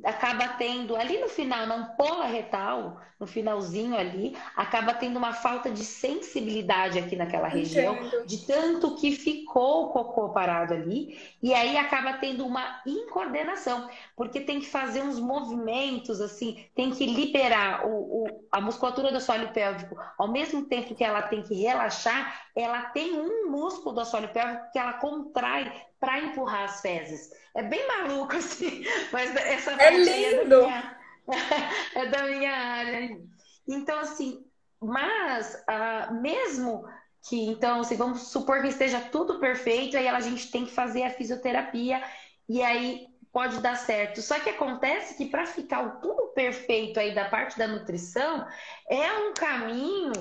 acaba 0.05 0.49
tendo 0.49 0.96
ali 0.96 1.18
no 1.18 1.28
final, 1.28 1.66
na 1.66 1.74
ampola 1.74 2.26
retal, 2.26 3.01
no 3.18 3.26
finalzinho 3.26 3.96
ali, 3.96 4.36
acaba 4.55 4.94
tendo 4.94 5.16
uma 5.16 5.32
falta 5.32 5.70
de 5.70 5.84
sensibilidade 5.84 6.99
aqui 6.99 7.16
naquela 7.16 7.49
região, 7.49 7.96
Entendo. 7.96 8.26
de 8.26 8.46
tanto 8.46 8.94
que 8.94 9.11
ficou 9.11 9.86
o 9.86 9.88
cocô 9.88 10.28
parado 10.28 10.72
ali, 10.72 11.18
e 11.42 11.53
aí 11.53 11.76
acaba 11.76 12.12
tendo 12.14 12.46
uma 12.46 12.80
incoordenação, 12.86 13.88
porque 14.16 14.40
tem 14.40 14.61
que 14.61 14.66
fazer 14.66 15.03
uns 15.03 15.18
movimentos 15.18 16.20
assim, 16.20 16.64
tem 16.76 16.92
que 16.92 17.05
liberar 17.05 17.86
o, 17.86 18.24
o, 18.24 18.49
a 18.53 18.61
musculatura 18.61 19.11
do 19.11 19.16
assoalho 19.16 19.53
pélvico, 19.53 19.96
ao 20.16 20.28
mesmo 20.28 20.66
tempo 20.66 20.94
que 20.94 21.03
ela 21.03 21.22
tem 21.22 21.42
que 21.42 21.55
relaxar, 21.55 22.49
ela 22.55 22.82
tem 22.90 23.18
um 23.18 23.51
músculo 23.51 23.96
do 23.96 24.01
assoalho 24.01 24.28
pélvico 24.28 24.70
que 24.72 24.78
ela 24.78 24.92
contrai 24.92 25.72
para 26.01 26.20
empurrar 26.20 26.64
as 26.64 26.80
fezes. 26.80 27.30
É 27.55 27.62
bem 27.62 27.86
maluco, 27.86 28.34
assim, 28.36 28.84
mas 29.12 29.34
essa 29.36 29.72
é 29.72 29.90
lindo. 29.90 30.55
É 30.55 30.59
da, 30.59 30.66
minha, 30.66 30.99
é 31.94 32.07
da 32.07 32.22
minha 32.24 32.53
área. 32.53 33.20
Então, 33.66 33.99
assim, 34.01 34.44
mas 34.80 35.55
uh, 35.68 36.14
mesmo 36.14 36.84
que, 37.28 37.46
então, 37.46 37.80
assim, 37.80 37.96
vamos 37.96 38.22
supor 38.28 38.62
que 38.62 38.68
esteja 38.68 39.01
tudo 39.01 39.40
perfeito, 39.40 39.96
aí 39.96 40.09
a 40.09 40.20
gente 40.20 40.51
tem 40.51 40.64
que 40.64 40.72
fazer 40.72 41.03
a 41.03 41.11
fisioterapia 41.11 42.03
e 42.49 42.62
aí 42.62 43.07
pode 43.32 43.61
dar 43.61 43.76
certo. 43.76 44.22
Só 44.22 44.38
que 44.40 44.51
acontece 44.51 45.16
que 45.16 45.26
para 45.26 45.46
ficar 45.46 46.01
tudo 46.01 46.28
perfeito 46.28 46.99
aí 46.99 47.14
da 47.14 47.26
parte 47.26 47.59
da 47.59 47.66
nutrição, 47.66 48.46
é 48.88 49.12
um 49.18 49.34
caminho 49.34 50.12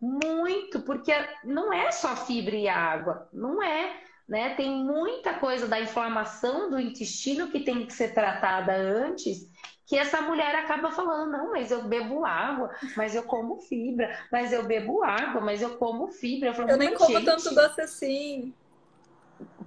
muito, 0.00 0.80
porque 0.80 1.12
não 1.44 1.72
é 1.72 1.90
só 1.90 2.16
fibra 2.16 2.56
e 2.56 2.68
água, 2.68 3.28
não 3.32 3.62
é 3.62 4.00
né? 4.28 4.54
Tem 4.54 4.70
muita 4.70 5.34
coisa 5.34 5.66
da 5.66 5.80
inflamação 5.80 6.68
do 6.70 6.78
intestino 6.78 7.48
que 7.48 7.60
tem 7.60 7.86
que 7.86 7.92
ser 7.92 8.12
tratada 8.12 8.74
antes, 8.74 9.48
que 9.86 9.96
essa 9.96 10.20
mulher 10.20 10.54
acaba 10.54 10.90
falando, 10.90 11.32
não, 11.32 11.50
mas 11.50 11.70
eu 11.70 11.84
bebo 11.84 12.24
água, 12.24 12.70
mas 12.94 13.14
eu 13.14 13.22
como 13.22 13.58
fibra, 13.60 14.14
mas 14.30 14.52
eu 14.52 14.64
bebo 14.64 15.02
água, 15.02 15.40
mas 15.40 15.62
eu 15.62 15.78
como 15.78 16.08
fibra. 16.08 16.50
Eu, 16.50 16.54
falo, 16.54 16.70
eu 16.70 16.76
nem 16.76 16.92
como 16.92 17.10
gente... 17.10 17.24
tanto 17.24 17.54
doce 17.54 17.80
assim. 17.80 18.54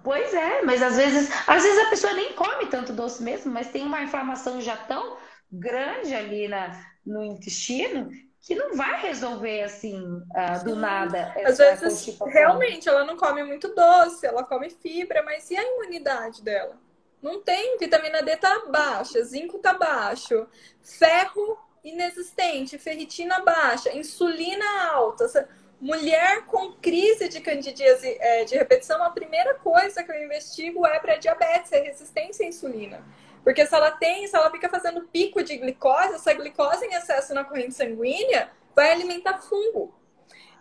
Pois 0.03 0.33
é, 0.33 0.61
mas 0.61 0.83
às 0.83 0.97
vezes, 0.97 1.31
às 1.47 1.63
vezes 1.63 1.87
a 1.87 1.89
pessoa 1.89 2.13
nem 2.13 2.33
come 2.33 2.67
tanto 2.67 2.93
doce 2.93 3.23
mesmo, 3.23 3.51
mas 3.51 3.71
tem 3.71 3.83
uma 3.83 4.03
inflamação 4.03 4.61
já 4.61 4.75
tão 4.75 5.17
grande 5.51 6.13
ali 6.13 6.47
na, 6.47 6.79
no 7.05 7.23
intestino 7.23 8.09
que 8.41 8.55
não 8.55 8.75
vai 8.75 8.99
resolver 9.01 9.63
assim 9.63 10.01
uh, 10.01 10.63
do 10.63 10.75
nada. 10.75 11.33
Às 11.45 11.59
vezes, 11.59 12.17
realmente, 12.25 12.89
ela 12.89 13.05
não 13.05 13.15
come 13.15 13.43
muito 13.43 13.73
doce, 13.75 14.25
ela 14.25 14.43
come 14.43 14.69
fibra, 14.69 15.21
mas 15.23 15.49
e 15.51 15.55
a 15.55 15.63
imunidade 15.63 16.41
dela? 16.41 16.75
Não 17.21 17.39
tem, 17.39 17.77
vitamina 17.77 18.23
D 18.23 18.35
tá 18.37 18.65
baixa, 18.67 19.23
zinco 19.23 19.59
tá 19.59 19.75
baixo, 19.75 20.47
ferro 20.81 21.57
inexistente, 21.83 22.79
ferritina 22.79 23.41
baixa, 23.41 23.95
insulina 23.95 24.65
alta. 24.89 25.47
Mulher 25.79 26.45
com 26.45 26.73
crise 26.73 27.27
de 27.27 27.41
candidíase 27.41 28.17
é, 28.19 28.43
de 28.43 28.55
repetição, 28.55 29.03
a 29.03 29.09
primeira 29.11 29.55
coisa 29.55 30.03
que 30.03 30.11
eu 30.11 30.23
investigo 30.23 30.85
é 30.85 30.99
para 30.99 31.15
diabetes, 31.15 31.71
é 31.71 31.79
resistência 31.79 32.45
à 32.45 32.49
insulina. 32.49 33.03
Porque 33.43 33.65
se 33.65 33.73
ela 33.73 33.91
tem, 33.91 34.27
se 34.27 34.35
ela 34.35 34.51
fica 34.51 34.69
fazendo 34.69 35.07
pico 35.07 35.43
de 35.43 35.57
glicose, 35.57 36.13
essa 36.13 36.33
glicose 36.33 36.85
em 36.85 36.93
excesso 36.93 37.33
na 37.33 37.43
corrente 37.43 37.73
sanguínea 37.73 38.51
vai 38.75 38.91
alimentar 38.91 39.39
fungo. 39.39 39.93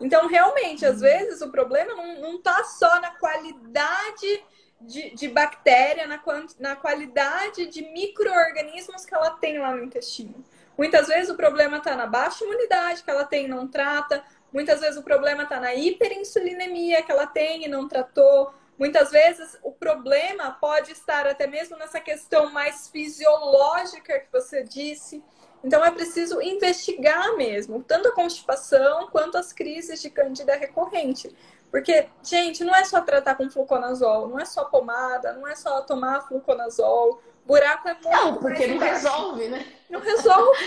Então, 0.01 0.27
realmente, 0.27 0.87
às 0.87 1.01
vezes 1.01 1.43
o 1.43 1.51
problema 1.51 1.95
não 1.95 2.37
está 2.37 2.65
só 2.65 3.01
na 3.01 3.11
qualidade 3.11 4.43
de, 4.81 5.15
de 5.15 5.29
bactéria, 5.29 6.07
na, 6.07 6.21
na 6.59 6.75
qualidade 6.75 7.67
de 7.67 7.83
micro-organismos 7.93 9.05
que 9.05 9.15
ela 9.15 9.31
tem 9.33 9.59
lá 9.59 9.75
no 9.75 9.85
intestino. 9.85 10.43
Muitas 10.77 11.09
vezes 11.09 11.29
o 11.29 11.37
problema 11.37 11.77
está 11.77 11.95
na 11.95 12.07
baixa 12.07 12.43
imunidade 12.45 13.03
que 13.03 13.11
ela 13.11 13.25
tem 13.25 13.45
e 13.45 13.49
não 13.49 13.69
trata. 13.69 14.25
Muitas 14.51 14.81
vezes 14.81 14.97
o 14.97 15.03
problema 15.03 15.43
está 15.43 15.61
na 15.61 15.75
hiperinsulinemia 15.75 17.03
que 17.03 17.13
ela 17.13 17.27
tem 17.27 17.67
e 17.67 17.69
não 17.69 17.87
tratou. 17.87 18.55
Muitas 18.81 19.11
vezes 19.11 19.59
o 19.63 19.71
problema 19.73 20.53
pode 20.59 20.91
estar 20.91 21.27
até 21.27 21.47
mesmo 21.47 21.77
nessa 21.77 22.01
questão 22.01 22.51
mais 22.51 22.89
fisiológica 22.89 24.21
que 24.21 24.33
você 24.33 24.65
disse. 24.65 25.23
Então 25.63 25.85
é 25.85 25.91
preciso 25.91 26.41
investigar 26.41 27.37
mesmo, 27.37 27.83
tanto 27.83 28.09
a 28.09 28.13
constipação 28.13 29.09
quanto 29.09 29.37
as 29.37 29.53
crises 29.53 30.01
de 30.01 30.09
candida 30.09 30.57
recorrente. 30.57 31.31
Porque, 31.71 32.09
gente, 32.23 32.65
não 32.65 32.75
é 32.75 32.83
só 32.85 33.03
tratar 33.03 33.35
com 33.35 33.51
fluconazol, 33.51 34.29
não 34.29 34.41
é 34.41 34.47
só 34.47 34.65
pomada, 34.65 35.35
não 35.35 35.47
é 35.47 35.55
só 35.55 35.83
tomar 35.83 36.27
fluconazol. 36.27 37.23
Buraco 37.45 37.87
é 37.87 37.93
muito 37.93 38.11
Não, 38.11 38.37
porque 38.39 38.67
não 38.67 38.79
resolve, 38.79 39.49
né? 39.49 39.67
Não 39.91 40.01
resolve. 40.01 40.65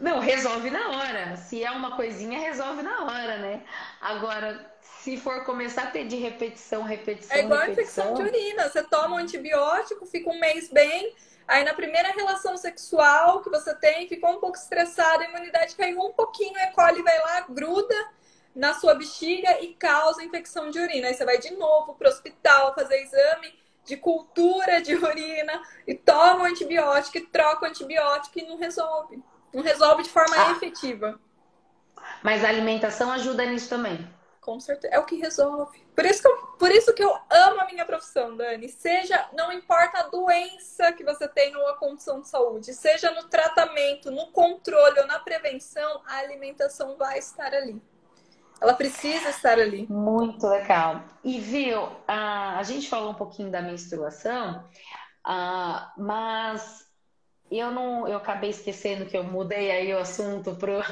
não, 0.00 0.20
resolve 0.20 0.70
na 0.70 0.88
hora. 0.90 1.36
Se 1.36 1.64
é 1.64 1.70
uma 1.72 1.96
coisinha, 1.96 2.38
resolve 2.38 2.82
na 2.82 3.04
hora, 3.04 3.38
né? 3.38 3.64
Agora, 4.00 4.73
se 5.04 5.18
for 5.18 5.44
começar 5.44 5.82
a 5.82 5.90
ter 5.90 6.06
de 6.06 6.16
repetição, 6.16 6.82
repetição. 6.82 7.36
É 7.36 7.40
igual 7.40 7.60
repetição... 7.60 8.06
infecção 8.06 8.14
de 8.14 8.22
urina. 8.22 8.70
Você 8.70 8.82
toma 8.84 9.16
um 9.16 9.18
antibiótico, 9.18 10.06
fica 10.06 10.30
um 10.30 10.40
mês 10.40 10.70
bem. 10.70 11.14
Aí 11.46 11.62
na 11.62 11.74
primeira 11.74 12.10
relação 12.12 12.56
sexual 12.56 13.42
que 13.42 13.50
você 13.50 13.74
tem, 13.74 14.08
ficou 14.08 14.30
um 14.30 14.40
pouco 14.40 14.56
estressado, 14.56 15.22
a 15.22 15.26
imunidade 15.26 15.76
caiu 15.76 16.00
um 16.00 16.12
pouquinho, 16.14 16.56
E. 16.56 16.68
coli 16.68 17.02
vai 17.02 17.18
lá, 17.20 17.40
gruda 17.40 17.94
na 18.56 18.72
sua 18.72 18.94
bexiga 18.94 19.60
e 19.60 19.74
causa 19.74 20.24
infecção 20.24 20.70
de 20.70 20.78
urina. 20.78 21.08
Aí 21.08 21.14
você 21.14 21.26
vai 21.26 21.36
de 21.36 21.50
novo 21.50 21.92
para 21.96 22.08
o 22.08 22.10
hospital 22.10 22.74
fazer 22.74 23.02
exame 23.02 23.54
de 23.84 23.98
cultura 23.98 24.80
de 24.80 24.94
urina 24.94 25.60
e 25.86 25.94
toma 25.94 26.44
o 26.44 26.46
antibiótico 26.46 27.18
e 27.18 27.26
troca 27.26 27.66
o 27.66 27.68
antibiótico 27.68 28.38
e 28.38 28.46
não 28.46 28.56
resolve. 28.56 29.22
Não 29.52 29.62
resolve 29.62 30.04
de 30.04 30.08
forma 30.08 30.34
ah. 30.34 30.52
efetiva. 30.52 31.20
Mas 32.22 32.42
a 32.42 32.48
alimentação 32.48 33.12
ajuda 33.12 33.44
nisso 33.44 33.68
também. 33.68 34.23
Com 34.44 34.60
certeza. 34.60 34.94
É 34.94 34.98
o 34.98 35.06
que 35.06 35.16
resolve. 35.16 35.82
Por 35.96 36.04
isso 36.04 36.20
que, 36.20 36.28
eu, 36.28 36.36
por 36.58 36.70
isso 36.70 36.92
que 36.92 37.02
eu 37.02 37.16
amo 37.30 37.60
a 37.62 37.64
minha 37.64 37.86
profissão, 37.86 38.36
Dani. 38.36 38.68
Seja, 38.68 39.26
não 39.32 39.50
importa 39.50 40.00
a 40.00 40.08
doença 40.08 40.92
que 40.92 41.02
você 41.02 41.26
tem 41.26 41.56
ou 41.56 41.66
a 41.68 41.78
condição 41.78 42.20
de 42.20 42.28
saúde, 42.28 42.74
seja 42.74 43.10
no 43.12 43.24
tratamento, 43.24 44.10
no 44.10 44.30
controle 44.32 45.00
ou 45.00 45.06
na 45.06 45.18
prevenção, 45.18 46.02
a 46.06 46.18
alimentação 46.18 46.94
vai 46.98 47.18
estar 47.18 47.54
ali. 47.54 47.80
Ela 48.60 48.74
precisa 48.74 49.30
estar 49.30 49.58
ali. 49.58 49.86
Muito 49.88 50.46
legal. 50.46 51.02
E 51.24 51.40
viu, 51.40 51.88
a, 52.06 52.58
a 52.58 52.62
gente 52.64 52.86
falou 52.86 53.12
um 53.12 53.14
pouquinho 53.14 53.50
da 53.50 53.62
menstruação, 53.62 54.62
uh, 55.26 56.02
mas 56.02 56.86
eu 57.50 57.70
não, 57.70 58.06
eu 58.06 58.18
acabei 58.18 58.50
esquecendo 58.50 59.06
que 59.06 59.16
eu 59.16 59.24
mudei 59.24 59.70
aí 59.70 59.94
o 59.94 60.00
assunto 60.00 60.54
pro, 60.56 60.82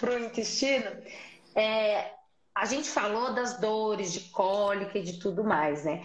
pro 0.00 0.18
intestino. 0.18 0.90
É, 1.54 2.17
a 2.58 2.64
gente 2.64 2.88
falou 2.88 3.32
das 3.32 3.58
dores 3.58 4.12
de 4.12 4.20
cólica 4.30 4.98
e 4.98 5.02
de 5.02 5.18
tudo 5.20 5.44
mais, 5.44 5.84
né? 5.84 6.02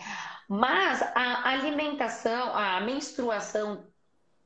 Mas 0.47 1.01
a 1.01 1.49
alimentação, 1.49 2.55
a 2.55 2.79
menstruação 2.81 3.87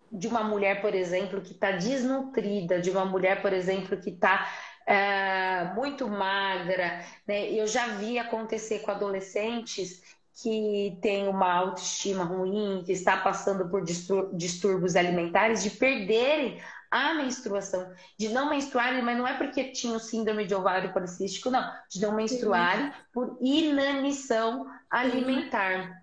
de 0.10 0.28
uma 0.28 0.42
mulher, 0.42 0.82
por 0.82 0.96
exemplo, 0.96 1.42
que 1.42 1.52
está 1.52 1.72
desnutrida, 1.72 2.80
de 2.80 2.90
uma 2.90 3.04
mulher, 3.04 3.42
por 3.42 3.52
exemplo, 3.52 3.98
que 3.98 4.12
está 4.12 4.48
é, 4.86 5.66
muito 5.76 6.08
magra, 6.08 7.04
né? 7.28 7.52
Eu 7.52 7.68
já 7.68 7.88
vi 7.88 8.18
acontecer 8.18 8.80
com 8.80 8.92
adolescentes 8.92 10.02
que 10.42 10.98
têm 11.02 11.28
uma 11.28 11.52
autoestima 11.52 12.24
ruim, 12.24 12.84
que 12.86 12.94
está 12.94 13.18
passando 13.18 13.68
por 13.70 13.84
distúrbios 13.84 14.96
alimentares, 14.96 15.62
de 15.62 15.72
perderem 15.72 16.62
a 16.90 17.14
menstruação, 17.14 17.92
de 18.18 18.30
não 18.30 18.50
menstruarem, 18.50 19.02
mas 19.02 19.18
não 19.18 19.28
é 19.28 19.34
porque 19.38 19.72
tinham 19.72 20.00
síndrome 20.00 20.46
de 20.46 20.56
ovário 20.56 20.94
policístico, 20.94 21.50
não, 21.50 21.70
de 21.90 22.02
não 22.02 22.14
menstruarem 22.14 22.92
por 23.14 23.38
inanição 23.42 24.68
alimentar. 24.90 26.02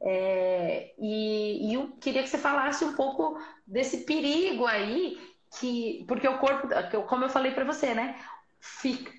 É, 0.00 0.92
e, 0.98 1.70
e 1.70 1.74
eu 1.74 1.92
queria 2.00 2.22
que 2.22 2.28
você 2.28 2.38
falasse 2.38 2.84
um 2.84 2.94
pouco 2.94 3.38
desse 3.66 3.98
perigo 3.98 4.66
aí, 4.66 5.18
que, 5.58 6.04
porque 6.06 6.28
o 6.28 6.38
corpo, 6.38 6.68
como 7.06 7.24
eu 7.24 7.30
falei 7.30 7.52
para 7.52 7.64
você, 7.64 7.94
né? 7.94 8.16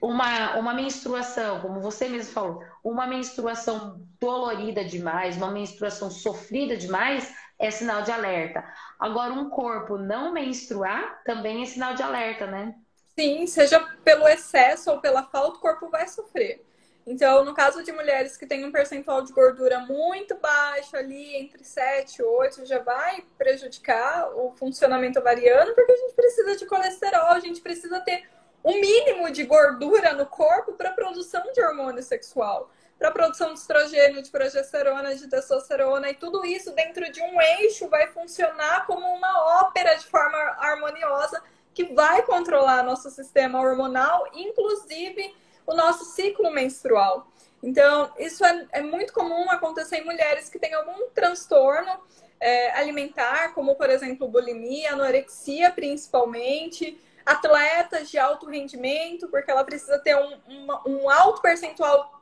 Uma, 0.01 0.57
uma 0.57 0.73
menstruação, 0.73 1.61
como 1.61 1.79
você 1.79 2.09
mesmo 2.09 2.33
falou, 2.33 2.63
uma 2.83 3.05
menstruação 3.05 4.01
dolorida 4.19 4.83
demais, 4.83 5.37
uma 5.37 5.51
menstruação 5.51 6.09
sofrida 6.09 6.75
demais, 6.75 7.31
é 7.59 7.71
sinal 7.71 8.01
de 8.01 8.11
alerta. 8.11 8.63
Agora, 8.99 9.33
um 9.33 9.49
corpo 9.49 9.97
não 9.97 10.31
menstruar 10.31 11.21
também 11.23 11.63
é 11.63 11.65
sinal 11.65 11.93
de 11.93 12.03
alerta, 12.03 12.45
né? 12.45 12.75
Sim, 13.17 13.47
seja 13.47 13.79
pelo 14.03 14.27
excesso 14.27 14.91
ou 14.91 14.99
pela 14.99 15.23
falta, 15.23 15.57
o 15.57 15.61
corpo 15.61 15.89
vai 15.89 16.07
sofrer. 16.07 16.65
Então, 17.07 17.45
no 17.45 17.53
caso 17.53 17.83
de 17.83 17.91
mulheres 17.91 18.35
que 18.35 18.47
têm 18.47 18.65
um 18.65 18.71
percentual 18.71 19.21
de 19.21 19.31
gordura 19.31 19.79
muito 19.81 20.35
baixo 20.37 20.97
ali, 20.97 21.35
entre 21.35 21.63
7 21.63 22.17
e 22.17 22.23
8, 22.23 22.65
já 22.65 22.79
vai 22.79 23.23
prejudicar 23.37 24.31
o 24.35 24.51
funcionamento 24.51 25.19
ovariano, 25.19 25.73
porque 25.75 25.91
a 25.91 25.97
gente 25.97 26.15
precisa 26.15 26.55
de 26.55 26.65
colesterol, 26.65 27.27
a 27.27 27.39
gente 27.39 27.61
precisa 27.61 27.99
ter 28.01 28.27
o 28.63 28.71
um 28.71 28.81
mínimo 28.81 29.29
de 29.31 29.43
gordura 29.43 30.13
no 30.13 30.25
corpo 30.25 30.73
para 30.73 30.89
a 30.89 30.93
produção 30.93 31.43
de 31.53 31.61
hormônio 31.61 32.01
sexual 32.01 32.71
para 32.97 33.09
a 33.09 33.11
produção 33.11 33.53
de 33.53 33.59
estrogênio, 33.59 34.21
de 34.21 34.29
progesterona, 34.29 35.15
de 35.15 35.27
testosterona, 35.27 36.09
e 36.09 36.15
tudo 36.15 36.45
isso 36.45 36.71
dentro 36.71 37.11
de 37.11 37.21
um 37.21 37.41
eixo 37.41 37.89
vai 37.89 38.07
funcionar 38.07 38.85
como 38.85 39.05
uma 39.05 39.61
ópera 39.61 39.95
de 39.95 40.05
forma 40.05 40.37
harmoniosa 40.59 41.41
que 41.73 41.93
vai 41.93 42.23
controlar 42.23 42.83
nosso 42.83 43.09
sistema 43.09 43.59
hormonal, 43.59 44.27
inclusive 44.33 45.35
o 45.67 45.73
nosso 45.73 46.05
ciclo 46.05 46.49
menstrual. 46.51 47.27
Então, 47.61 48.13
isso 48.17 48.45
é, 48.45 48.67
é 48.71 48.81
muito 48.81 49.11
comum 49.11 49.49
acontecer 49.49 49.97
em 49.97 50.05
mulheres 50.05 50.49
que 50.49 50.59
têm 50.59 50.73
algum 50.73 51.09
transtorno 51.09 51.91
é, 52.39 52.71
alimentar, 52.73 53.53
como, 53.53 53.75
por 53.75 53.89
exemplo, 53.89 54.27
bulimia, 54.27 54.93
anorexia, 54.93 55.71
principalmente, 55.71 57.01
atletas 57.25 58.09
de 58.09 58.17
alto 58.17 58.45
rendimento, 58.45 59.27
porque 59.29 59.49
ela 59.49 59.63
precisa 59.63 59.97
ter 59.99 60.15
um, 60.15 60.39
um 60.85 61.09
alto 61.09 61.41
percentual 61.41 62.14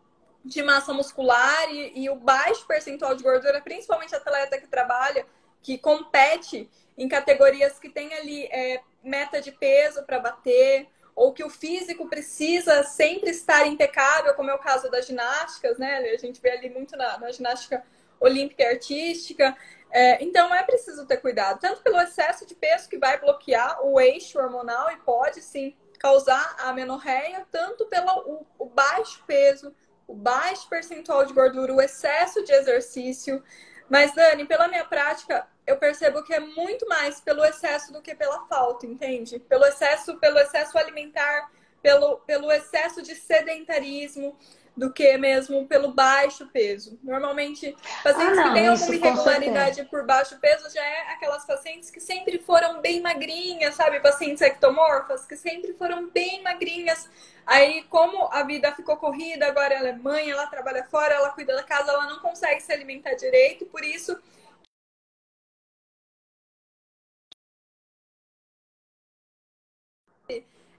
de 0.43 0.61
massa 0.61 0.93
muscular 0.93 1.71
e, 1.71 2.03
e, 2.03 2.09
o 2.09 2.15
baixo 2.15 2.65
percentual 2.67 3.15
de 3.15 3.23
gordura, 3.23 3.61
principalmente 3.61 4.15
atleta 4.15 4.57
que 4.57 4.67
trabalha, 4.67 5.25
que 5.61 5.77
compete 5.77 6.69
em 6.97 7.07
categorias 7.07 7.79
que 7.79 7.89
tem 7.89 8.13
ali 8.13 8.45
é, 8.45 8.81
meta 9.03 9.41
de 9.41 9.51
peso 9.51 10.03
para 10.03 10.19
bater, 10.19 10.87
ou 11.15 11.31
que 11.31 11.43
o 11.43 11.49
físico 11.49 12.09
precisa 12.09 12.83
sempre 12.83 13.29
estar 13.29 13.67
impecável, 13.67 14.33
como 14.33 14.49
é 14.49 14.53
o 14.53 14.59
caso 14.59 14.89
das 14.89 15.05
ginásticas, 15.05 15.77
né? 15.77 15.97
A 15.99 16.17
gente 16.17 16.41
vê 16.41 16.51
ali 16.51 16.69
muito 16.69 16.97
na, 16.97 17.19
na 17.19 17.31
ginástica 17.31 17.83
olímpica 18.19 18.63
e 18.63 18.67
artística. 18.67 19.55
É, 19.91 20.23
então 20.23 20.53
é 20.53 20.63
preciso 20.63 21.05
ter 21.05 21.17
cuidado, 21.17 21.59
tanto 21.59 21.81
pelo 21.83 22.01
excesso 22.01 22.47
de 22.47 22.55
peso 22.55 22.89
que 22.89 22.97
vai 22.97 23.19
bloquear 23.19 23.85
o 23.85 24.01
eixo 24.01 24.39
hormonal 24.39 24.91
e 24.91 24.97
pode 24.97 25.39
sim 25.41 25.75
causar 25.99 26.55
a 26.59 26.73
menorreia, 26.73 27.45
tanto 27.51 27.85
pelo 27.85 28.09
o, 28.27 28.47
o 28.57 28.65
baixo 28.65 29.23
peso, 29.27 29.73
o 30.07 30.13
baixo 30.13 30.67
percentual 30.69 31.25
de 31.25 31.33
gordura, 31.33 31.73
o 31.73 31.81
excesso 31.81 32.43
de 32.43 32.51
exercício. 32.51 33.43
Mas, 33.89 34.13
Dani, 34.13 34.45
pela 34.45 34.67
minha 34.67 34.85
prática, 34.85 35.47
eu 35.65 35.77
percebo 35.77 36.23
que 36.23 36.33
é 36.33 36.39
muito 36.39 36.87
mais 36.87 37.21
pelo 37.21 37.43
excesso 37.43 37.91
do 37.91 38.01
que 38.01 38.13
pela 38.15 38.45
falta, 38.47 38.85
entende? 38.85 39.39
Pelo 39.39 39.65
excesso, 39.65 40.17
pelo 40.17 40.37
excesso 40.39 40.77
alimentar, 40.77 41.51
pelo, 41.81 42.17
pelo 42.19 42.51
excesso 42.51 43.01
de 43.01 43.15
sedentarismo 43.15 44.37
do 44.75 44.91
que 44.91 45.17
mesmo 45.17 45.67
pelo 45.67 45.93
baixo 45.93 46.47
peso. 46.47 46.97
Normalmente, 47.03 47.75
pacientes 48.03 48.37
ah, 48.37 48.45
não, 48.45 48.47
que 48.47 48.53
têm 48.53 48.67
alguma 48.67 48.95
irregularidade 48.95 49.85
por 49.85 50.05
baixo 50.05 50.39
peso 50.39 50.73
já 50.73 50.83
é 50.83 51.13
aquelas 51.13 51.45
pacientes 51.45 51.91
que 51.91 51.99
sempre 51.99 52.39
foram 52.39 52.81
bem 52.81 52.99
magrinhas, 52.99 53.75
sabe? 53.75 53.99
Pacientes 53.99 54.41
ectomorfas, 54.41 55.25
que 55.25 55.35
sempre 55.35 55.73
foram 55.73 56.09
bem 56.09 56.41
magrinhas. 56.41 57.07
Aí, 57.45 57.83
como 57.83 58.27
a 58.31 58.43
vida 58.43 58.71
ficou 58.73 58.97
corrida, 58.97 59.47
agora 59.47 59.73
ela 59.73 59.89
é 59.89 59.93
mãe, 59.93 60.31
ela 60.31 60.47
trabalha 60.47 60.83
fora, 60.85 61.13
ela 61.13 61.29
cuida 61.29 61.55
da 61.55 61.63
casa, 61.63 61.91
ela 61.91 62.07
não 62.07 62.19
consegue 62.19 62.61
se 62.61 62.71
alimentar 62.71 63.13
direito, 63.13 63.65
por 63.65 63.83
isso 63.83 64.17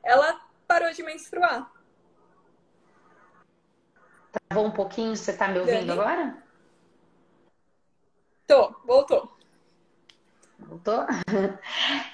ela 0.03 0.41
parou 0.67 0.93
de 0.93 1.03
menstruar. 1.03 1.74
Travou 4.49 4.67
um 4.67 4.71
pouquinho, 4.71 5.17
você 5.17 5.31
está 5.31 5.49
me 5.49 5.59
ouvindo 5.59 5.93
agora? 5.93 6.37
Tô, 8.47 8.75
voltou. 8.85 9.37
Voltou? 10.59 11.07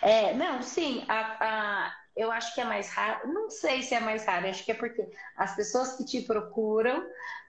É, 0.03 0.33
não, 0.35 0.63
sim, 0.63 1.05
a, 1.09 1.37
a, 1.41 1.95
eu 2.17 2.33
acho 2.33 2.55
que 2.55 2.61
é 2.61 2.65
mais 2.65 2.91
raro, 2.91 3.33
não 3.33 3.51
sei 3.51 3.83
se 3.83 3.95
é 3.95 4.01
mais 4.01 4.25
raro, 4.25 4.49
acho 4.49 4.65
que 4.65 4.73
é 4.73 4.75
porque 4.75 5.07
as 5.37 5.55
pessoas 5.55 5.97
que 5.97 6.05
te 6.05 6.23
procuram 6.23 7.07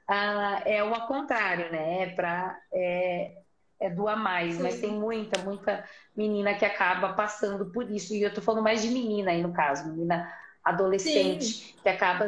ah, 0.08 0.62
é 0.66 0.84
o 0.84 1.08
contrário, 1.08 1.72
né? 1.72 2.04
É 2.04 2.08
para 2.08 2.60
é, 2.74 3.38
é 3.80 3.90
do 3.90 4.08
a 4.08 4.16
mais, 4.16 4.56
sim. 4.56 4.62
mas 4.62 4.80
tem 4.80 4.92
muita, 4.92 5.42
muita 5.42 5.84
menina 6.16 6.54
que 6.54 6.66
acaba 6.66 7.14
passando 7.14 7.72
por 7.72 7.90
isso. 7.90 8.14
E 8.14 8.22
eu 8.22 8.34
tô 8.34 8.42
falando 8.42 8.64
mais 8.64 8.82
de 8.82 8.90
menina 8.90 9.32
aí 9.32 9.42
no 9.42 9.54
caso, 9.54 9.90
menina 9.90 10.32
adolescente, 10.64 11.46
sim. 11.46 11.74
que 11.82 11.90
acaba 11.90 12.28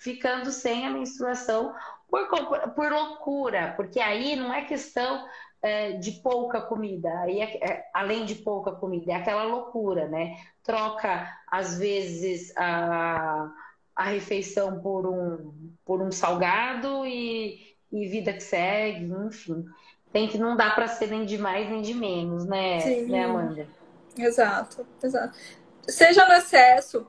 ficando 0.00 0.50
sem 0.50 0.86
a 0.86 0.90
menstruação 0.90 1.74
por, 2.08 2.26
por 2.74 2.90
loucura, 2.90 3.74
porque 3.76 4.00
aí 4.00 4.34
não 4.34 4.52
é 4.52 4.64
questão 4.64 5.24
é, 5.62 5.92
de 5.92 6.12
pouca 6.22 6.60
comida, 6.60 7.08
aí 7.20 7.40
é, 7.40 7.64
é, 7.64 7.84
além 7.94 8.24
de 8.24 8.34
pouca 8.36 8.72
comida, 8.72 9.12
é 9.12 9.14
aquela 9.14 9.44
loucura, 9.44 10.08
né? 10.08 10.36
Troca, 10.64 11.28
às 11.46 11.78
vezes, 11.78 12.52
a, 12.56 13.50
a 13.94 14.04
refeição 14.04 14.80
por 14.80 15.06
um, 15.06 15.52
por 15.84 16.00
um 16.00 16.10
salgado 16.10 17.04
e, 17.04 17.76
e 17.92 18.08
vida 18.08 18.32
que 18.32 18.42
segue, 18.42 19.12
enfim. 19.26 19.64
Tem 20.10 20.26
que 20.26 20.38
não 20.38 20.56
dá 20.56 20.70
para 20.70 20.88
ser 20.88 21.08
nem 21.08 21.24
de 21.24 21.36
mais 21.36 21.68
nem 21.68 21.82
de 21.82 21.94
menos, 21.94 22.46
né, 22.46 22.80
Sim. 22.80 23.04
né 23.04 23.24
Amanda? 23.24 23.68
Exato, 24.18 24.84
exato 25.02 25.38
seja 25.90 26.26
no 26.26 26.34
excesso 26.34 27.06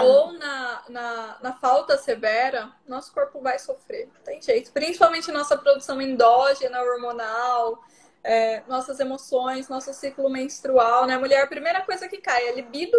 ou 0.00 0.32
na, 0.32 0.82
na, 0.88 1.38
na, 1.42 1.52
falta 1.54 1.96
severa, 1.98 2.72
nosso 2.86 3.12
corpo 3.12 3.40
vai 3.40 3.58
sofrer. 3.58 4.08
Não 4.14 4.22
tem 4.22 4.40
jeito. 4.40 4.72
Principalmente 4.72 5.30
nossa 5.30 5.56
produção 5.56 6.00
endógena, 6.00 6.82
hormonal, 6.82 7.82
é, 8.22 8.62
nossas 8.66 9.00
emoções, 9.00 9.68
nosso 9.68 9.92
ciclo 9.94 10.28
menstrual, 10.28 11.06
né? 11.06 11.14
A 11.14 11.18
mulher, 11.18 11.42
a 11.42 11.46
primeira 11.46 11.82
coisa 11.82 12.08
que 12.08 12.18
cai 12.18 12.48
é 12.48 12.54
libido 12.54 12.96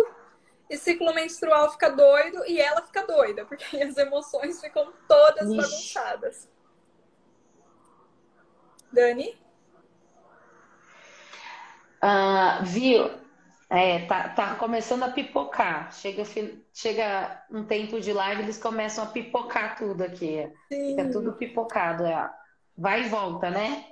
e 0.70 0.78
ciclo 0.78 1.14
menstrual 1.14 1.72
fica 1.72 1.90
doido 1.90 2.46
e 2.46 2.60
ela 2.60 2.82
fica 2.82 3.06
doida, 3.06 3.46
porque 3.46 3.82
as 3.82 3.98
emoções 3.98 4.60
ficam 4.62 4.94
todas 5.08 5.48
Ixi. 5.48 5.58
bagunçadas. 5.58 6.50
Dani? 8.92 9.38
Uh, 12.04 12.64
viu? 12.64 13.27
É, 13.70 14.06
tá, 14.06 14.30
tá 14.30 14.56
começando 14.56 15.04
a 15.04 15.12
pipocar. 15.12 15.94
Chega, 15.94 16.24
chega 16.74 17.46
um 17.52 17.66
tempo 17.66 18.00
de 18.00 18.14
live, 18.14 18.44
eles 18.44 18.58
começam 18.58 19.04
a 19.04 19.08
pipocar 19.08 19.78
tudo 19.78 20.04
aqui. 20.04 20.50
Sim. 20.70 20.96
Fica 20.96 21.12
tudo 21.12 21.34
pipocado. 21.34 22.06
É. 22.06 22.30
Vai 22.78 23.04
e 23.04 23.10
volta, 23.10 23.50
né? 23.50 23.92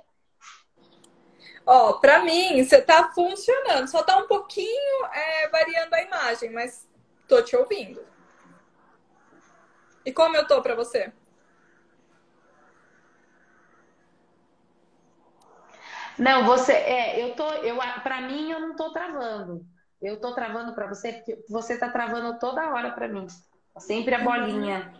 Ó, 1.66 1.94
pra 1.94 2.22
mim, 2.22 2.64
você 2.64 2.80
tá 2.80 3.10
funcionando. 3.12 3.88
Só 3.88 4.02
tá 4.02 4.16
um 4.16 4.26
pouquinho 4.26 5.06
é, 5.12 5.48
variando 5.48 5.92
a 5.92 6.02
imagem, 6.02 6.50
mas 6.50 6.88
tô 7.28 7.42
te 7.42 7.56
ouvindo. 7.56 8.00
E 10.04 10.12
como 10.12 10.36
eu 10.36 10.46
tô 10.46 10.62
pra 10.62 10.74
você? 10.74 11.12
Não, 16.18 16.46
você, 16.46 16.72
é, 16.72 17.22
eu 17.22 17.34
tô, 17.34 17.46
eu, 17.56 17.76
para 18.02 18.22
mim 18.22 18.50
eu 18.50 18.60
não 18.60 18.74
tô 18.74 18.92
travando. 18.92 19.64
Eu 20.00 20.20
tô 20.20 20.34
travando 20.34 20.74
para 20.74 20.86
você 20.86 21.12
porque 21.12 21.44
você 21.48 21.78
tá 21.78 21.88
travando 21.88 22.38
toda 22.38 22.70
hora 22.70 22.90
para 22.92 23.08
mim. 23.08 23.26
Sempre 23.78 24.14
a 24.14 24.22
bolinha. 24.22 24.92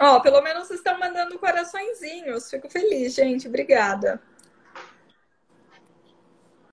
Ó, 0.00 0.16
oh, 0.16 0.20
pelo 0.20 0.40
menos 0.42 0.68
vocês 0.68 0.78
estão 0.80 0.98
mandando 0.98 1.38
coraçõezinhos. 1.38 2.48
Fico 2.48 2.68
feliz, 2.68 3.14
gente. 3.14 3.48
Obrigada. 3.48 4.22